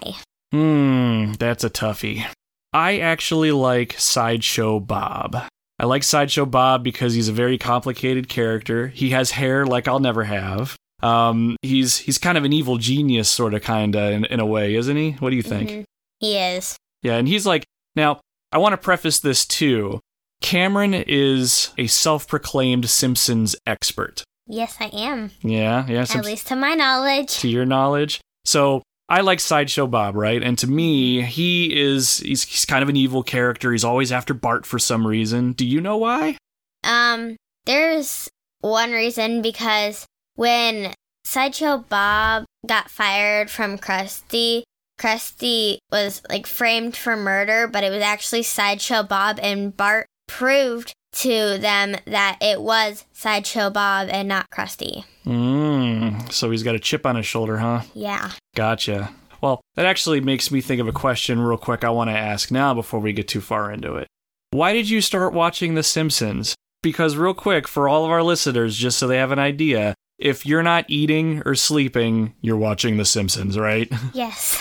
Hmm, 0.52 1.32
that's 1.38 1.64
a 1.64 1.70
toughie. 1.70 2.24
I 2.72 2.98
actually 2.98 3.50
like 3.52 3.94
Sideshow 3.98 4.80
Bob. 4.80 5.36
I 5.78 5.86
like 5.86 6.02
Sideshow 6.04 6.46
Bob 6.46 6.84
because 6.84 7.14
he's 7.14 7.28
a 7.28 7.32
very 7.32 7.58
complicated 7.58 8.28
character. 8.28 8.88
He 8.88 9.10
has 9.10 9.32
hair 9.32 9.66
like 9.66 9.88
I'll 9.88 9.98
never 10.00 10.24
have. 10.24 10.76
Um, 11.02 11.56
he's 11.62 11.98
he's 11.98 12.18
kind 12.18 12.36
of 12.38 12.44
an 12.44 12.52
evil 12.52 12.76
genius, 12.78 13.28
sort 13.28 13.54
of, 13.54 13.62
kinda, 13.62 14.10
in, 14.12 14.24
in 14.26 14.38
a 14.40 14.46
way, 14.46 14.74
isn't 14.74 14.96
he? 14.96 15.12
What 15.12 15.30
do 15.30 15.36
you 15.36 15.42
think? 15.42 15.70
Mhm. 15.70 15.84
He 16.20 16.36
is. 16.36 16.76
Yeah, 17.02 17.16
and 17.16 17.26
he's 17.26 17.46
like, 17.46 17.64
now, 17.96 18.20
I 18.52 18.58
want 18.58 18.72
to 18.72 18.76
preface 18.76 19.18
this 19.18 19.46
too. 19.46 20.00
Cameron 20.40 20.94
is 20.94 21.70
a 21.78 21.86
self 21.86 22.26
proclaimed 22.26 22.88
Simpsons 22.88 23.54
expert. 23.66 24.24
Yes, 24.46 24.76
I 24.80 24.86
am. 24.86 25.30
Yeah, 25.42 25.86
yeah, 25.86 26.06
At 26.12 26.24
least 26.24 26.48
to 26.48 26.56
my 26.56 26.74
knowledge. 26.74 27.38
to 27.38 27.48
your 27.48 27.64
knowledge. 27.66 28.20
So 28.44 28.82
I 29.08 29.20
like 29.20 29.38
Sideshow 29.38 29.86
Bob, 29.86 30.16
right? 30.16 30.42
And 30.42 30.58
to 30.58 30.66
me, 30.66 31.22
he 31.22 31.78
is 31.80 32.18
he's, 32.18 32.44
he's 32.44 32.64
kind 32.64 32.82
of 32.82 32.88
an 32.88 32.96
evil 32.96 33.22
character. 33.22 33.70
He's 33.72 33.84
always 33.84 34.10
after 34.10 34.34
Bart 34.34 34.66
for 34.66 34.78
some 34.78 35.06
reason. 35.06 35.52
Do 35.52 35.66
you 35.66 35.80
know 35.80 35.98
why? 35.98 36.36
Um, 36.84 37.36
there's 37.66 38.28
one 38.60 38.90
reason 38.92 39.42
because 39.42 40.06
when 40.34 40.94
Sideshow 41.24 41.84
Bob 41.88 42.44
got 42.66 42.90
fired 42.90 43.50
from 43.50 43.78
Krusty, 43.78 44.62
Krusty 45.00 45.78
was 45.90 46.20
like 46.28 46.46
framed 46.46 46.96
for 46.96 47.16
murder, 47.16 47.66
but 47.66 47.84
it 47.84 47.90
was 47.90 48.02
actually 48.02 48.42
Sideshow 48.42 49.02
Bob, 49.02 49.38
and 49.42 49.74
Bart 49.74 50.06
proved 50.28 50.92
to 51.12 51.58
them 51.58 51.96
that 52.06 52.38
it 52.40 52.60
was 52.60 53.04
Sideshow 53.12 53.70
Bob 53.70 54.08
and 54.10 54.28
not 54.28 54.50
Krusty. 54.50 55.04
Mm, 55.24 56.30
so 56.30 56.50
he's 56.50 56.62
got 56.62 56.74
a 56.74 56.78
chip 56.78 57.06
on 57.06 57.16
his 57.16 57.26
shoulder, 57.26 57.58
huh? 57.58 57.82
Yeah. 57.94 58.30
Gotcha. 58.54 59.10
Well, 59.40 59.60
that 59.74 59.86
actually 59.86 60.20
makes 60.20 60.50
me 60.50 60.60
think 60.60 60.80
of 60.80 60.88
a 60.88 60.92
question 60.92 61.40
real 61.40 61.56
quick 61.56 61.82
I 61.82 61.90
want 61.90 62.10
to 62.10 62.16
ask 62.16 62.50
now 62.50 62.74
before 62.74 63.00
we 63.00 63.12
get 63.12 63.26
too 63.26 63.40
far 63.40 63.72
into 63.72 63.96
it. 63.96 64.06
Why 64.50 64.72
did 64.72 64.90
you 64.90 65.00
start 65.00 65.32
watching 65.32 65.74
The 65.74 65.82
Simpsons? 65.82 66.54
Because, 66.82 67.16
real 67.16 67.34
quick, 67.34 67.68
for 67.68 67.88
all 67.88 68.04
of 68.04 68.10
our 68.10 68.22
listeners, 68.22 68.76
just 68.76 68.98
so 68.98 69.06
they 69.06 69.18
have 69.18 69.32
an 69.32 69.38
idea, 69.38 69.94
if 70.20 70.44
you're 70.44 70.62
not 70.62 70.84
eating 70.88 71.42
or 71.44 71.54
sleeping, 71.54 72.34
you're 72.42 72.56
watching 72.56 72.96
The 72.98 73.04
Simpsons, 73.04 73.58
right? 73.58 73.90
Yes. 74.12 74.58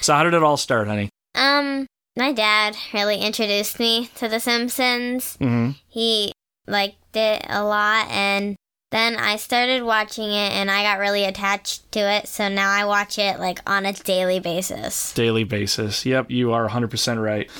so, 0.00 0.14
how 0.14 0.22
did 0.22 0.34
it 0.34 0.42
all 0.42 0.56
start, 0.56 0.88
honey? 0.88 1.08
Um, 1.34 1.86
my 2.16 2.32
dad 2.32 2.76
really 2.92 3.18
introduced 3.18 3.78
me 3.80 4.10
to 4.16 4.28
The 4.28 4.40
Simpsons. 4.40 5.36
Mm-hmm. 5.40 5.70
He 5.88 6.32
liked 6.66 7.16
it 7.16 7.44
a 7.48 7.64
lot, 7.64 8.08
and 8.10 8.56
then 8.90 9.16
I 9.16 9.36
started 9.36 9.82
watching 9.82 10.30
it, 10.30 10.52
and 10.52 10.70
I 10.70 10.82
got 10.82 10.98
really 10.98 11.24
attached 11.24 11.90
to 11.92 12.00
it. 12.00 12.28
So 12.28 12.48
now 12.48 12.70
I 12.70 12.84
watch 12.84 13.18
it 13.18 13.38
like 13.40 13.60
on 13.68 13.86
a 13.86 13.92
daily 13.92 14.40
basis. 14.40 15.12
Daily 15.14 15.44
basis. 15.44 16.06
Yep, 16.06 16.30
you 16.30 16.52
are 16.52 16.68
100% 16.68 17.22
right. 17.22 17.50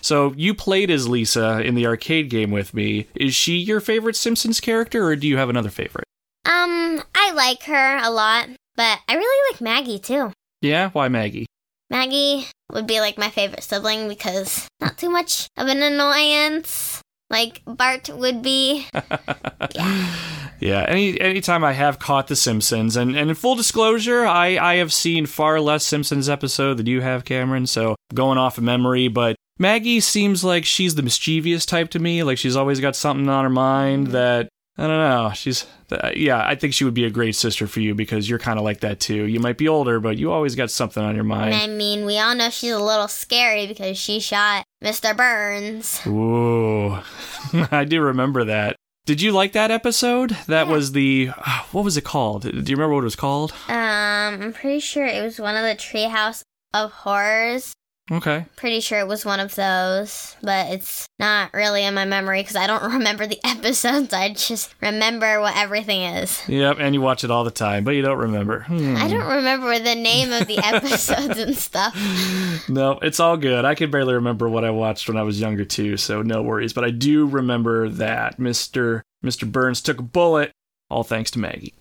so, 0.00 0.32
you 0.36 0.54
played 0.54 0.90
as 0.90 1.08
Lisa 1.08 1.60
in 1.60 1.74
the 1.74 1.86
arcade 1.86 2.30
game 2.30 2.50
with 2.50 2.74
me. 2.74 3.06
Is 3.14 3.34
she 3.34 3.56
your 3.56 3.80
favorite 3.80 4.16
Simpsons 4.16 4.60
character, 4.60 5.04
or 5.06 5.16
do 5.16 5.26
you 5.26 5.36
have 5.36 5.48
another 5.48 5.70
favorite? 5.70 6.04
Um, 6.44 7.02
I 7.14 7.32
like 7.34 7.64
her 7.64 7.98
a 7.98 8.10
lot, 8.10 8.48
but 8.76 9.00
I 9.08 9.14
really 9.14 9.52
like 9.52 9.60
Maggie 9.60 9.98
too. 9.98 10.32
Yeah? 10.62 10.90
Why 10.90 11.08
Maggie? 11.08 11.46
Maggie 11.90 12.46
would 12.72 12.86
be 12.86 13.00
like 13.00 13.18
my 13.18 13.30
favorite 13.30 13.62
sibling 13.62 14.08
because 14.08 14.68
not 14.80 14.98
too 14.98 15.10
much 15.10 15.48
of 15.56 15.68
an 15.68 15.82
annoyance 15.82 17.02
like 17.30 17.62
Bart 17.66 18.08
would 18.08 18.42
be. 18.42 18.86
yeah. 19.74 20.14
Yeah, 20.60 20.84
any 20.88 21.20
anytime 21.20 21.62
I 21.62 21.72
have 21.72 22.00
caught 22.00 22.26
The 22.26 22.34
Simpsons, 22.34 22.96
and, 22.96 23.16
and 23.16 23.30
in 23.30 23.36
full 23.36 23.54
disclosure, 23.54 24.26
I, 24.26 24.58
I 24.58 24.74
have 24.76 24.92
seen 24.92 25.26
far 25.26 25.60
less 25.60 25.84
Simpsons 25.84 26.28
episode 26.28 26.78
than 26.78 26.86
you 26.86 27.00
have, 27.00 27.24
Cameron, 27.24 27.68
so 27.68 27.94
going 28.12 28.38
off 28.38 28.58
of 28.58 28.64
memory, 28.64 29.06
but 29.06 29.36
Maggie 29.58 30.00
seems 30.00 30.44
like 30.44 30.64
she's 30.64 30.94
the 30.94 31.02
mischievous 31.02 31.66
type 31.66 31.90
to 31.90 31.98
me, 31.98 32.22
like 32.22 32.38
she's 32.38 32.56
always 32.56 32.80
got 32.80 32.94
something 32.96 33.28
on 33.28 33.44
her 33.44 33.50
mind 33.50 34.08
that 34.08 34.48
I 34.80 34.82
don't 34.86 34.90
know. 34.98 35.32
She's, 35.34 35.66
uh, 35.90 36.12
yeah, 36.14 36.46
I 36.46 36.54
think 36.54 36.72
she 36.72 36.84
would 36.84 36.94
be 36.94 37.04
a 37.04 37.10
great 37.10 37.34
sister 37.34 37.66
for 37.66 37.80
you 37.80 37.96
because 37.96 38.30
you're 38.30 38.38
kind 38.38 38.60
of 38.60 38.64
like 38.64 38.78
that 38.80 39.00
too. 39.00 39.24
You 39.24 39.40
might 39.40 39.58
be 39.58 39.66
older, 39.66 39.98
but 39.98 40.16
you 40.18 40.30
always 40.30 40.54
got 40.54 40.70
something 40.70 41.02
on 41.02 41.16
your 41.16 41.24
mind. 41.24 41.56
I 41.56 41.66
mean, 41.66 42.06
we 42.06 42.16
all 42.20 42.36
know 42.36 42.48
she's 42.50 42.70
a 42.70 42.78
little 42.78 43.08
scary 43.08 43.66
because 43.66 43.98
she 43.98 44.20
shot 44.20 44.62
Mr. 44.84 45.16
Burns. 45.16 46.00
Ooh, 46.06 46.96
I 47.72 47.84
do 47.84 48.00
remember 48.00 48.44
that. 48.44 48.76
Did 49.04 49.20
you 49.20 49.32
like 49.32 49.50
that 49.54 49.72
episode? 49.72 50.30
That 50.46 50.68
Yeah. 50.68 50.72
was 50.72 50.92
the, 50.92 51.30
uh, 51.36 51.62
what 51.72 51.82
was 51.84 51.96
it 51.96 52.04
called? 52.04 52.42
Do 52.42 52.50
you 52.50 52.76
remember 52.76 52.94
what 52.94 53.00
it 53.00 53.04
was 53.04 53.16
called? 53.16 53.50
Um, 53.66 53.74
I'm 53.74 54.52
pretty 54.52 54.78
sure 54.78 55.06
it 55.06 55.22
was 55.24 55.40
one 55.40 55.56
of 55.56 55.62
the 55.62 55.74
Treehouse 55.74 56.42
of 56.72 56.92
Horrors. 56.92 57.72
Okay. 58.10 58.46
Pretty 58.56 58.80
sure 58.80 58.98
it 59.00 59.06
was 59.06 59.24
one 59.26 59.38
of 59.38 59.54
those, 59.54 60.34
but 60.42 60.68
it's 60.68 61.06
not 61.18 61.52
really 61.52 61.84
in 61.84 61.94
my 61.94 62.06
memory 62.06 62.40
because 62.40 62.56
I 62.56 62.66
don't 62.66 62.92
remember 62.94 63.26
the 63.26 63.38
episodes. 63.44 64.14
I 64.14 64.32
just 64.32 64.74
remember 64.80 65.40
what 65.40 65.56
everything 65.56 66.02
is. 66.02 66.40
Yep, 66.48 66.78
and 66.80 66.94
you 66.94 67.00
watch 67.02 67.22
it 67.24 67.30
all 67.30 67.44
the 67.44 67.50
time, 67.50 67.84
but 67.84 67.92
you 67.92 68.02
don't 68.02 68.18
remember. 68.18 68.60
Hmm. 68.60 68.96
I 68.96 69.08
don't 69.08 69.28
remember 69.28 69.78
the 69.78 69.94
name 69.94 70.32
of 70.32 70.46
the 70.46 70.58
episodes 70.64 71.38
and 71.38 71.54
stuff. 71.56 71.94
No, 72.68 72.98
it's 73.02 73.20
all 73.20 73.36
good. 73.36 73.64
I 73.64 73.74
can 73.74 73.90
barely 73.90 74.14
remember 74.14 74.48
what 74.48 74.64
I 74.64 74.70
watched 74.70 75.08
when 75.08 75.18
I 75.18 75.22
was 75.22 75.40
younger 75.40 75.64
too, 75.64 75.96
so 75.96 76.22
no 76.22 76.42
worries. 76.42 76.72
But 76.72 76.84
I 76.84 76.90
do 76.90 77.26
remember 77.26 77.88
that 77.90 78.38
Mr. 78.38 79.02
Mr. 79.24 79.50
Burns 79.50 79.82
took 79.82 79.98
a 79.98 80.02
bullet, 80.02 80.52
all 80.90 81.02
thanks 81.04 81.30
to 81.32 81.38
Maggie. 81.38 81.74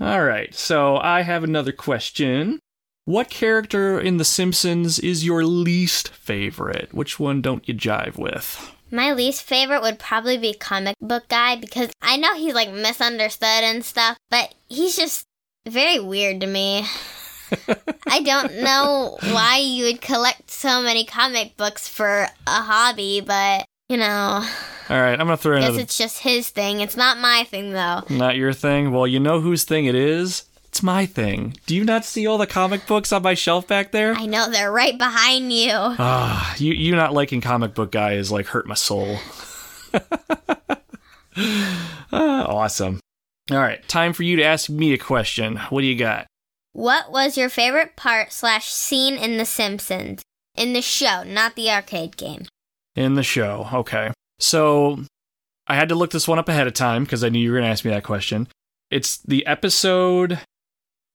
All 0.00 0.24
right, 0.24 0.54
so 0.54 0.96
I 0.96 1.20
have 1.20 1.44
another 1.44 1.72
question. 1.72 2.60
What 3.06 3.30
character 3.30 3.98
in 3.98 4.18
The 4.18 4.24
Simpsons 4.24 4.98
is 4.98 5.24
your 5.24 5.44
least 5.44 6.08
favorite? 6.10 6.92
Which 6.92 7.18
one 7.18 7.40
don't 7.40 7.66
you 7.66 7.74
jive 7.74 8.16
with? 8.18 8.72
My 8.90 9.12
least 9.12 9.42
favorite 9.42 9.82
would 9.82 9.98
probably 9.98 10.36
be 10.36 10.52
comic 10.52 10.96
book 11.00 11.28
guy 11.28 11.56
because 11.56 11.90
I 12.02 12.16
know 12.16 12.34
he's 12.34 12.54
like 12.54 12.72
misunderstood 12.72 13.48
and 13.64 13.84
stuff, 13.84 14.16
but 14.30 14.54
he's 14.68 14.96
just 14.96 15.24
very 15.66 15.98
weird 15.98 16.40
to 16.40 16.46
me. 16.46 16.86
I 18.08 18.20
don't 18.22 18.60
know 18.62 19.16
why 19.32 19.58
you 19.58 19.84
would 19.86 20.00
collect 20.00 20.50
so 20.50 20.82
many 20.82 21.04
comic 21.04 21.56
books 21.56 21.88
for 21.88 22.26
a 22.46 22.62
hobby, 22.62 23.20
but 23.20 23.64
you 23.88 23.96
know, 23.96 24.44
All 24.88 25.00
right, 25.00 25.12
I'm 25.18 25.26
gonna 25.26 25.36
throw 25.36 25.56
in 25.56 25.62
guess 25.62 25.68
another. 25.70 25.82
it's 25.82 25.98
just 25.98 26.18
his 26.20 26.48
thing. 26.50 26.80
It's 26.80 26.96
not 26.96 27.18
my 27.18 27.44
thing 27.44 27.72
though. 27.72 28.02
Not 28.08 28.36
your 28.36 28.52
thing. 28.52 28.92
Well, 28.92 29.06
you 29.06 29.18
know 29.20 29.40
whose 29.40 29.64
thing 29.64 29.86
it 29.86 29.94
is. 29.96 30.44
It's 30.70 30.84
my 30.84 31.04
thing. 31.04 31.56
Do 31.66 31.74
you 31.74 31.84
not 31.84 32.04
see 32.04 32.28
all 32.28 32.38
the 32.38 32.46
comic 32.46 32.86
books 32.86 33.12
on 33.12 33.22
my 33.22 33.34
shelf 33.34 33.66
back 33.66 33.90
there? 33.90 34.14
I 34.14 34.26
know 34.26 34.48
they're 34.48 34.70
right 34.70 34.96
behind 34.96 35.52
you. 35.52 35.72
Ah, 35.74 36.54
you 36.58 36.72
you 36.72 36.94
not 36.94 37.12
liking 37.12 37.40
comic 37.40 37.74
book 37.74 37.90
guy 37.90 38.12
is 38.12 38.30
like 38.30 38.46
hurt 38.46 38.66
my 38.66 38.74
soul. 38.74 39.18
Ah, 42.12 42.44
awesome. 42.44 42.98
All 43.50 43.58
right, 43.58 43.86
time 43.88 44.12
for 44.12 44.24
you 44.24 44.36
to 44.36 44.42
ask 44.44 44.68
me 44.68 44.92
a 44.92 44.98
question. 44.98 45.56
What 45.70 45.80
do 45.80 45.86
you 45.86 45.96
got? 45.96 46.26
What 46.72 47.10
was 47.12 47.38
your 47.38 47.48
favorite 47.48 47.94
part 47.96 48.32
slash 48.32 48.66
scene 48.68 49.14
in 49.16 49.38
The 49.38 49.44
Simpsons? 49.44 50.22
In 50.56 50.72
the 50.72 50.82
show, 50.82 51.22
not 51.22 51.54
the 51.54 51.70
arcade 51.70 52.16
game. 52.16 52.46
In 52.96 53.14
the 53.14 53.22
show. 53.22 53.68
Okay. 53.72 54.12
So 54.40 55.04
I 55.68 55.76
had 55.76 55.88
to 55.90 55.94
look 55.94 56.10
this 56.10 56.26
one 56.28 56.38
up 56.38 56.48
ahead 56.48 56.66
of 56.66 56.74
time 56.74 57.04
because 57.04 57.22
I 57.22 57.28
knew 57.28 57.38
you 57.38 57.52
were 57.52 57.58
going 57.58 57.66
to 57.66 57.72
ask 57.72 57.84
me 57.84 57.92
that 57.92 58.02
question. 58.04 58.48
It's 58.90 59.18
the 59.18 59.46
episode, 59.46 60.40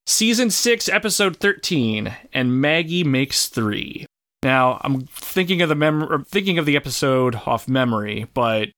season 0.06 0.50
six, 0.50 0.88
episode 0.90 1.38
13, 1.38 2.16
and 2.34 2.62
Maggie 2.62 3.04
makes 3.04 3.48
three. 3.48 4.06
Now, 4.44 4.80
I'm 4.84 5.08
thinking 5.08 5.62
of 5.62 5.70
the 5.70 5.76
mem- 5.76 6.26
thinking 6.26 6.58
of 6.58 6.66
the 6.66 6.76
episode 6.76 7.36
off 7.46 7.68
memory, 7.68 8.28
but 8.34 8.70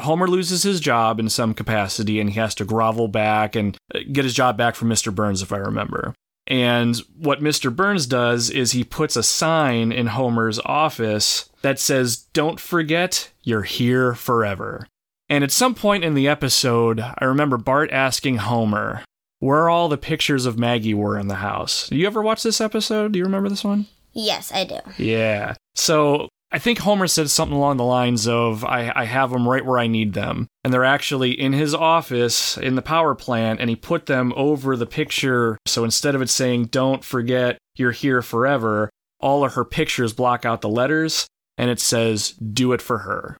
Homer 0.00 0.28
loses 0.28 0.62
his 0.62 0.80
job 0.80 1.18
in 1.18 1.28
some 1.28 1.54
capacity 1.54 2.20
and 2.20 2.30
he 2.30 2.38
has 2.38 2.54
to 2.56 2.64
grovel 2.64 3.08
back 3.08 3.56
and 3.56 3.76
uh, 3.94 3.98
get 4.12 4.24
his 4.24 4.34
job 4.34 4.56
back 4.56 4.74
from 4.76 4.88
Mr. 4.88 5.12
Burns, 5.12 5.42
if 5.42 5.52
I 5.52 5.56
remember. 5.56 6.14
And 6.46 6.96
what 7.16 7.40
Mr. 7.40 7.74
Burns 7.74 8.06
does 8.06 8.48
is 8.48 8.72
he 8.72 8.84
puts 8.84 9.16
a 9.16 9.22
sign 9.22 9.92
in 9.92 10.06
Homer's 10.06 10.58
office 10.60 11.50
that 11.62 11.78
says, 11.78 12.16
Don't 12.32 12.58
forget, 12.58 13.30
you're 13.42 13.62
here 13.62 14.14
forever. 14.14 14.86
And 15.28 15.44
at 15.44 15.50
some 15.50 15.74
point 15.74 16.04
in 16.04 16.14
the 16.14 16.28
episode, 16.28 17.00
I 17.00 17.24
remember 17.24 17.58
Bart 17.58 17.90
asking 17.90 18.36
Homer 18.36 19.02
where 19.40 19.68
all 19.68 19.88
the 19.88 19.98
pictures 19.98 20.46
of 20.46 20.58
Maggie 20.58 20.94
were 20.94 21.18
in 21.18 21.28
the 21.28 21.36
house. 21.36 21.88
Do 21.88 21.96
you 21.96 22.06
ever 22.06 22.22
watch 22.22 22.42
this 22.42 22.60
episode? 22.60 23.12
Do 23.12 23.18
you 23.18 23.24
remember 23.24 23.48
this 23.48 23.64
one? 23.64 23.86
Yes, 24.12 24.52
I 24.52 24.64
do. 24.64 24.78
Yeah. 24.96 25.54
So 25.74 26.28
I 26.50 26.58
think 26.58 26.78
Homer 26.78 27.06
said 27.06 27.28
something 27.30 27.56
along 27.56 27.76
the 27.76 27.84
lines 27.84 28.26
of, 28.26 28.64
I, 28.64 28.90
I 28.94 29.04
have 29.04 29.30
them 29.30 29.46
right 29.46 29.64
where 29.64 29.78
I 29.78 29.86
need 29.86 30.14
them. 30.14 30.48
And 30.64 30.72
they're 30.72 30.84
actually 30.84 31.38
in 31.38 31.52
his 31.52 31.74
office 31.74 32.56
in 32.56 32.74
the 32.74 32.82
power 32.82 33.14
plant, 33.14 33.60
and 33.60 33.68
he 33.68 33.76
put 33.76 34.06
them 34.06 34.32
over 34.34 34.76
the 34.76 34.86
picture. 34.86 35.58
So 35.66 35.84
instead 35.84 36.14
of 36.14 36.22
it 36.22 36.30
saying, 36.30 36.66
Don't 36.66 37.04
forget, 37.04 37.58
you're 37.76 37.92
here 37.92 38.22
forever, 38.22 38.90
all 39.20 39.44
of 39.44 39.54
her 39.54 39.64
pictures 39.64 40.12
block 40.12 40.44
out 40.44 40.62
the 40.62 40.68
letters, 40.68 41.26
and 41.58 41.70
it 41.70 41.80
says, 41.80 42.30
Do 42.32 42.72
it 42.72 42.80
for 42.80 42.98
her. 42.98 43.36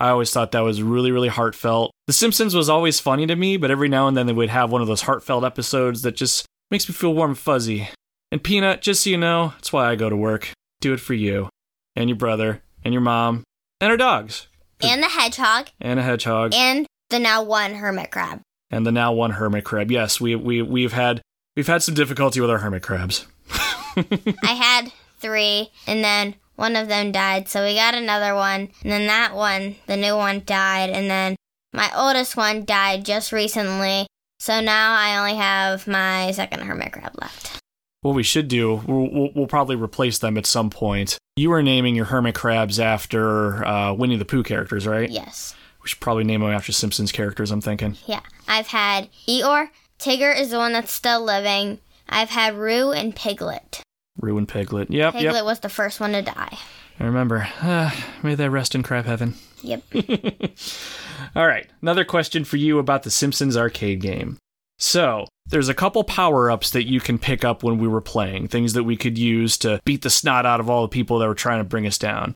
I 0.00 0.08
always 0.08 0.32
thought 0.32 0.52
that 0.52 0.60
was 0.60 0.82
really, 0.82 1.12
really 1.12 1.28
heartfelt. 1.28 1.92
The 2.06 2.12
Simpsons 2.14 2.54
was 2.54 2.68
always 2.70 2.98
funny 2.98 3.26
to 3.26 3.36
me, 3.36 3.56
but 3.58 3.70
every 3.70 3.88
now 3.88 4.08
and 4.08 4.16
then 4.16 4.26
they 4.26 4.32
would 4.32 4.48
have 4.48 4.70
one 4.72 4.80
of 4.82 4.88
those 4.88 5.02
heartfelt 5.02 5.44
episodes 5.44 6.02
that 6.02 6.16
just 6.16 6.46
makes 6.70 6.88
me 6.88 6.94
feel 6.94 7.14
warm 7.14 7.32
and 7.32 7.38
fuzzy. 7.38 7.88
And 8.32 8.42
Peanut, 8.42 8.80
just 8.80 9.04
so 9.04 9.10
you 9.10 9.18
know, 9.18 9.48
that's 9.56 9.72
why 9.72 9.90
I 9.90 9.96
go 9.96 10.08
to 10.08 10.16
work. 10.16 10.50
Do 10.80 10.92
it 10.94 11.00
for 11.00 11.14
you, 11.14 11.48
and 11.96 12.08
your 12.08 12.16
brother, 12.16 12.62
and 12.84 12.94
your 12.94 13.02
mom, 13.02 13.44
and 13.80 13.90
our 13.90 13.96
dogs, 13.98 14.46
And 14.80 15.02
the 15.02 15.08
hedgehog, 15.08 15.68
and 15.80 16.00
a 16.00 16.02
hedgehog, 16.02 16.54
and 16.54 16.86
the 17.10 17.18
now 17.18 17.42
one 17.42 17.74
hermit 17.74 18.10
crab. 18.10 18.40
and 18.70 18.86
the 18.86 18.92
now 18.92 19.12
one 19.12 19.32
hermit 19.32 19.64
crab. 19.64 19.90
Yes, 19.90 20.18
we 20.20 20.34
we 20.34 20.62
we've 20.62 20.92
had 20.94 21.20
we've 21.56 21.66
had 21.66 21.82
some 21.82 21.94
difficulty 21.94 22.40
with 22.40 22.48
our 22.50 22.58
hermit 22.58 22.82
crabs. 22.82 23.26
I 23.96 24.52
had 24.54 24.92
three, 25.18 25.70
and 25.86 26.02
then 26.02 26.36
one 26.60 26.76
of 26.76 26.88
them 26.88 27.10
died, 27.10 27.48
so 27.48 27.64
we 27.64 27.74
got 27.74 27.94
another 27.94 28.34
one. 28.34 28.68
And 28.82 28.92
then 28.92 29.06
that 29.06 29.34
one, 29.34 29.76
the 29.86 29.96
new 29.96 30.14
one, 30.14 30.42
died, 30.44 30.90
and 30.90 31.10
then 31.10 31.34
my 31.72 31.90
oldest 31.96 32.36
one 32.36 32.66
died 32.66 33.06
just 33.06 33.32
recently. 33.32 34.06
So 34.38 34.60
now 34.60 34.92
I 34.92 35.16
only 35.16 35.36
have 35.36 35.86
my 35.86 36.30
second 36.32 36.60
hermit 36.60 36.92
crab 36.92 37.14
left. 37.18 37.58
What 38.02 38.14
we 38.14 38.22
should 38.22 38.48
do, 38.48 38.82
we'll, 38.86 39.30
we'll, 39.34 39.46
probably 39.46 39.76
replace 39.76 40.18
them 40.18 40.36
at 40.36 40.44
some 40.44 40.68
point. 40.68 41.16
You 41.36 41.48
were 41.48 41.62
naming 41.62 41.96
your 41.96 42.06
hermit 42.06 42.34
crabs 42.34 42.78
after 42.78 43.64
uh, 43.64 43.94
Winnie 43.94 44.16
the 44.16 44.26
Pooh 44.26 44.42
characters, 44.42 44.86
right? 44.86 45.08
Yes. 45.08 45.54
We 45.82 45.88
should 45.88 46.00
probably 46.00 46.24
name 46.24 46.42
them 46.42 46.50
after 46.50 46.72
Simpsons 46.72 47.10
characters. 47.10 47.50
I'm 47.50 47.62
thinking. 47.62 47.96
Yeah. 48.06 48.20
I've 48.46 48.66
had 48.66 49.08
Eeyore. 49.26 49.70
Tigger 49.98 50.38
is 50.38 50.50
the 50.50 50.58
one 50.58 50.74
that's 50.74 50.92
still 50.92 51.24
living. 51.24 51.78
I've 52.06 52.30
had 52.30 52.54
Roo 52.54 52.92
and 52.92 53.16
Piglet. 53.16 53.82
Ruin 54.16 54.46
Piglet. 54.46 54.90
Yep, 54.90 55.14
Piglet 55.14 55.34
yep. 55.34 55.44
was 55.44 55.60
the 55.60 55.68
first 55.68 56.00
one 56.00 56.12
to 56.12 56.22
die. 56.22 56.58
I 56.98 57.04
remember. 57.04 57.48
Ah, 57.62 57.94
may 58.22 58.34
they 58.34 58.48
rest 58.48 58.74
in 58.74 58.82
crab 58.82 59.06
heaven. 59.06 59.34
Yep. 59.62 59.82
All 61.34 61.46
right, 61.46 61.68
another 61.82 62.04
question 62.04 62.44
for 62.44 62.56
you 62.56 62.78
about 62.78 63.02
the 63.02 63.10
Simpsons 63.10 63.56
arcade 63.56 64.00
game. 64.00 64.38
So, 64.78 65.26
there's 65.46 65.68
a 65.68 65.74
couple 65.74 66.02
power 66.04 66.50
ups 66.50 66.70
that 66.70 66.88
you 66.88 67.00
can 67.00 67.18
pick 67.18 67.44
up 67.44 67.62
when 67.62 67.78
we 67.78 67.86
were 67.86 68.00
playing, 68.00 68.48
things 68.48 68.72
that 68.72 68.84
we 68.84 68.96
could 68.96 69.18
use 69.18 69.58
to 69.58 69.80
beat 69.84 70.02
the 70.02 70.10
snot 70.10 70.46
out 70.46 70.60
of 70.60 70.70
all 70.70 70.82
the 70.82 70.88
people 70.88 71.18
that 71.18 71.28
were 71.28 71.34
trying 71.34 71.60
to 71.60 71.68
bring 71.68 71.86
us 71.86 71.98
down. 71.98 72.34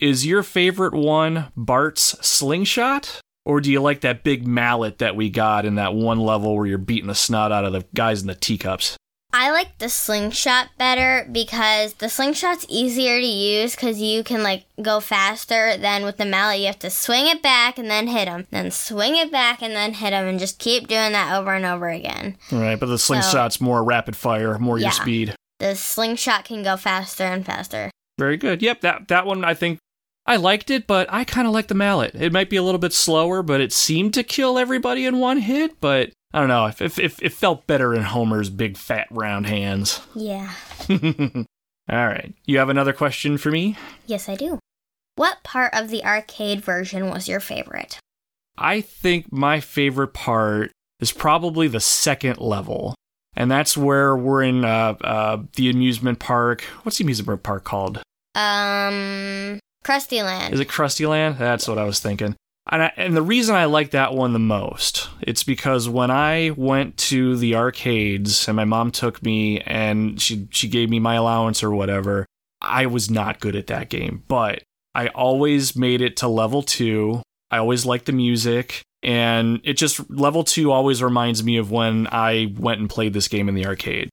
Is 0.00 0.26
your 0.26 0.42
favorite 0.42 0.94
one 0.94 1.52
Bart's 1.56 2.16
slingshot? 2.26 3.20
Or 3.44 3.60
do 3.60 3.70
you 3.70 3.80
like 3.80 4.02
that 4.02 4.22
big 4.22 4.46
mallet 4.46 4.98
that 4.98 5.16
we 5.16 5.28
got 5.28 5.64
in 5.64 5.74
that 5.74 5.94
one 5.94 6.20
level 6.20 6.56
where 6.56 6.66
you're 6.66 6.78
beating 6.78 7.08
the 7.08 7.14
snot 7.14 7.52
out 7.52 7.64
of 7.64 7.72
the 7.72 7.84
guys 7.94 8.20
in 8.20 8.28
the 8.28 8.34
teacups? 8.34 8.96
I 9.34 9.50
like 9.50 9.78
the 9.78 9.88
slingshot 9.88 10.68
better 10.76 11.26
because 11.32 11.94
the 11.94 12.08
slingshot's 12.10 12.66
easier 12.68 13.18
to 13.18 13.26
use 13.26 13.74
because 13.74 13.98
you 14.00 14.22
can 14.22 14.42
like 14.42 14.66
go 14.82 15.00
faster 15.00 15.76
than 15.78 16.04
with 16.04 16.18
the 16.18 16.26
mallet. 16.26 16.60
You 16.60 16.66
have 16.66 16.78
to 16.80 16.90
swing 16.90 17.26
it 17.28 17.42
back 17.42 17.78
and 17.78 17.90
then 17.90 18.08
hit 18.08 18.26
them, 18.26 18.46
then 18.50 18.70
swing 18.70 19.16
it 19.16 19.32
back 19.32 19.62
and 19.62 19.74
then 19.74 19.94
hit 19.94 20.10
them, 20.10 20.26
and 20.26 20.38
just 20.38 20.58
keep 20.58 20.86
doing 20.86 21.12
that 21.12 21.34
over 21.34 21.54
and 21.54 21.64
over 21.64 21.88
again. 21.88 22.36
Right, 22.50 22.78
but 22.78 22.86
the 22.86 22.98
slingshot's 22.98 23.58
more 23.60 23.82
rapid 23.82 24.16
fire, 24.16 24.58
more 24.58 24.78
Yeah. 24.78 24.86
your 24.88 24.92
speed. 24.92 25.34
The 25.60 25.76
slingshot 25.76 26.44
can 26.44 26.62
go 26.62 26.76
faster 26.76 27.24
and 27.24 27.46
faster. 27.46 27.90
Very 28.18 28.36
good. 28.36 28.60
Yep, 28.60 28.82
that 28.82 29.08
that 29.08 29.24
one 29.24 29.44
I 29.46 29.54
think 29.54 29.78
I 30.26 30.36
liked 30.36 30.70
it, 30.70 30.86
but 30.86 31.10
I 31.10 31.24
kind 31.24 31.46
of 31.46 31.54
like 31.54 31.68
the 31.68 31.74
mallet. 31.74 32.14
It 32.14 32.32
might 32.32 32.50
be 32.50 32.56
a 32.56 32.62
little 32.62 32.78
bit 32.78 32.92
slower, 32.92 33.42
but 33.42 33.60
it 33.62 33.72
seemed 33.72 34.12
to 34.14 34.22
kill 34.22 34.58
everybody 34.58 35.06
in 35.06 35.18
one 35.18 35.38
hit. 35.38 35.80
But 35.80 36.10
I 36.34 36.40
don't 36.40 36.48
know. 36.48 36.66
If 36.66 36.80
if, 36.80 36.98
if 36.98 37.22
it 37.22 37.32
felt 37.32 37.66
better 37.66 37.94
in 37.94 38.02
Homer's 38.02 38.50
big 38.50 38.76
fat 38.76 39.08
round 39.10 39.46
hands. 39.46 40.00
Yeah. 40.14 40.52
All 41.90 42.06
right, 42.06 42.32
you 42.44 42.58
have 42.58 42.68
another 42.68 42.92
question 42.92 43.36
for 43.38 43.50
me? 43.50 43.76
Yes, 44.06 44.28
I 44.28 44.36
do. 44.36 44.58
What 45.16 45.42
part 45.42 45.74
of 45.74 45.88
the 45.90 46.04
arcade 46.04 46.60
version 46.64 47.10
was 47.10 47.28
your 47.28 47.40
favorite? 47.40 47.98
I 48.56 48.80
think 48.80 49.32
my 49.32 49.60
favorite 49.60 50.14
part 50.14 50.70
is 51.00 51.12
probably 51.12 51.68
the 51.68 51.80
second 51.80 52.38
level. 52.38 52.94
And 53.34 53.50
that's 53.50 53.76
where 53.76 54.16
we're 54.16 54.42
in 54.42 54.64
uh, 54.64 54.94
uh, 55.00 55.42
the 55.56 55.70
amusement 55.70 56.18
park. 56.18 56.62
What's 56.82 56.98
the 56.98 57.04
amusement 57.04 57.42
park 57.42 57.64
called? 57.64 57.98
Um, 58.34 59.58
Krusty 59.84 60.22
Land. 60.22 60.54
Is 60.54 60.60
it 60.60 60.68
Krusty 60.68 61.08
Land? 61.08 61.36
That's 61.38 61.66
what 61.66 61.78
I 61.78 61.84
was 61.84 61.98
thinking. 62.00 62.36
And, 62.70 62.84
I, 62.84 62.92
and 62.96 63.16
the 63.16 63.22
reason 63.22 63.54
I 63.54 63.64
like 63.64 63.90
that 63.90 64.14
one 64.14 64.32
the 64.32 64.38
most, 64.38 65.08
it's 65.20 65.42
because 65.42 65.88
when 65.88 66.10
I 66.10 66.50
went 66.56 66.96
to 66.98 67.36
the 67.36 67.56
arcades 67.56 68.46
and 68.46 68.56
my 68.56 68.64
mom 68.64 68.92
took 68.92 69.22
me 69.22 69.60
and 69.60 70.20
she 70.20 70.46
she 70.50 70.68
gave 70.68 70.88
me 70.88 71.00
my 71.00 71.16
allowance 71.16 71.62
or 71.62 71.72
whatever, 71.72 72.24
I 72.60 72.86
was 72.86 73.10
not 73.10 73.40
good 73.40 73.56
at 73.56 73.66
that 73.66 73.88
game, 73.88 74.22
but 74.28 74.62
I 74.94 75.08
always 75.08 75.74
made 75.74 76.00
it 76.00 76.16
to 76.18 76.28
level 76.28 76.62
2. 76.62 77.20
I 77.50 77.58
always 77.58 77.84
liked 77.84 78.06
the 78.06 78.12
music 78.12 78.82
and 79.02 79.60
it 79.64 79.74
just 79.74 80.08
level 80.08 80.44
2 80.44 80.70
always 80.70 81.02
reminds 81.02 81.42
me 81.42 81.56
of 81.56 81.70
when 81.70 82.06
I 82.12 82.54
went 82.56 82.80
and 82.80 82.88
played 82.88 83.12
this 83.12 83.28
game 83.28 83.48
in 83.48 83.54
the 83.54 83.66
arcade. 83.66 84.08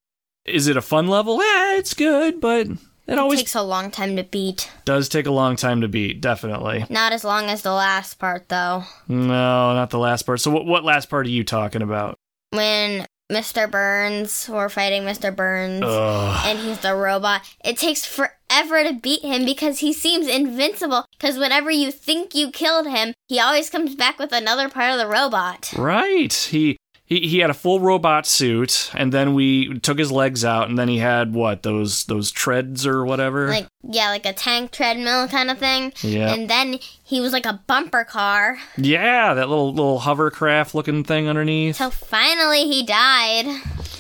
Is 0.45 0.67
it 0.67 0.77
a 0.77 0.81
fun 0.81 1.07
level? 1.07 1.39
Eh, 1.39 1.77
it's 1.77 1.93
good, 1.93 2.41
but 2.41 2.67
it 3.09 3.19
always 3.19 3.39
takes 3.39 3.55
a 3.55 3.61
long 3.61 3.91
time 3.91 4.15
to 4.15 4.23
beat. 4.23 4.69
does 4.85 5.09
take 5.09 5.25
a 5.25 5.31
long 5.31 5.55
time 5.55 5.81
to 5.81 5.87
beat, 5.87 6.21
definitely. 6.21 6.85
Not 6.89 7.11
as 7.13 7.23
long 7.23 7.45
as 7.45 7.61
the 7.61 7.73
last 7.73 8.19
part, 8.19 8.49
though. 8.49 8.83
No, 9.07 9.73
not 9.73 9.89
the 9.89 9.99
last 9.99 10.23
part. 10.23 10.39
So 10.41 10.51
what, 10.51 10.65
what 10.65 10.83
last 10.83 11.09
part 11.09 11.25
are 11.25 11.29
you 11.29 11.43
talking 11.43 11.81
about? 11.81 12.15
When 12.51 13.05
Mr. 13.31 13.69
Burns, 13.69 14.49
we're 14.51 14.69
fighting 14.69 15.03
Mr. 15.03 15.35
Burns, 15.35 15.83
Ugh. 15.85 16.41
and 16.45 16.59
he's 16.59 16.79
the 16.79 16.95
robot. 16.95 17.41
It 17.63 17.77
takes 17.77 18.03
forever 18.05 18.83
to 18.83 18.93
beat 18.93 19.21
him 19.21 19.45
because 19.45 19.79
he 19.79 19.93
seems 19.93 20.27
invincible. 20.27 21.05
Because 21.11 21.37
whenever 21.37 21.69
you 21.69 21.91
think 21.91 22.33
you 22.33 22.49
killed 22.49 22.87
him, 22.87 23.13
he 23.27 23.39
always 23.39 23.69
comes 23.69 23.95
back 23.95 24.17
with 24.17 24.31
another 24.31 24.67
part 24.69 24.91
of 24.93 24.97
the 24.97 25.05
robot. 25.07 25.71
Right. 25.77 26.33
He 26.33 26.77
he 27.09 27.27
he 27.27 27.39
had 27.39 27.49
a 27.49 27.55
full 27.55 27.79
robot 27.79 28.25
suit 28.27 28.91
and 28.93 29.11
then 29.11 29.33
we 29.33 29.79
took 29.79 29.97
his 29.97 30.11
legs 30.11 30.45
out 30.45 30.69
and 30.69 30.77
then 30.77 30.87
he 30.87 30.99
had 30.99 31.33
what, 31.33 31.63
those 31.63 32.05
those 32.05 32.31
treads 32.31 32.85
or 32.85 33.03
whatever? 33.03 33.47
Like, 33.49 33.67
yeah, 33.83 34.09
like 34.09 34.25
a 34.25 34.33
tank 34.33 34.71
treadmill 34.71 35.27
kind 35.27 35.49
of 35.49 35.57
thing. 35.57 35.91
Yeah. 36.01 36.33
And 36.33 36.49
then 36.49 36.77
he 37.03 37.19
was 37.19 37.33
like 37.33 37.47
a 37.47 37.61
bumper 37.67 38.03
car. 38.03 38.59
yeah, 38.77 39.33
that 39.33 39.49
little 39.49 39.73
little 39.73 39.99
hovercraft 39.99 40.75
looking 40.75 41.03
thing 41.03 41.27
underneath. 41.27 41.75
So 41.77 41.89
finally 41.89 42.65
he 42.65 42.85
died. 42.85 43.47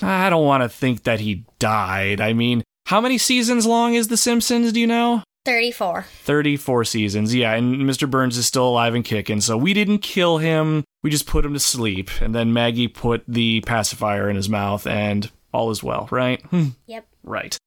I 0.01 0.29
don't 0.29 0.45
want 0.45 0.63
to 0.63 0.69
think 0.69 1.03
that 1.03 1.19
he 1.19 1.43
died. 1.57 2.21
I 2.21 2.33
mean, 2.33 2.63
how 2.85 3.01
many 3.01 3.17
seasons 3.17 3.65
long 3.65 3.95
is 3.95 4.07
The 4.07 4.17
Simpsons, 4.17 4.71
do 4.71 4.79
you 4.79 4.87
know? 4.87 5.23
34. 5.45 6.03
34 6.23 6.85
seasons. 6.85 7.33
Yeah, 7.33 7.53
and 7.53 7.77
Mr. 7.77 8.09
Burns 8.09 8.37
is 8.37 8.45
still 8.45 8.67
alive 8.67 8.93
and 8.95 9.03
kicking. 9.05 9.41
So 9.41 9.57
we 9.57 9.73
didn't 9.73 9.99
kill 9.99 10.37
him. 10.37 10.83
We 11.03 11.09
just 11.09 11.25
put 11.27 11.45
him 11.45 11.53
to 11.53 11.59
sleep. 11.59 12.09
And 12.21 12.35
then 12.35 12.53
Maggie 12.53 12.87
put 12.87 13.23
the 13.27 13.61
pacifier 13.61 14.29
in 14.29 14.35
his 14.35 14.49
mouth, 14.49 14.85
and 14.85 15.31
all 15.53 15.71
is 15.71 15.81
well, 15.83 16.07
right? 16.11 16.41
Hmm, 16.43 16.69
Yep. 16.87 17.07
right. 17.23 17.57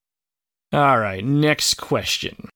All 0.72 0.98
right, 0.98 1.22
next 1.24 1.74
question. 1.74 2.48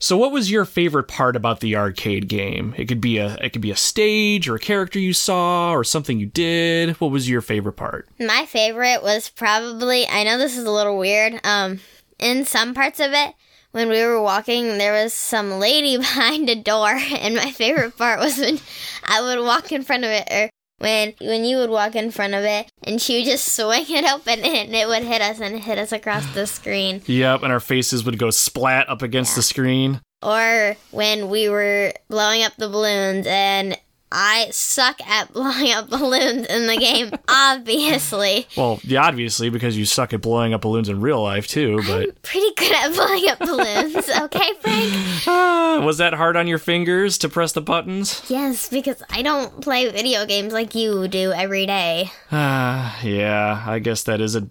So 0.00 0.18
what 0.18 0.32
was 0.32 0.50
your 0.50 0.66
favorite 0.66 1.08
part 1.08 1.34
about 1.34 1.60
the 1.60 1.76
arcade 1.76 2.28
game? 2.28 2.74
It 2.76 2.86
could 2.86 3.00
be 3.00 3.16
a 3.16 3.36
it 3.36 3.50
could 3.54 3.62
be 3.62 3.70
a 3.70 3.76
stage 3.76 4.48
or 4.48 4.56
a 4.56 4.58
character 4.58 4.98
you 4.98 5.14
saw 5.14 5.70
or 5.72 5.82
something 5.82 6.18
you 6.20 6.26
did. 6.26 7.00
What 7.00 7.10
was 7.10 7.30
your 7.30 7.40
favorite 7.40 7.74
part? 7.74 8.06
My 8.20 8.44
favorite 8.44 9.02
was 9.02 9.30
probably 9.30 10.06
I 10.06 10.24
know 10.24 10.36
this 10.36 10.58
is 10.58 10.64
a 10.66 10.70
little 10.70 10.98
weird. 10.98 11.40
Um 11.42 11.80
in 12.18 12.44
some 12.44 12.74
parts 12.74 13.00
of 13.00 13.12
it 13.12 13.34
when 13.74 13.88
we 13.88 14.00
were 14.04 14.22
walking 14.22 14.78
there 14.78 14.92
was 14.92 15.12
some 15.12 15.58
lady 15.58 15.96
behind 15.98 16.48
a 16.48 16.54
door 16.54 16.96
and 17.18 17.34
my 17.34 17.50
favorite 17.50 17.96
part 17.98 18.20
was 18.20 18.38
when 18.38 18.58
I 19.04 19.20
would 19.20 19.44
walk 19.44 19.72
in 19.72 19.82
front 19.82 20.04
of 20.04 20.10
it 20.10 20.28
or 20.30 20.50
when 20.78 21.14
when 21.20 21.44
you 21.44 21.56
would 21.56 21.70
walk 21.70 21.96
in 21.96 22.12
front 22.12 22.34
of 22.34 22.44
it 22.44 22.70
and 22.84 23.02
she 23.02 23.18
would 23.18 23.24
just 23.24 23.56
swing 23.56 23.84
it 23.88 24.04
open 24.04 24.38
and 24.44 24.74
it 24.74 24.86
would 24.86 25.02
hit 25.02 25.20
us 25.20 25.40
and 25.40 25.60
hit 25.60 25.78
us 25.78 25.92
across 25.92 26.24
the 26.34 26.46
screen. 26.46 27.02
Yep, 27.06 27.42
and 27.42 27.52
our 27.52 27.60
faces 27.60 28.04
would 28.04 28.18
go 28.18 28.30
splat 28.30 28.88
up 28.88 29.02
against 29.02 29.34
the 29.34 29.42
screen. 29.42 30.00
Or 30.22 30.76
when 30.90 31.28
we 31.28 31.48
were 31.48 31.92
blowing 32.08 32.42
up 32.42 32.54
the 32.56 32.68
balloons 32.68 33.26
and 33.26 33.76
I 34.16 34.46
suck 34.52 35.00
at 35.08 35.32
blowing 35.32 35.72
up 35.72 35.90
balloons 35.90 36.46
in 36.46 36.68
the 36.68 36.76
game, 36.76 37.10
obviously. 37.28 38.46
Well, 38.56 38.78
yeah, 38.84 39.02
obviously 39.04 39.50
because 39.50 39.76
you 39.76 39.84
suck 39.84 40.12
at 40.12 40.20
blowing 40.20 40.54
up 40.54 40.60
balloons 40.60 40.88
in 40.88 41.00
real 41.00 41.20
life 41.20 41.48
too, 41.48 41.80
but 41.86 42.22
Pretty 42.22 42.54
good 42.56 42.72
at 42.72 42.92
blowing 42.94 43.28
up 43.28 43.38
balloons, 43.40 44.08
okay, 44.08 44.52
Frank? 44.60 44.92
Ah, 45.26 45.82
was 45.84 45.98
that 45.98 46.14
hard 46.14 46.36
on 46.36 46.46
your 46.46 46.58
fingers 46.58 47.18
to 47.18 47.28
press 47.28 47.50
the 47.52 47.60
buttons? 47.60 48.22
Yes, 48.28 48.68
because 48.68 49.02
I 49.10 49.22
don't 49.22 49.60
play 49.60 49.90
video 49.90 50.24
games 50.26 50.52
like 50.52 50.76
you 50.76 51.08
do 51.08 51.32
every 51.32 51.66
day. 51.66 52.10
Ah, 52.30 52.96
yeah, 53.02 53.64
I 53.66 53.80
guess 53.80 54.04
that 54.04 54.20
is 54.20 54.36
a 54.36 54.48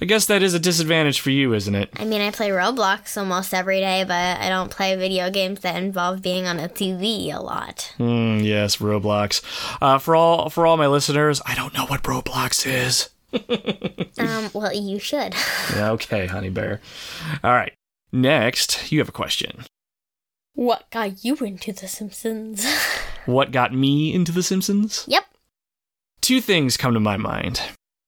I 0.00 0.04
guess 0.04 0.26
that 0.26 0.42
is 0.42 0.52
a 0.52 0.58
disadvantage 0.58 1.20
for 1.20 1.30
you, 1.30 1.54
isn't 1.54 1.74
it? 1.74 1.88
I 1.96 2.04
mean, 2.04 2.20
I 2.20 2.30
play 2.30 2.50
Roblox 2.50 3.16
almost 3.16 3.54
every 3.54 3.80
day, 3.80 4.04
but 4.04 4.38
I 4.38 4.50
don't 4.50 4.70
play 4.70 4.94
video 4.94 5.30
games 5.30 5.60
that 5.60 5.82
involve 5.82 6.20
being 6.20 6.46
on 6.46 6.58
a 6.60 6.68
TV 6.68 7.34
a 7.34 7.40
lot. 7.40 7.94
Mm, 7.98 8.44
yes, 8.44 8.76
Roblox. 8.76 9.42
Uh, 9.80 9.98
for 9.98 10.14
all 10.14 10.50
for 10.50 10.66
all 10.66 10.76
my 10.76 10.86
listeners, 10.86 11.40
I 11.46 11.54
don't 11.54 11.72
know 11.72 11.86
what 11.86 12.02
Roblox 12.02 12.66
is. 12.66 13.08
Um, 14.18 14.50
well, 14.54 14.72
you 14.72 14.98
should. 14.98 15.34
Okay, 15.76 16.26
honey 16.26 16.48
bear. 16.48 16.80
All 17.44 17.52
right. 17.52 17.72
Next, 18.10 18.90
you 18.90 18.98
have 19.00 19.10
a 19.10 19.12
question. 19.12 19.64
What 20.54 20.90
got 20.90 21.22
you 21.22 21.36
into 21.36 21.72
The 21.72 21.88
Simpsons? 21.88 22.64
What 23.26 23.50
got 23.50 23.74
me 23.74 24.14
into 24.14 24.32
The 24.32 24.42
Simpsons? 24.42 25.04
yep. 25.08 25.24
two 26.22 26.40
things 26.40 26.76
come 26.78 26.94
to 26.94 27.00
my 27.00 27.16
mind. 27.18 27.60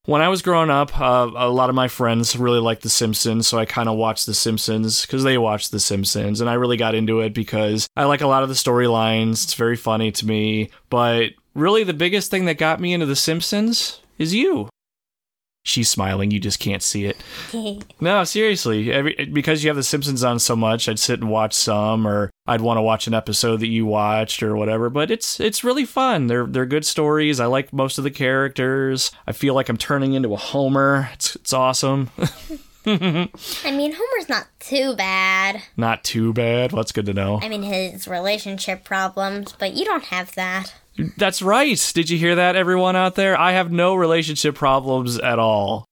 When 0.08 0.22
I 0.22 0.30
was 0.30 0.40
growing 0.40 0.70
up, 0.70 0.98
uh, 0.98 1.30
a 1.36 1.50
lot 1.50 1.68
of 1.68 1.74
my 1.74 1.86
friends 1.86 2.34
really 2.34 2.60
liked 2.60 2.80
The 2.80 2.88
Simpsons, 2.88 3.46
so 3.46 3.58
I 3.58 3.66
kind 3.66 3.90
of 3.90 3.98
watched 3.98 4.24
The 4.24 4.32
Simpsons 4.32 5.02
because 5.02 5.22
they 5.22 5.36
watched 5.36 5.70
The 5.70 5.78
Simpsons, 5.78 6.40
and 6.40 6.48
I 6.48 6.54
really 6.54 6.78
got 6.78 6.94
into 6.94 7.20
it 7.20 7.34
because 7.34 7.86
I 7.94 8.04
like 8.04 8.22
a 8.22 8.26
lot 8.26 8.42
of 8.42 8.48
the 8.48 8.54
storylines. 8.54 9.44
It's 9.44 9.52
very 9.52 9.76
funny 9.76 10.10
to 10.12 10.26
me. 10.26 10.70
But 10.88 11.32
really, 11.52 11.84
the 11.84 11.92
biggest 11.92 12.30
thing 12.30 12.46
that 12.46 12.56
got 12.56 12.80
me 12.80 12.94
into 12.94 13.04
The 13.04 13.14
Simpsons 13.14 14.00
is 14.16 14.32
you. 14.32 14.70
She's 15.64 15.88
smiling, 15.88 16.30
you 16.30 16.40
just 16.40 16.60
can't 16.60 16.82
see 16.82 17.04
it. 17.06 17.16
No, 18.00 18.22
seriously. 18.24 18.92
Every, 18.92 19.14
because 19.32 19.62
you 19.64 19.70
have 19.70 19.76
The 19.76 19.82
Simpsons 19.82 20.22
on 20.22 20.38
so 20.38 20.54
much, 20.54 20.88
I'd 20.88 21.00
sit 21.00 21.20
and 21.20 21.28
watch 21.28 21.52
some, 21.52 22.06
or 22.06 22.30
I'd 22.46 22.60
want 22.60 22.78
to 22.78 22.82
watch 22.82 23.06
an 23.08 23.14
episode 23.14 23.58
that 23.58 23.66
you 23.66 23.84
watched, 23.86 24.40
or 24.42 24.56
whatever. 24.56 24.88
But 24.88 25.10
it's 25.10 25.40
it's 25.40 25.64
really 25.64 25.84
fun. 25.84 26.28
They're 26.28 26.46
they're 26.46 26.64
good 26.64 26.86
stories. 26.86 27.40
I 27.40 27.46
like 27.46 27.72
most 27.72 27.98
of 27.98 28.04
the 28.04 28.10
characters. 28.10 29.10
I 29.26 29.32
feel 29.32 29.54
like 29.54 29.68
I'm 29.68 29.76
turning 29.76 30.12
into 30.14 30.32
a 30.32 30.36
Homer. 30.36 31.10
It's 31.14 31.34
it's 31.36 31.52
awesome. 31.52 32.10
I 32.86 33.28
mean, 33.72 33.92
Homer's 33.92 34.28
not 34.28 34.46
too 34.60 34.94
bad. 34.96 35.62
Not 35.76 36.04
too 36.04 36.32
bad. 36.32 36.72
Well, 36.72 36.82
that's 36.82 36.92
good 36.92 37.06
to 37.06 37.12
know. 37.14 37.40
I 37.42 37.48
mean, 37.48 37.62
his 37.62 38.06
relationship 38.08 38.84
problems, 38.84 39.52
but 39.58 39.74
you 39.74 39.84
don't 39.84 40.04
have 40.04 40.34
that. 40.36 40.72
That's 41.16 41.42
right. 41.42 41.92
Did 41.94 42.10
you 42.10 42.18
hear 42.18 42.34
that, 42.36 42.56
everyone 42.56 42.96
out 42.96 43.14
there? 43.14 43.38
I 43.38 43.52
have 43.52 43.70
no 43.70 43.94
relationship 43.94 44.54
problems 44.56 45.18
at 45.18 45.38
all, 45.38 45.84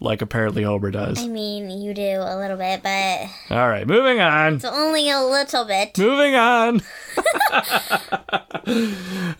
like 0.00 0.22
apparently 0.22 0.62
Homer 0.62 0.90
does. 0.90 1.22
I 1.22 1.26
mean, 1.26 1.68
you 1.70 1.92
do 1.94 2.02
a 2.02 2.36
little 2.38 2.56
bit, 2.56 2.82
but 2.82 3.28
All 3.54 3.68
right, 3.68 3.86
moving 3.86 4.20
on. 4.20 4.54
it's 4.54 4.64
only 4.64 5.10
a 5.10 5.20
little 5.20 5.64
bit. 5.64 5.98
Moving 5.98 6.34
on. 6.34 6.80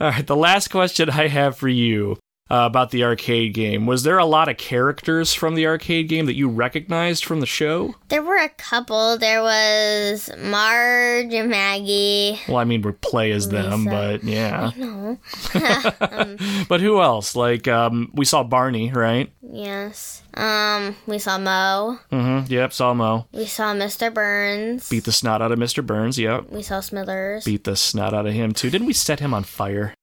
All 0.01 0.11
right, 0.11 0.27
the 0.27 0.37
last 0.37 0.69
question 0.69 1.09
I 1.11 1.29
have 1.29 1.57
for 1.57 1.69
you 1.69 2.19
uh, 2.53 2.67
about 2.67 2.91
the 2.91 3.03
arcade 3.03 3.55
game 3.55 3.87
was 3.87 4.03
there 4.03 4.19
a 4.19 4.27
lot 4.27 4.49
of 4.49 4.57
characters 4.59 5.33
from 5.33 5.55
the 5.55 5.67
arcade 5.67 6.09
game 6.09 6.27
that 6.27 6.35
you 6.37 6.49
recognized 6.49 7.25
from 7.25 7.41
the 7.41 7.47
show? 7.47 7.95
There 8.09 8.23
were 8.23 8.37
a 8.37 8.51
couple. 8.51 9.17
There 9.19 9.43
was 9.43 10.31
Marge 10.39 11.33
and 11.33 11.49
Maggie. 11.51 12.39
Well, 12.47 12.59
I 12.59 12.65
mean, 12.65 12.83
we 12.83 12.93
play 12.93 13.33
as 13.33 13.49
them, 13.49 13.85
Lisa. 13.87 13.91
but 13.91 14.25
yeah. 14.25 14.71
No. 14.77 15.19
But 16.69 16.81
who 16.81 17.01
else? 17.01 17.35
Like, 17.35 17.67
um, 17.69 18.11
we 18.15 18.25
saw 18.25 18.43
Barney, 18.45 18.91
right? 18.93 19.33
yes. 19.43 20.23
Um, 20.35 20.97
we 21.07 21.19
saw 21.19 21.39
Moe. 21.39 21.99
Mm-hmm. 22.11 22.51
Yep, 22.53 22.73
saw 22.73 22.95
Moe. 22.95 23.27
We 23.33 23.45
saw 23.47 23.75
Mr. 23.75 24.13
Burns. 24.13 24.89
Beat 24.89 25.05
the 25.05 25.13
snot 25.13 25.43
out 25.43 25.53
of 25.53 25.59
Mr. 25.59 25.85
Burns. 25.85 26.19
Yep. 26.19 26.51
we 26.51 26.63
saw 26.63 26.81
Smithers. 26.81 27.45
Beat 27.45 27.65
the 27.65 27.77
snot 27.77 28.15
out 28.15 28.27
of 28.27 28.33
him 28.33 28.53
too. 28.53 28.71
Didn't 28.71 28.87
we 28.87 28.93
set 28.95 29.21
him 29.21 29.35
on 29.35 29.45
fire? 29.45 29.95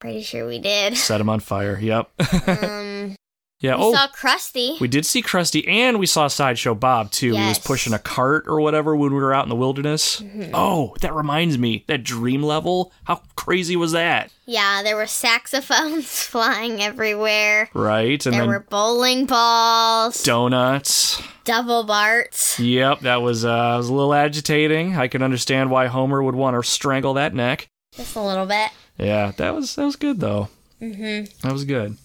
Pretty 0.00 0.22
sure 0.22 0.46
we 0.46 0.58
did. 0.58 0.96
Set 0.96 1.20
him 1.20 1.28
on 1.28 1.40
fire. 1.40 1.78
Yep. 1.80 2.10
Um, 2.48 3.16
yeah. 3.60 3.76
we 3.76 3.82
oh, 3.82 3.92
saw 3.92 4.06
Krusty. 4.08 4.78
We 4.80 4.86
did 4.86 5.04
see 5.04 5.20
Krusty, 5.20 5.66
and 5.66 5.98
we 5.98 6.06
saw 6.06 6.28
Sideshow 6.28 6.74
Bob 6.76 7.10
too. 7.10 7.34
He 7.34 7.48
was 7.48 7.58
pushing 7.58 7.92
a 7.92 7.98
cart 7.98 8.44
or 8.46 8.60
whatever 8.60 8.94
when 8.94 9.12
we 9.12 9.20
were 9.20 9.34
out 9.34 9.44
in 9.44 9.48
the 9.48 9.56
wilderness. 9.56 10.20
Mm-hmm. 10.20 10.52
Oh, 10.54 10.94
that 11.00 11.12
reminds 11.14 11.58
me, 11.58 11.84
that 11.88 12.04
dream 12.04 12.44
level. 12.44 12.92
How 13.04 13.22
crazy 13.34 13.74
was 13.74 13.90
that? 13.92 14.32
yeah, 14.46 14.82
there 14.84 14.94
were 14.96 15.08
saxophones 15.08 16.08
flying 16.24 16.80
everywhere. 16.80 17.68
Right, 17.74 18.24
and 18.24 18.34
there 18.34 18.46
were 18.46 18.60
bowling 18.60 19.26
balls, 19.26 20.22
donuts. 20.22 21.20
double 21.44 21.82
barts. 21.82 22.60
Yep, 22.60 23.00
that 23.00 23.22
was 23.22 23.44
uh, 23.44 23.74
was 23.76 23.88
a 23.88 23.94
little 23.94 24.14
agitating. 24.14 24.96
I 24.96 25.08
can 25.08 25.22
understand 25.22 25.70
why 25.72 25.88
Homer 25.88 26.22
would 26.22 26.36
want 26.36 26.56
to 26.56 26.68
strangle 26.68 27.14
that 27.14 27.34
neck. 27.34 27.68
Just 27.92 28.14
a 28.14 28.22
little 28.22 28.46
bit. 28.46 28.70
Yeah, 28.98 29.32
that 29.36 29.54
was 29.54 29.74
that 29.76 29.84
was 29.84 29.96
good 29.96 30.20
though. 30.20 30.48
Mm-hmm. 30.80 31.46
That 31.46 31.52
was 31.52 31.64
good. 31.64 31.96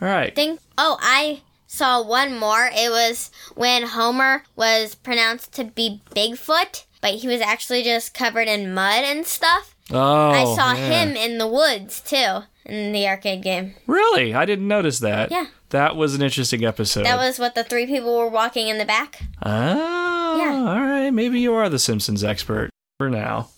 All 0.00 0.08
right. 0.08 0.34
think 0.34 0.60
oh 0.76 0.96
i 1.00 1.42
saw 1.66 2.00
one 2.02 2.38
more 2.38 2.70
it 2.72 2.88
was 2.90 3.30
when 3.56 3.82
homer 3.82 4.44
was 4.56 4.94
pronounced 4.94 5.52
to 5.52 5.64
be 5.64 6.00
bigfoot 6.14 6.84
but 7.00 7.14
he 7.14 7.28
was 7.28 7.40
actually 7.40 7.82
just 7.82 8.14
covered 8.14 8.48
in 8.48 8.74
mud 8.74 9.04
and 9.04 9.26
stuff. 9.26 9.74
Oh, 9.90 10.30
I 10.30 10.44
saw 10.44 10.72
yeah. 10.74 11.04
him 11.04 11.16
in 11.16 11.38
the 11.38 11.46
woods 11.46 12.00
too 12.00 12.40
in 12.66 12.92
the 12.92 13.06
arcade 13.08 13.42
game. 13.42 13.74
Really? 13.86 14.34
I 14.34 14.44
didn't 14.44 14.68
notice 14.68 14.98
that. 14.98 15.30
Yeah. 15.30 15.46
That 15.70 15.96
was 15.96 16.14
an 16.14 16.22
interesting 16.22 16.64
episode. 16.64 17.04
That 17.04 17.16
was 17.16 17.38
what 17.38 17.54
the 17.54 17.64
three 17.64 17.86
people 17.86 18.16
were 18.16 18.28
walking 18.28 18.68
in 18.68 18.78
the 18.78 18.84
back. 18.84 19.22
Oh, 19.42 20.38
Yeah. 20.38 20.70
all 20.70 20.80
right. 20.80 21.10
Maybe 21.10 21.40
you 21.40 21.54
are 21.54 21.68
the 21.68 21.78
Simpsons 21.78 22.24
expert 22.24 22.70
for 22.98 23.08
now. 23.10 23.48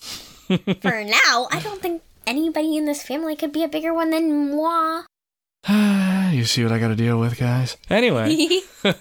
For 0.83 1.05
now, 1.05 1.47
I 1.53 1.61
don't 1.63 1.81
think 1.81 2.03
anybody 2.31 2.77
in 2.77 2.85
this 2.85 3.03
family 3.03 3.35
could 3.37 3.53
be 3.53 3.65
a 3.65 3.69
bigger 3.69 3.93
one 3.93 4.11
than 4.11 4.55
moi. 4.57 5.03
you 6.33 6.45
see 6.45 6.63
what 6.63 6.73
I 6.73 6.79
got 6.79 6.89
to 6.89 6.97
deal 6.97 7.19
with, 7.19 7.39
guys. 7.39 7.77
Anyway. 7.91 8.61
all 8.85 8.93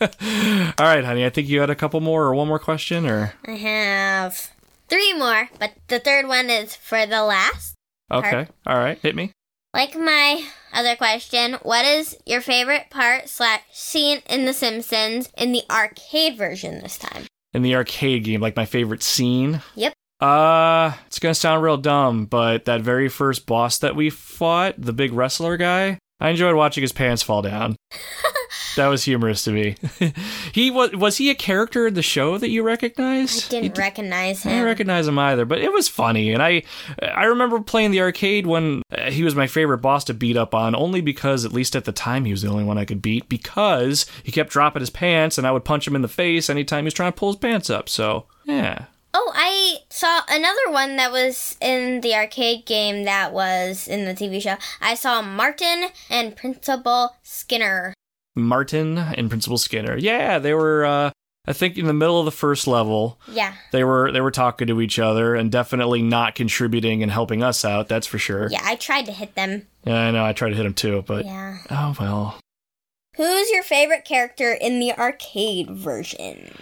right, 0.80 1.06
honey. 1.06 1.26
I 1.26 1.30
think 1.30 1.48
you 1.48 1.62
had 1.62 1.70
a 1.70 1.76
couple 1.76 2.02
more 2.02 2.24
or 2.24 2.36
one 2.36 2.48
more 2.48 2.60
question, 2.60 3.06
or 3.06 3.34
I 3.46 3.52
have 3.52 4.52
three 4.90 5.14
more, 5.14 5.50
but 5.60 5.74
the 5.88 6.00
third 6.00 6.28
one 6.28 6.50
is 6.50 6.76
for 6.76 7.06
the 7.06 7.24
last. 7.24 7.76
okay. 8.12 8.48
All 8.66 8.78
right, 8.78 8.98
hit 9.00 9.16
me. 9.16 9.32
Like 9.74 9.96
my 9.96 10.44
other 10.74 10.96
question, 10.96 11.54
what 11.62 11.86
is 11.86 12.18
your 12.26 12.42
favorite 12.42 12.90
part 12.90 13.30
slash 13.30 13.62
scene 13.72 14.22
in 14.28 14.46
The 14.46 14.54
Simpsons 14.54 15.30
in 15.38 15.52
the 15.52 15.64
arcade 15.70 16.36
version 16.36 16.80
this 16.80 16.98
time? 16.98 17.28
In 17.54 17.62
the 17.62 17.76
arcade 17.76 18.24
game, 18.24 18.42
like 18.42 18.56
my 18.56 18.66
favorite 18.66 19.04
scene. 19.04 19.62
Yep. 19.76 19.94
Uh, 20.20 20.94
it's 21.08 21.20
gonna 21.20 21.34
sound 21.34 21.64
real 21.64 21.78
dumb, 21.78 22.26
but 22.26 22.66
that 22.66 22.82
very 22.82 23.10
first 23.10 23.46
boss 23.46 23.78
that 23.80 23.96
we 23.96 24.10
fought, 24.10 24.76
the 24.78 24.94
big 24.94 25.14
wrestler 25.14 25.56
guy, 25.58 25.98
I 26.20 26.30
enjoyed 26.30 26.56
watching 26.56 26.82
his 26.82 26.92
pants 26.92 27.24
fall 27.24 27.42
down. 27.42 27.78
that 28.76 28.88
was 28.88 29.04
humorous 29.04 29.46
to 29.46 29.52
me. 29.52 29.76
he 30.52 30.70
was 30.70 30.92
was 30.92 31.18
he 31.18 31.30
a 31.30 31.36
character 31.36 31.88
in 31.88 31.94
the 31.94 32.02
show 32.02 32.38
that 32.38 32.50
you 32.50 32.64
recognized? 32.64 33.46
I 33.46 33.62
didn't 33.62 33.76
d- 33.76 33.82
recognize 33.82 34.44
him. 34.44 34.50
I 34.50 34.56
didn't 34.56 34.68
recognize 34.68 35.08
him 35.08 35.20
either, 35.20 35.46
but 35.46 35.60
it 35.60 35.72
was 35.72 35.88
funny, 35.88 36.34
and 36.34 36.44
I 36.44 36.64
I 37.02 37.26
remember 37.26 37.62
playing 37.62 37.92
the 37.92 38.02
arcade 38.02 38.46
when 38.46 38.82
uh, 38.92 39.12
he 39.12 39.24
was 39.24 39.36
my 39.36 39.48
favorite 39.48 39.78
boss 39.78 40.04
to 40.06 40.14
beat 40.14 40.36
up 40.36 40.54
on, 40.54 40.76
only 40.76 41.00
because 41.00 41.46
at 41.46 41.54
least 41.54 41.76
at 41.76 41.86
the 41.86 41.94
time 41.94 42.26
he 42.26 42.32
was 42.32 42.42
the 42.42 42.50
only 42.50 42.66
one 42.66 42.78
I 42.78 42.86
could 42.86 43.02
beat 43.02 43.30
because 43.30 44.06
he 44.24 44.34
kept 44.34 44.52
dropping 44.52 44.82
his 44.82 44.90
pants, 44.90 45.38
and 45.38 45.48
I 45.48 45.52
would 45.52 45.64
punch 45.64 45.88
him 45.88 45.96
in 45.96 46.02
the 46.02 46.10
face 46.10 46.50
anytime 46.50 46.84
he 46.84 46.88
was 46.88 46.94
trying 46.94 47.14
to 47.14 47.18
pull 47.18 47.30
his 47.30 47.38
pants 47.40 47.70
up. 47.70 47.88
So 47.88 48.26
yeah, 48.44 48.86
oh, 49.14 49.32
I 49.34 49.78
saw 50.00 50.22
another 50.30 50.72
one 50.72 50.96
that 50.96 51.12
was 51.12 51.58
in 51.62 52.02
the 52.02 52.16
arcade 52.16 52.66
game 52.66 53.04
that 53.06 53.34
was 53.34 53.88
in 53.88 54.06
the 54.06 54.14
TV 54.14 54.42
show. 54.42 54.56
I 54.82 54.96
saw 54.96 55.22
Martin 55.22 55.86
and 56.10 56.36
Principal 56.36 57.16
Skinner. 57.24 57.94
Martin 58.36 58.98
and 58.98 59.30
Principal 59.30 59.58
Skinner. 59.58 59.98
Yeah, 59.98 60.40
they 60.40 60.54
were. 60.54 60.86
Uh, 60.86 61.12
I 61.48 61.54
think 61.54 61.78
in 61.78 61.86
the 61.88 61.94
middle 61.94 62.20
of 62.20 62.26
the 62.26 62.32
first 62.32 62.68
level, 62.68 63.20
Yeah. 63.28 63.54
they 63.72 63.84
were 63.84 64.12
they 64.12 64.22
were 64.22 64.32
talking 64.32 64.68
to 64.68 64.82
each 64.82 65.00
other 65.00 65.36
and 65.36 65.52
definitely 65.52 66.02
not 66.02 66.36
contributing 66.36 67.02
and 67.04 67.12
helping 67.12 67.44
us 67.44 67.66
out. 67.66 67.88
That's 67.88 68.06
for 68.08 68.20
sure. 68.20 68.50
Yeah, 68.52 68.62
I 68.64 68.76
tried 68.76 69.06
to 69.08 69.12
hit 69.12 69.36
them. 69.36 69.68
Yeah, 69.86 69.96
I 70.00 70.12
know. 70.12 70.24
I 70.26 70.34
tried 70.34 70.50
to 70.52 70.56
hit 70.56 70.66
him 70.66 70.74
too, 70.76 71.04
but 71.08 71.26
Yeah. 71.26 71.58
oh 71.72 71.96
well. 72.00 72.40
Who's 73.18 73.50
your 73.50 73.64
favorite 73.64 74.06
character 74.06 74.54
in 74.54 74.80
the 74.80 74.94
arcade 74.98 75.70
version? 75.72 76.54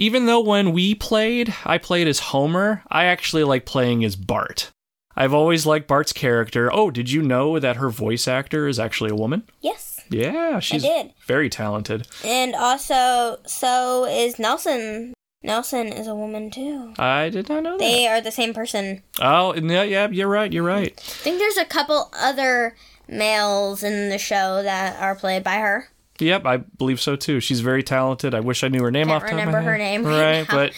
Even 0.00 0.26
though 0.26 0.40
when 0.40 0.70
we 0.72 0.94
played, 0.94 1.52
I 1.64 1.76
played 1.76 2.06
as 2.06 2.20
Homer, 2.20 2.84
I 2.88 3.04
actually 3.06 3.42
like 3.42 3.66
playing 3.66 4.04
as 4.04 4.14
Bart. 4.14 4.70
I've 5.16 5.34
always 5.34 5.66
liked 5.66 5.88
Bart's 5.88 6.12
character. 6.12 6.72
Oh, 6.72 6.92
did 6.92 7.10
you 7.10 7.20
know 7.20 7.58
that 7.58 7.76
her 7.76 7.90
voice 7.90 8.28
actor 8.28 8.68
is 8.68 8.78
actually 8.78 9.10
a 9.10 9.16
woman? 9.16 9.42
Yes, 9.60 9.98
Yeah, 10.08 10.60
she's 10.60 10.86
very 11.26 11.50
talented. 11.50 12.06
and 12.24 12.54
also 12.54 13.38
so 13.44 14.04
is 14.04 14.38
Nelson. 14.38 15.14
Nelson 15.42 15.88
is 15.88 16.06
a 16.06 16.14
woman 16.14 16.50
too. 16.52 16.94
I 16.96 17.28
did 17.30 17.48
not 17.48 17.64
know 17.64 17.72
that. 17.72 17.78
They 17.84 18.06
are 18.06 18.20
the 18.20 18.30
same 18.30 18.54
person. 18.54 19.02
Oh, 19.20 19.52
yeah, 19.54 19.82
yeah, 19.82 20.08
you're 20.08 20.28
right. 20.28 20.52
You're 20.52 20.62
right. 20.62 20.92
I 20.96 21.00
think 21.24 21.38
there's 21.38 21.56
a 21.56 21.64
couple 21.64 22.10
other 22.16 22.76
males 23.08 23.82
in 23.82 24.10
the 24.10 24.18
show 24.18 24.62
that 24.62 25.00
are 25.00 25.16
played 25.16 25.42
by 25.42 25.56
her. 25.56 25.88
Yep, 26.20 26.46
I 26.46 26.58
believe 26.58 27.00
so 27.00 27.16
too. 27.16 27.40
She's 27.40 27.60
very 27.60 27.82
talented. 27.82 28.34
I 28.34 28.40
wish 28.40 28.64
I 28.64 28.68
knew 28.68 28.82
her 28.82 28.90
name 28.90 29.08
Can't 29.08 29.22
off 29.22 29.30
of 29.30 29.36
remember 29.36 29.60
her 29.60 29.78
name 29.78 30.04
right 30.04 30.38
right? 30.40 30.46
But 30.48 30.72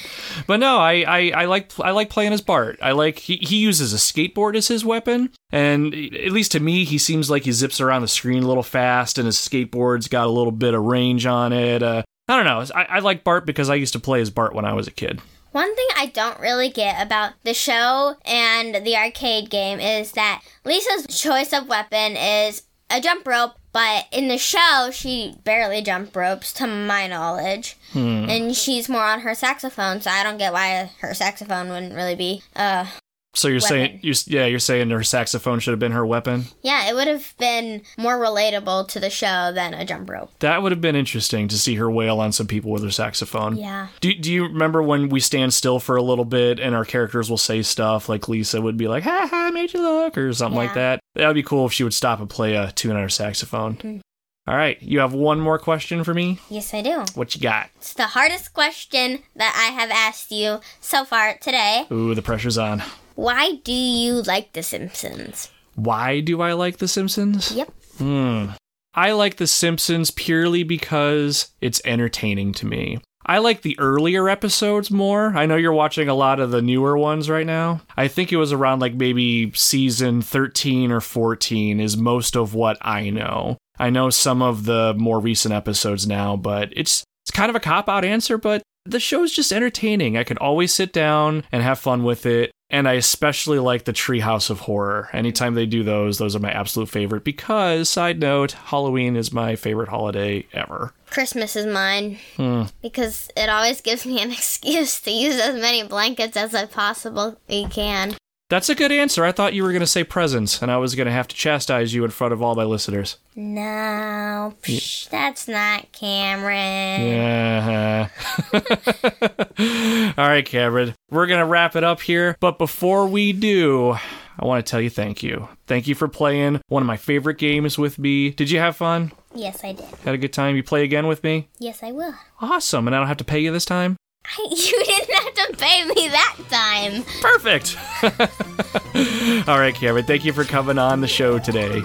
but 0.46 0.58
no, 0.58 0.78
I, 0.78 1.04
I 1.06 1.30
I 1.42 1.44
like 1.46 1.72
I 1.80 1.90
like 1.92 2.10
playing 2.10 2.32
as 2.32 2.40
Bart. 2.40 2.78
I 2.82 2.92
like 2.92 3.18
he, 3.18 3.36
he 3.36 3.56
uses 3.56 3.92
a 3.92 3.96
skateboard 3.96 4.56
as 4.56 4.68
his 4.68 4.84
weapon, 4.84 5.30
and 5.50 5.94
at 5.94 6.32
least 6.32 6.52
to 6.52 6.60
me, 6.60 6.84
he 6.84 6.98
seems 6.98 7.30
like 7.30 7.44
he 7.44 7.52
zips 7.52 7.80
around 7.80 8.02
the 8.02 8.08
screen 8.08 8.42
a 8.42 8.48
little 8.48 8.62
fast, 8.62 9.18
and 9.18 9.26
his 9.26 9.36
skateboard's 9.36 10.08
got 10.08 10.26
a 10.26 10.30
little 10.30 10.52
bit 10.52 10.74
of 10.74 10.82
range 10.82 11.26
on 11.26 11.52
it. 11.52 11.82
Uh, 11.82 12.02
I 12.28 12.36
don't 12.36 12.46
know. 12.46 12.64
I, 12.78 12.84
I 12.84 12.98
like 13.00 13.24
Bart 13.24 13.46
because 13.46 13.68
I 13.70 13.74
used 13.74 13.92
to 13.94 14.00
play 14.00 14.20
as 14.20 14.30
Bart 14.30 14.54
when 14.54 14.64
I 14.64 14.72
was 14.72 14.86
a 14.86 14.92
kid. 14.92 15.20
One 15.52 15.74
thing 15.74 15.86
I 15.96 16.06
don't 16.06 16.38
really 16.38 16.70
get 16.70 17.04
about 17.04 17.32
the 17.42 17.54
show 17.54 18.14
and 18.24 18.86
the 18.86 18.96
arcade 18.96 19.50
game 19.50 19.80
is 19.80 20.12
that 20.12 20.42
Lisa's 20.64 21.06
choice 21.08 21.52
of 21.52 21.68
weapon 21.68 22.16
is 22.16 22.62
a 22.88 23.00
jump 23.00 23.26
rope, 23.26 23.54
but 23.72 24.06
in 24.12 24.28
the 24.28 24.38
show, 24.38 24.90
she 24.92 25.36
barely 25.44 25.82
jump 25.82 26.14
ropes, 26.16 26.52
to 26.54 26.66
my 26.66 27.06
knowledge. 27.06 27.76
And 27.94 28.54
she's 28.54 28.88
more 28.88 29.04
on 29.04 29.20
her 29.20 29.34
saxophone, 29.34 30.00
so 30.00 30.10
I 30.10 30.22
don't 30.22 30.38
get 30.38 30.52
why 30.52 30.90
her 31.00 31.14
saxophone 31.14 31.68
wouldn't 31.70 31.94
really 31.94 32.14
be. 32.14 32.42
Uh, 32.54 32.86
So 33.34 33.46
you're 33.46 33.60
saying 33.60 34.00
you 34.02 34.12
yeah 34.26 34.46
you're 34.46 34.58
saying 34.58 34.90
her 34.90 35.04
saxophone 35.04 35.60
should 35.60 35.70
have 35.70 35.78
been 35.78 35.92
her 35.92 36.04
weapon. 36.04 36.46
yeah, 36.62 36.88
it 36.90 36.94
would 36.94 37.06
have 37.06 37.32
been 37.38 37.82
more 37.96 38.18
relatable 38.18 38.88
to 38.88 38.98
the 39.00 39.08
show 39.10 39.52
than 39.52 39.72
a 39.74 39.84
jump 39.84 40.10
rope. 40.10 40.30
That 40.40 40.62
would 40.62 40.72
have 40.72 40.80
been 40.80 40.96
interesting 40.96 41.46
to 41.48 41.56
see 41.58 41.76
her 41.76 41.88
wail 41.90 42.18
on 42.20 42.32
some 42.32 42.46
people 42.48 42.70
with 42.72 42.82
her 42.82 42.90
saxophone. 42.90 43.56
Yeah. 43.56 43.86
Do, 44.00 44.12
do 44.14 44.32
you 44.32 44.44
remember 44.44 44.82
when 44.82 45.08
we 45.10 45.20
stand 45.20 45.54
still 45.54 45.78
for 45.78 45.94
a 45.96 46.02
little 46.02 46.24
bit 46.24 46.58
and 46.58 46.74
our 46.74 46.84
characters 46.84 47.30
will 47.30 47.38
say 47.38 47.62
stuff 47.62 48.08
like 48.08 48.28
Lisa 48.28 48.60
would 48.60 48.76
be 48.76 48.88
like, 48.88 49.04
ha 49.04 49.28
ha, 49.30 49.46
I 49.46 49.50
made 49.52 49.72
you 49.72 49.80
look, 49.82 50.18
or 50.18 50.32
something 50.32 50.56
like 50.56 50.74
that? 50.74 50.99
That 51.14 51.26
would 51.26 51.34
be 51.34 51.42
cool 51.42 51.66
if 51.66 51.72
she 51.72 51.84
would 51.84 51.94
stop 51.94 52.20
and 52.20 52.30
play 52.30 52.54
a 52.54 52.72
tune 52.72 52.96
on 52.96 53.02
her 53.02 53.08
saxophone. 53.08 53.74
Hmm. 53.74 53.98
All 54.46 54.56
right, 54.56 54.80
you 54.82 55.00
have 55.00 55.12
one 55.12 55.38
more 55.38 55.58
question 55.58 56.02
for 56.02 56.14
me? 56.14 56.40
Yes, 56.48 56.72
I 56.74 56.82
do. 56.82 57.04
What 57.14 57.34
you 57.34 57.40
got? 57.40 57.70
It's 57.76 57.92
the 57.94 58.06
hardest 58.06 58.52
question 58.52 59.22
that 59.36 59.54
I 59.56 59.72
have 59.78 59.90
asked 59.90 60.32
you 60.32 60.60
so 60.80 61.04
far 61.04 61.36
today. 61.38 61.86
Ooh, 61.92 62.14
the 62.14 62.22
pressure's 62.22 62.58
on. 62.58 62.82
Why 63.14 63.56
do 63.62 63.72
you 63.72 64.22
like 64.22 64.52
The 64.52 64.62
Simpsons? 64.62 65.50
Why 65.74 66.20
do 66.20 66.40
I 66.40 66.54
like 66.54 66.78
The 66.78 66.88
Simpsons? 66.88 67.52
Yep. 67.52 67.72
Hmm. 67.98 68.46
I 68.94 69.12
like 69.12 69.36
The 69.36 69.46
Simpsons 69.46 70.10
purely 70.10 70.62
because 70.62 71.50
it's 71.60 71.82
entertaining 71.84 72.52
to 72.54 72.66
me. 72.66 72.98
I 73.26 73.38
like 73.38 73.62
the 73.62 73.78
earlier 73.78 74.28
episodes 74.28 74.90
more. 74.90 75.36
I 75.36 75.46
know 75.46 75.56
you're 75.56 75.72
watching 75.72 76.08
a 76.08 76.14
lot 76.14 76.40
of 76.40 76.50
the 76.50 76.62
newer 76.62 76.96
ones 76.96 77.28
right 77.28 77.46
now. 77.46 77.82
I 77.96 78.08
think 78.08 78.32
it 78.32 78.36
was 78.36 78.52
around 78.52 78.80
like 78.80 78.94
maybe 78.94 79.52
season 79.54 80.22
13 80.22 80.90
or 80.90 81.00
14 81.00 81.80
is 81.80 81.96
most 81.96 82.36
of 82.36 82.54
what 82.54 82.78
I 82.80 83.10
know. 83.10 83.58
I 83.78 83.90
know 83.90 84.10
some 84.10 84.42
of 84.42 84.64
the 84.64 84.94
more 84.96 85.20
recent 85.20 85.54
episodes 85.54 86.06
now, 86.06 86.36
but 86.36 86.72
it's 86.74 87.04
it's 87.24 87.30
kind 87.30 87.50
of 87.50 87.56
a 87.56 87.60
cop 87.60 87.88
out 87.88 88.04
answer, 88.04 88.38
but 88.38 88.62
the 88.84 89.00
show's 89.00 89.32
just 89.32 89.52
entertaining. 89.52 90.16
I 90.16 90.24
can 90.24 90.38
always 90.38 90.72
sit 90.72 90.92
down 90.92 91.44
and 91.52 91.62
have 91.62 91.78
fun 91.78 92.02
with 92.04 92.26
it. 92.26 92.50
And 92.72 92.88
I 92.88 92.92
especially 92.92 93.58
like 93.58 93.84
the 93.84 93.92
Treehouse 93.92 94.48
of 94.48 94.60
Horror. 94.60 95.08
Anytime 95.12 95.54
they 95.54 95.66
do 95.66 95.82
those, 95.82 96.18
those 96.18 96.36
are 96.36 96.40
my 96.40 96.52
absolute 96.52 96.88
favorite 96.88 97.24
because, 97.24 97.88
side 97.88 98.20
note, 98.20 98.52
Halloween 98.52 99.16
is 99.16 99.32
my 99.32 99.56
favorite 99.56 99.88
holiday 99.88 100.46
ever. 100.52 100.94
Christmas 101.10 101.56
is 101.56 101.66
mine 101.66 102.18
Hmm. 102.36 102.62
because 102.80 103.28
it 103.36 103.48
always 103.48 103.80
gives 103.80 104.06
me 104.06 104.22
an 104.22 104.30
excuse 104.30 105.00
to 105.00 105.10
use 105.10 105.40
as 105.40 105.60
many 105.60 105.82
blankets 105.82 106.36
as 106.36 106.54
I 106.54 106.66
possibly 106.66 107.66
can. 107.70 108.14
That's 108.50 108.68
a 108.68 108.74
good 108.74 108.90
answer. 108.90 109.24
I 109.24 109.30
thought 109.30 109.54
you 109.54 109.62
were 109.62 109.70
going 109.70 109.78
to 109.78 109.86
say 109.86 110.02
presents, 110.02 110.60
and 110.60 110.72
I 110.72 110.76
was 110.76 110.96
going 110.96 111.06
to 111.06 111.12
have 111.12 111.28
to 111.28 111.36
chastise 111.36 111.94
you 111.94 112.04
in 112.04 112.10
front 112.10 112.32
of 112.32 112.42
all 112.42 112.56
my 112.56 112.64
listeners. 112.64 113.16
No, 113.36 114.54
psh, 114.62 115.08
that's 115.08 115.46
not 115.46 115.92
Cameron. 115.92 117.06
Yeah. 117.06 118.08
all 120.18 120.28
right, 120.28 120.44
Cameron. 120.44 120.96
We're 121.10 121.28
going 121.28 121.38
to 121.38 121.46
wrap 121.46 121.76
it 121.76 121.84
up 121.84 122.00
here. 122.00 122.36
But 122.40 122.58
before 122.58 123.06
we 123.06 123.32
do, 123.32 123.92
I 123.92 124.44
want 124.44 124.66
to 124.66 124.68
tell 124.68 124.80
you 124.80 124.90
thank 124.90 125.22
you. 125.22 125.48
Thank 125.68 125.86
you 125.86 125.94
for 125.94 126.08
playing 126.08 126.60
one 126.66 126.82
of 126.82 126.88
my 126.88 126.96
favorite 126.96 127.38
games 127.38 127.78
with 127.78 128.00
me. 128.00 128.30
Did 128.30 128.50
you 128.50 128.58
have 128.58 128.74
fun? 128.74 129.12
Yes, 129.32 129.62
I 129.62 129.74
did. 129.74 129.84
Had 130.04 130.14
a 130.14 130.18
good 130.18 130.32
time? 130.32 130.56
You 130.56 130.64
play 130.64 130.82
again 130.82 131.06
with 131.06 131.22
me? 131.22 131.48
Yes, 131.60 131.84
I 131.84 131.92
will. 131.92 132.14
Awesome. 132.40 132.88
And 132.88 132.96
I 132.96 132.98
don't 132.98 133.06
have 133.06 133.18
to 133.18 133.24
pay 133.24 133.38
you 133.38 133.52
this 133.52 133.64
time? 133.64 133.96
You 134.38 134.84
didn't 134.84 135.14
have 135.14 135.34
to 135.34 135.56
pay 135.56 135.84
me 135.84 136.08
that 136.08 136.36
time. 136.48 137.02
Perfect. 137.20 137.76
All 139.48 139.58
right, 139.58 139.74
Cameron. 139.74 140.04
Thank 140.04 140.24
you 140.24 140.32
for 140.32 140.44
coming 140.44 140.78
on 140.78 141.00
the 141.00 141.08
show 141.08 141.38
today. 141.38 141.82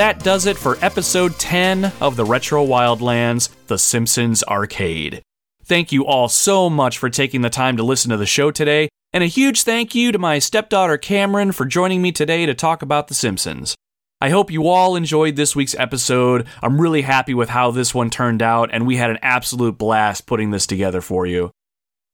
That 0.00 0.24
does 0.24 0.46
it 0.46 0.56
for 0.56 0.78
episode 0.80 1.38
10 1.38 1.92
of 2.00 2.16
the 2.16 2.24
Retro 2.24 2.64
Wildlands 2.66 3.50
The 3.66 3.76
Simpsons 3.76 4.42
Arcade. 4.44 5.20
Thank 5.62 5.92
you 5.92 6.06
all 6.06 6.30
so 6.30 6.70
much 6.70 6.96
for 6.96 7.10
taking 7.10 7.42
the 7.42 7.50
time 7.50 7.76
to 7.76 7.82
listen 7.82 8.10
to 8.10 8.16
the 8.16 8.24
show 8.24 8.50
today, 8.50 8.88
and 9.12 9.22
a 9.22 9.26
huge 9.26 9.62
thank 9.62 9.94
you 9.94 10.10
to 10.10 10.18
my 10.18 10.38
stepdaughter 10.38 10.96
Cameron 10.96 11.52
for 11.52 11.66
joining 11.66 12.00
me 12.00 12.12
today 12.12 12.46
to 12.46 12.54
talk 12.54 12.80
about 12.80 13.08
The 13.08 13.14
Simpsons. 13.14 13.74
I 14.22 14.30
hope 14.30 14.50
you 14.50 14.68
all 14.68 14.96
enjoyed 14.96 15.36
this 15.36 15.54
week's 15.54 15.74
episode. 15.74 16.46
I'm 16.62 16.80
really 16.80 17.02
happy 17.02 17.34
with 17.34 17.50
how 17.50 17.70
this 17.70 17.94
one 17.94 18.08
turned 18.08 18.40
out, 18.40 18.70
and 18.72 18.86
we 18.86 18.96
had 18.96 19.10
an 19.10 19.18
absolute 19.20 19.76
blast 19.76 20.24
putting 20.24 20.50
this 20.50 20.66
together 20.66 21.02
for 21.02 21.26
you. 21.26 21.50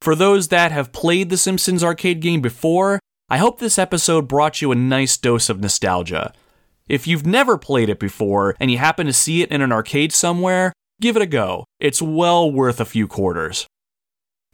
For 0.00 0.16
those 0.16 0.48
that 0.48 0.72
have 0.72 0.90
played 0.90 1.30
the 1.30 1.36
Simpsons 1.36 1.84
arcade 1.84 2.18
game 2.18 2.40
before, 2.40 2.98
I 3.30 3.36
hope 3.36 3.60
this 3.60 3.78
episode 3.78 4.26
brought 4.26 4.60
you 4.60 4.72
a 4.72 4.74
nice 4.74 5.16
dose 5.16 5.48
of 5.48 5.60
nostalgia. 5.60 6.32
If 6.88 7.08
you've 7.08 7.26
never 7.26 7.58
played 7.58 7.88
it 7.88 7.98
before 7.98 8.54
and 8.60 8.70
you 8.70 8.78
happen 8.78 9.06
to 9.06 9.12
see 9.12 9.42
it 9.42 9.50
in 9.50 9.60
an 9.60 9.72
arcade 9.72 10.12
somewhere, 10.12 10.72
give 11.00 11.16
it 11.16 11.22
a 11.22 11.26
go. 11.26 11.64
It's 11.80 12.00
well 12.00 12.50
worth 12.50 12.80
a 12.80 12.84
few 12.84 13.08
quarters. 13.08 13.66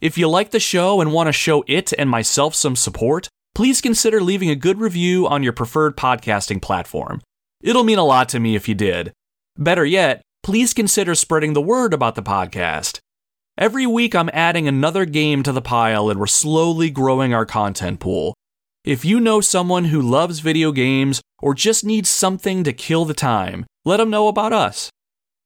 If 0.01 0.17
you 0.17 0.27
like 0.27 0.49
the 0.49 0.59
show 0.59 0.99
and 0.99 1.13
want 1.13 1.27
to 1.27 1.31
show 1.33 1.63
it 1.67 1.93
and 1.97 2.09
myself 2.09 2.55
some 2.55 2.75
support, 2.75 3.29
please 3.53 3.81
consider 3.81 4.19
leaving 4.19 4.49
a 4.49 4.55
good 4.55 4.79
review 4.79 5.27
on 5.27 5.43
your 5.43 5.53
preferred 5.53 5.95
podcasting 5.95 6.59
platform. 6.59 7.21
It'll 7.61 7.83
mean 7.83 7.99
a 7.99 8.03
lot 8.03 8.29
to 8.29 8.39
me 8.39 8.55
if 8.55 8.67
you 8.67 8.73
did. 8.73 9.13
Better 9.55 9.85
yet, 9.85 10.23
please 10.41 10.73
consider 10.73 11.13
spreading 11.13 11.53
the 11.53 11.61
word 11.61 11.93
about 11.93 12.15
the 12.15 12.23
podcast. 12.23 12.97
Every 13.59 13.85
week, 13.85 14.15
I'm 14.15 14.31
adding 14.33 14.67
another 14.67 15.05
game 15.05 15.43
to 15.43 15.51
the 15.51 15.61
pile 15.61 16.09
and 16.09 16.19
we're 16.19 16.25
slowly 16.25 16.89
growing 16.89 17.31
our 17.31 17.45
content 17.45 17.99
pool. 17.99 18.33
If 18.85 19.05
you 19.05 19.21
know 19.21 19.39
someone 19.39 19.85
who 19.85 20.01
loves 20.01 20.39
video 20.39 20.73
games 20.73 21.21
or 21.41 21.53
just 21.53 21.85
needs 21.85 22.09
something 22.09 22.65
to 22.65 22.73
kill 22.73 23.05
the 23.05 23.13
time, 23.13 23.65
let 23.85 23.95
them 23.95 24.09
know 24.09 24.27
about 24.27 24.51
us. 24.51 24.89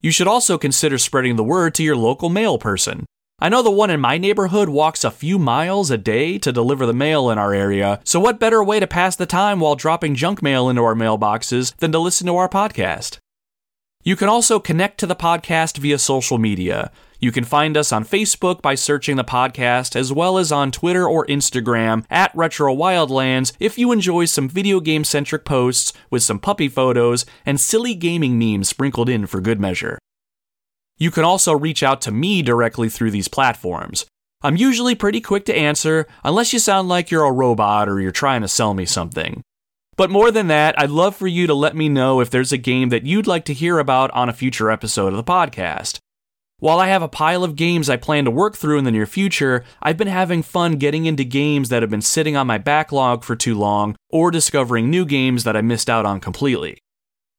You 0.02 0.10
should 0.10 0.28
also 0.28 0.58
consider 0.58 0.98
spreading 0.98 1.36
the 1.36 1.44
word 1.44 1.76
to 1.76 1.84
your 1.84 1.96
local 1.96 2.30
mail 2.30 2.58
person. 2.58 3.06
I 3.38 3.50
know 3.50 3.62
the 3.62 3.70
one 3.70 3.92
in 3.92 4.00
my 4.00 4.18
neighborhood 4.18 4.70
walks 4.70 5.04
a 5.04 5.12
few 5.12 5.38
miles 5.38 5.92
a 5.92 6.00
day 6.00 6.40
to 6.40 6.52
deliver 6.52 6.88
the 6.88 6.94
mail 6.94 7.30
in 7.30 7.38
our 7.38 7.54
area, 7.54 8.00
so 8.04 8.20
what 8.20 8.40
better 8.40 8.64
way 8.64 8.80
to 8.80 8.88
pass 8.88 9.16
the 9.16 9.28
time 9.28 9.60
while 9.60 9.76
dropping 9.76 10.16
junk 10.16 10.42
mail 10.42 10.68
into 10.68 10.82
our 10.82 10.96
mailboxes 10.96 11.76
than 11.76 11.92
to 11.92 12.00
listen 12.00 12.26
to 12.26 12.38
our 12.38 12.50
podcast? 12.50 13.20
You 14.04 14.16
can 14.16 14.30
also 14.30 14.60
connect 14.60 15.00
to 15.02 15.06
the 15.06 15.16
podcast 15.16 15.78
via 15.78 16.00
social 16.00 16.40
media. 16.40 16.92
You 17.20 17.32
can 17.32 17.44
find 17.44 17.76
us 17.76 17.92
on 17.92 18.06
Facebook 18.06 18.62
by 18.62 18.76
searching 18.76 19.16
the 19.16 19.24
podcast, 19.24 19.96
as 19.96 20.14
well 20.14 20.38
as 20.38 20.52
on 20.52 20.72
Twitter 20.72 21.08
or 21.08 21.26
Instagram 21.26 22.06
at 22.12 22.32
Retro 22.36 22.76
Wildlands 22.76 23.54
if 23.60 23.78
you 23.78 23.92
enjoy 23.92 24.26
some 24.26 24.48
video 24.48 24.80
game 24.80 25.04
centric 25.04 25.44
posts 25.44 25.94
with 26.12 26.22
some 26.22 26.38
puppy 26.38 26.68
photos 26.68 27.26
and 27.46 27.60
silly 27.60 27.96
gaming 27.96 28.38
memes 28.38 28.70
sprinkled 28.70 29.10
in 29.10 29.26
for 29.26 29.42
good 29.42 29.60
measure. 29.60 29.98
You 30.98 31.10
can 31.10 31.24
also 31.24 31.54
reach 31.54 31.82
out 31.82 32.02
to 32.02 32.12
me 32.12 32.42
directly 32.44 32.90
through 32.90 33.12
these 33.12 33.28
platforms. 33.28 34.06
I'm 34.44 34.56
usually 34.56 34.94
pretty 34.94 35.20
quick 35.20 35.46
to 35.46 35.58
answer, 35.58 36.06
unless 36.24 36.54
you 36.54 36.60
sound 36.60 36.88
like 36.88 37.10
you're 37.10 37.26
a 37.26 37.32
robot 37.32 37.90
or 37.90 38.00
you're 38.00 38.12
trying 38.12 38.42
to 38.42 38.48
sell 38.48 38.76
me 38.76 38.86
something. 38.86 39.42
But 39.96 40.12
more 40.12 40.30
than 40.30 40.48
that, 40.48 40.80
I'd 40.80 40.92
love 40.92 41.16
for 41.16 41.26
you 41.26 41.48
to 41.48 41.56
let 41.56 41.76
me 41.76 41.90
know 41.90 42.22
if 42.22 42.30
there's 42.30 42.52
a 42.52 42.58
game 42.58 42.90
that 42.90 43.08
you'd 43.08 43.26
like 43.26 43.46
to 43.46 43.54
hear 43.54 43.80
about 43.80 44.12
on 44.12 44.30
a 44.30 44.34
future 44.34 44.70
episode 44.70 45.08
of 45.08 45.18
the 45.18 45.24
podcast. 45.24 45.98
While 46.60 46.80
I 46.80 46.88
have 46.88 47.04
a 47.04 47.08
pile 47.08 47.44
of 47.44 47.56
games 47.56 47.88
I 47.88 47.98
plan 47.98 48.26
to 48.26 48.32
work 48.32 48.56
through 48.56 48.80
in 48.80 48.84
the 48.84 48.92
near 48.92 49.06
future, 49.06 49.64
I've 49.80 49.98
been 49.98 50.08
having 50.08 50.42
fun 50.42 50.78
getting 50.78 51.06
into 51.06 51.24
games 51.24 51.70
that 51.70 51.84
have 51.84 51.92
been 51.92 52.02
sitting 52.02 52.36
on 52.36 52.48
my 52.48 52.58
backlog 52.58 53.24
for 53.24 53.36
too 53.36 53.54
long, 53.54 53.96
or 54.10 54.32
discovering 54.32 54.90
new 54.90 55.06
games 55.06 55.44
that 55.44 55.56
I 55.56 55.62
missed 55.62 55.88
out 55.88 56.08
on 56.08 56.20
completely. 56.20 56.80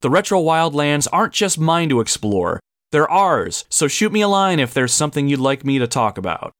The 0.03 0.11
Retro 0.11 0.41
Wildlands 0.41 1.09
aren't 1.13 1.33
just 1.33 1.59
mine 1.59 1.89
to 1.89 1.99
explore, 1.99 2.61
they're 2.91 3.11
ours, 3.11 3.65
so 3.69 3.89
shoot 3.89 4.13
me 4.13 4.23
a 4.23 4.29
line 4.29 4.61
if 4.61 4.73
there's 4.73 4.95
something 4.95 5.29
you'd 5.29 5.41
like 5.41 5.65
me 5.65 5.79
to 5.79 5.87
talk 5.87 6.17
about. 6.17 6.53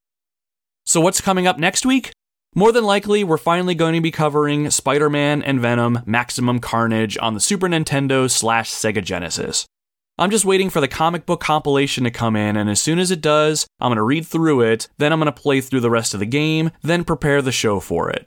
So, 0.85 1.01
what's 1.01 1.21
coming 1.21 1.47
up 1.47 1.57
next 1.57 1.85
week? 1.85 2.11
More 2.55 2.71
than 2.71 2.83
likely, 2.83 3.23
we're 3.23 3.37
finally 3.37 3.73
going 3.73 3.95
to 3.95 4.01
be 4.01 4.11
covering 4.11 4.69
Spider 4.69 5.09
Man 5.09 5.41
and 5.41 5.59
Venom 5.59 5.99
Maximum 6.05 6.59
Carnage 6.59 7.17
on 7.19 7.35
the 7.35 7.39
Super 7.39 7.67
Nintendo 7.67 8.29
slash 8.29 8.69
Sega 8.69 9.03
Genesis. 9.03 9.65
I'm 10.19 10.31
just 10.31 10.43
waiting 10.43 10.69
for 10.69 10.81
the 10.81 10.89
comic 10.89 11.25
book 11.25 11.39
compilation 11.39 12.03
to 12.03 12.11
come 12.11 12.35
in, 12.35 12.57
and 12.57 12.69
as 12.69 12.81
soon 12.81 12.99
as 12.99 13.09
it 13.09 13.21
does, 13.21 13.65
I'm 13.79 13.87
going 13.87 13.95
to 13.95 14.03
read 14.03 14.27
through 14.27 14.59
it, 14.59 14.89
then 14.97 15.13
I'm 15.13 15.19
going 15.19 15.33
to 15.33 15.41
play 15.41 15.61
through 15.61 15.79
the 15.79 15.89
rest 15.89 16.13
of 16.13 16.19
the 16.19 16.25
game, 16.25 16.71
then 16.81 17.05
prepare 17.05 17.41
the 17.41 17.53
show 17.53 17.79
for 17.79 18.09
it. 18.09 18.25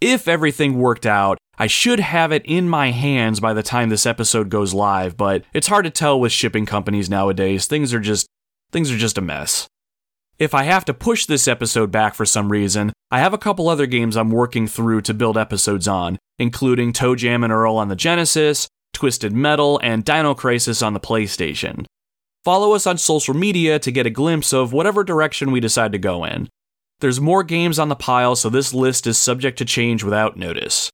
If 0.00 0.26
everything 0.26 0.78
worked 0.78 1.04
out, 1.04 1.36
I 1.58 1.66
should 1.66 2.00
have 2.00 2.32
it 2.32 2.42
in 2.46 2.70
my 2.70 2.90
hands 2.90 3.38
by 3.38 3.52
the 3.52 3.62
time 3.62 3.90
this 3.90 4.06
episode 4.06 4.48
goes 4.48 4.72
live, 4.72 5.18
but 5.18 5.44
it's 5.52 5.66
hard 5.66 5.84
to 5.84 5.90
tell 5.90 6.18
with 6.18 6.32
shipping 6.32 6.64
companies 6.64 7.10
nowadays. 7.10 7.66
Things 7.66 7.92
are 7.92 8.00
just 8.00 8.26
things 8.72 8.90
are 8.90 8.96
just 8.96 9.18
a 9.18 9.20
mess. 9.20 9.66
If 10.38 10.54
I 10.54 10.62
have 10.62 10.86
to 10.86 10.94
push 10.94 11.26
this 11.26 11.46
episode 11.46 11.90
back 11.90 12.14
for 12.14 12.24
some 12.24 12.50
reason, 12.50 12.94
I 13.10 13.18
have 13.18 13.34
a 13.34 13.38
couple 13.38 13.68
other 13.68 13.84
games 13.84 14.16
I'm 14.16 14.30
working 14.30 14.66
through 14.66 15.02
to 15.02 15.12
build 15.12 15.36
episodes 15.36 15.86
on, 15.86 16.18
including 16.38 16.94
ToeJam 16.94 17.44
and 17.44 17.52
Earl 17.52 17.76
on 17.76 17.88
the 17.88 17.96
Genesis, 17.96 18.68
Twisted 18.92 19.32
Metal, 19.32 19.80
and 19.82 20.04
Dino 20.04 20.34
Crisis 20.34 20.82
on 20.82 20.94
the 20.94 21.00
PlayStation. 21.00 21.86
Follow 22.44 22.72
us 22.72 22.86
on 22.86 22.98
social 22.98 23.34
media 23.34 23.78
to 23.78 23.90
get 23.90 24.06
a 24.06 24.10
glimpse 24.10 24.52
of 24.52 24.72
whatever 24.72 25.04
direction 25.04 25.50
we 25.50 25.60
decide 25.60 25.92
to 25.92 25.98
go 25.98 26.24
in. 26.24 26.48
There's 27.00 27.20
more 27.20 27.42
games 27.42 27.78
on 27.78 27.88
the 27.88 27.96
pile, 27.96 28.36
so 28.36 28.48
this 28.48 28.74
list 28.74 29.06
is 29.06 29.18
subject 29.18 29.58
to 29.58 29.64
change 29.64 30.04
without 30.04 30.36
notice. 30.36 30.90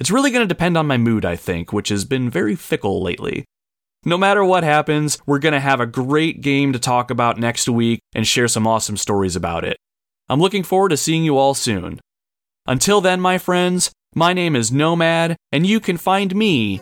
It's 0.00 0.10
really 0.10 0.30
going 0.30 0.42
to 0.42 0.54
depend 0.54 0.76
on 0.76 0.86
my 0.86 0.96
mood, 0.96 1.24
I 1.24 1.36
think, 1.36 1.72
which 1.72 1.88
has 1.90 2.04
been 2.04 2.28
very 2.28 2.54
fickle 2.54 3.02
lately. 3.02 3.44
No 4.04 4.18
matter 4.18 4.44
what 4.44 4.64
happens, 4.64 5.18
we're 5.26 5.38
going 5.38 5.54
to 5.54 5.60
have 5.60 5.80
a 5.80 5.86
great 5.86 6.40
game 6.40 6.72
to 6.72 6.78
talk 6.78 7.10
about 7.10 7.38
next 7.38 7.68
week 7.68 8.00
and 8.14 8.26
share 8.26 8.48
some 8.48 8.66
awesome 8.66 8.96
stories 8.96 9.36
about 9.36 9.64
it. 9.64 9.78
I'm 10.28 10.40
looking 10.40 10.62
forward 10.62 10.90
to 10.90 10.96
seeing 10.96 11.24
you 11.24 11.38
all 11.38 11.54
soon. 11.54 12.00
Until 12.66 13.00
then, 13.00 13.20
my 13.20 13.38
friends, 13.38 13.92
my 14.14 14.32
name 14.32 14.56
is 14.56 14.72
Nomad, 14.72 15.36
and 15.52 15.66
you 15.66 15.80
can 15.80 15.96
find 15.96 16.34
me 16.34 16.80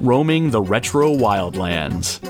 roaming 0.00 0.50
the 0.50 0.60
retro 0.62 1.12
wildlands. 1.14 2.20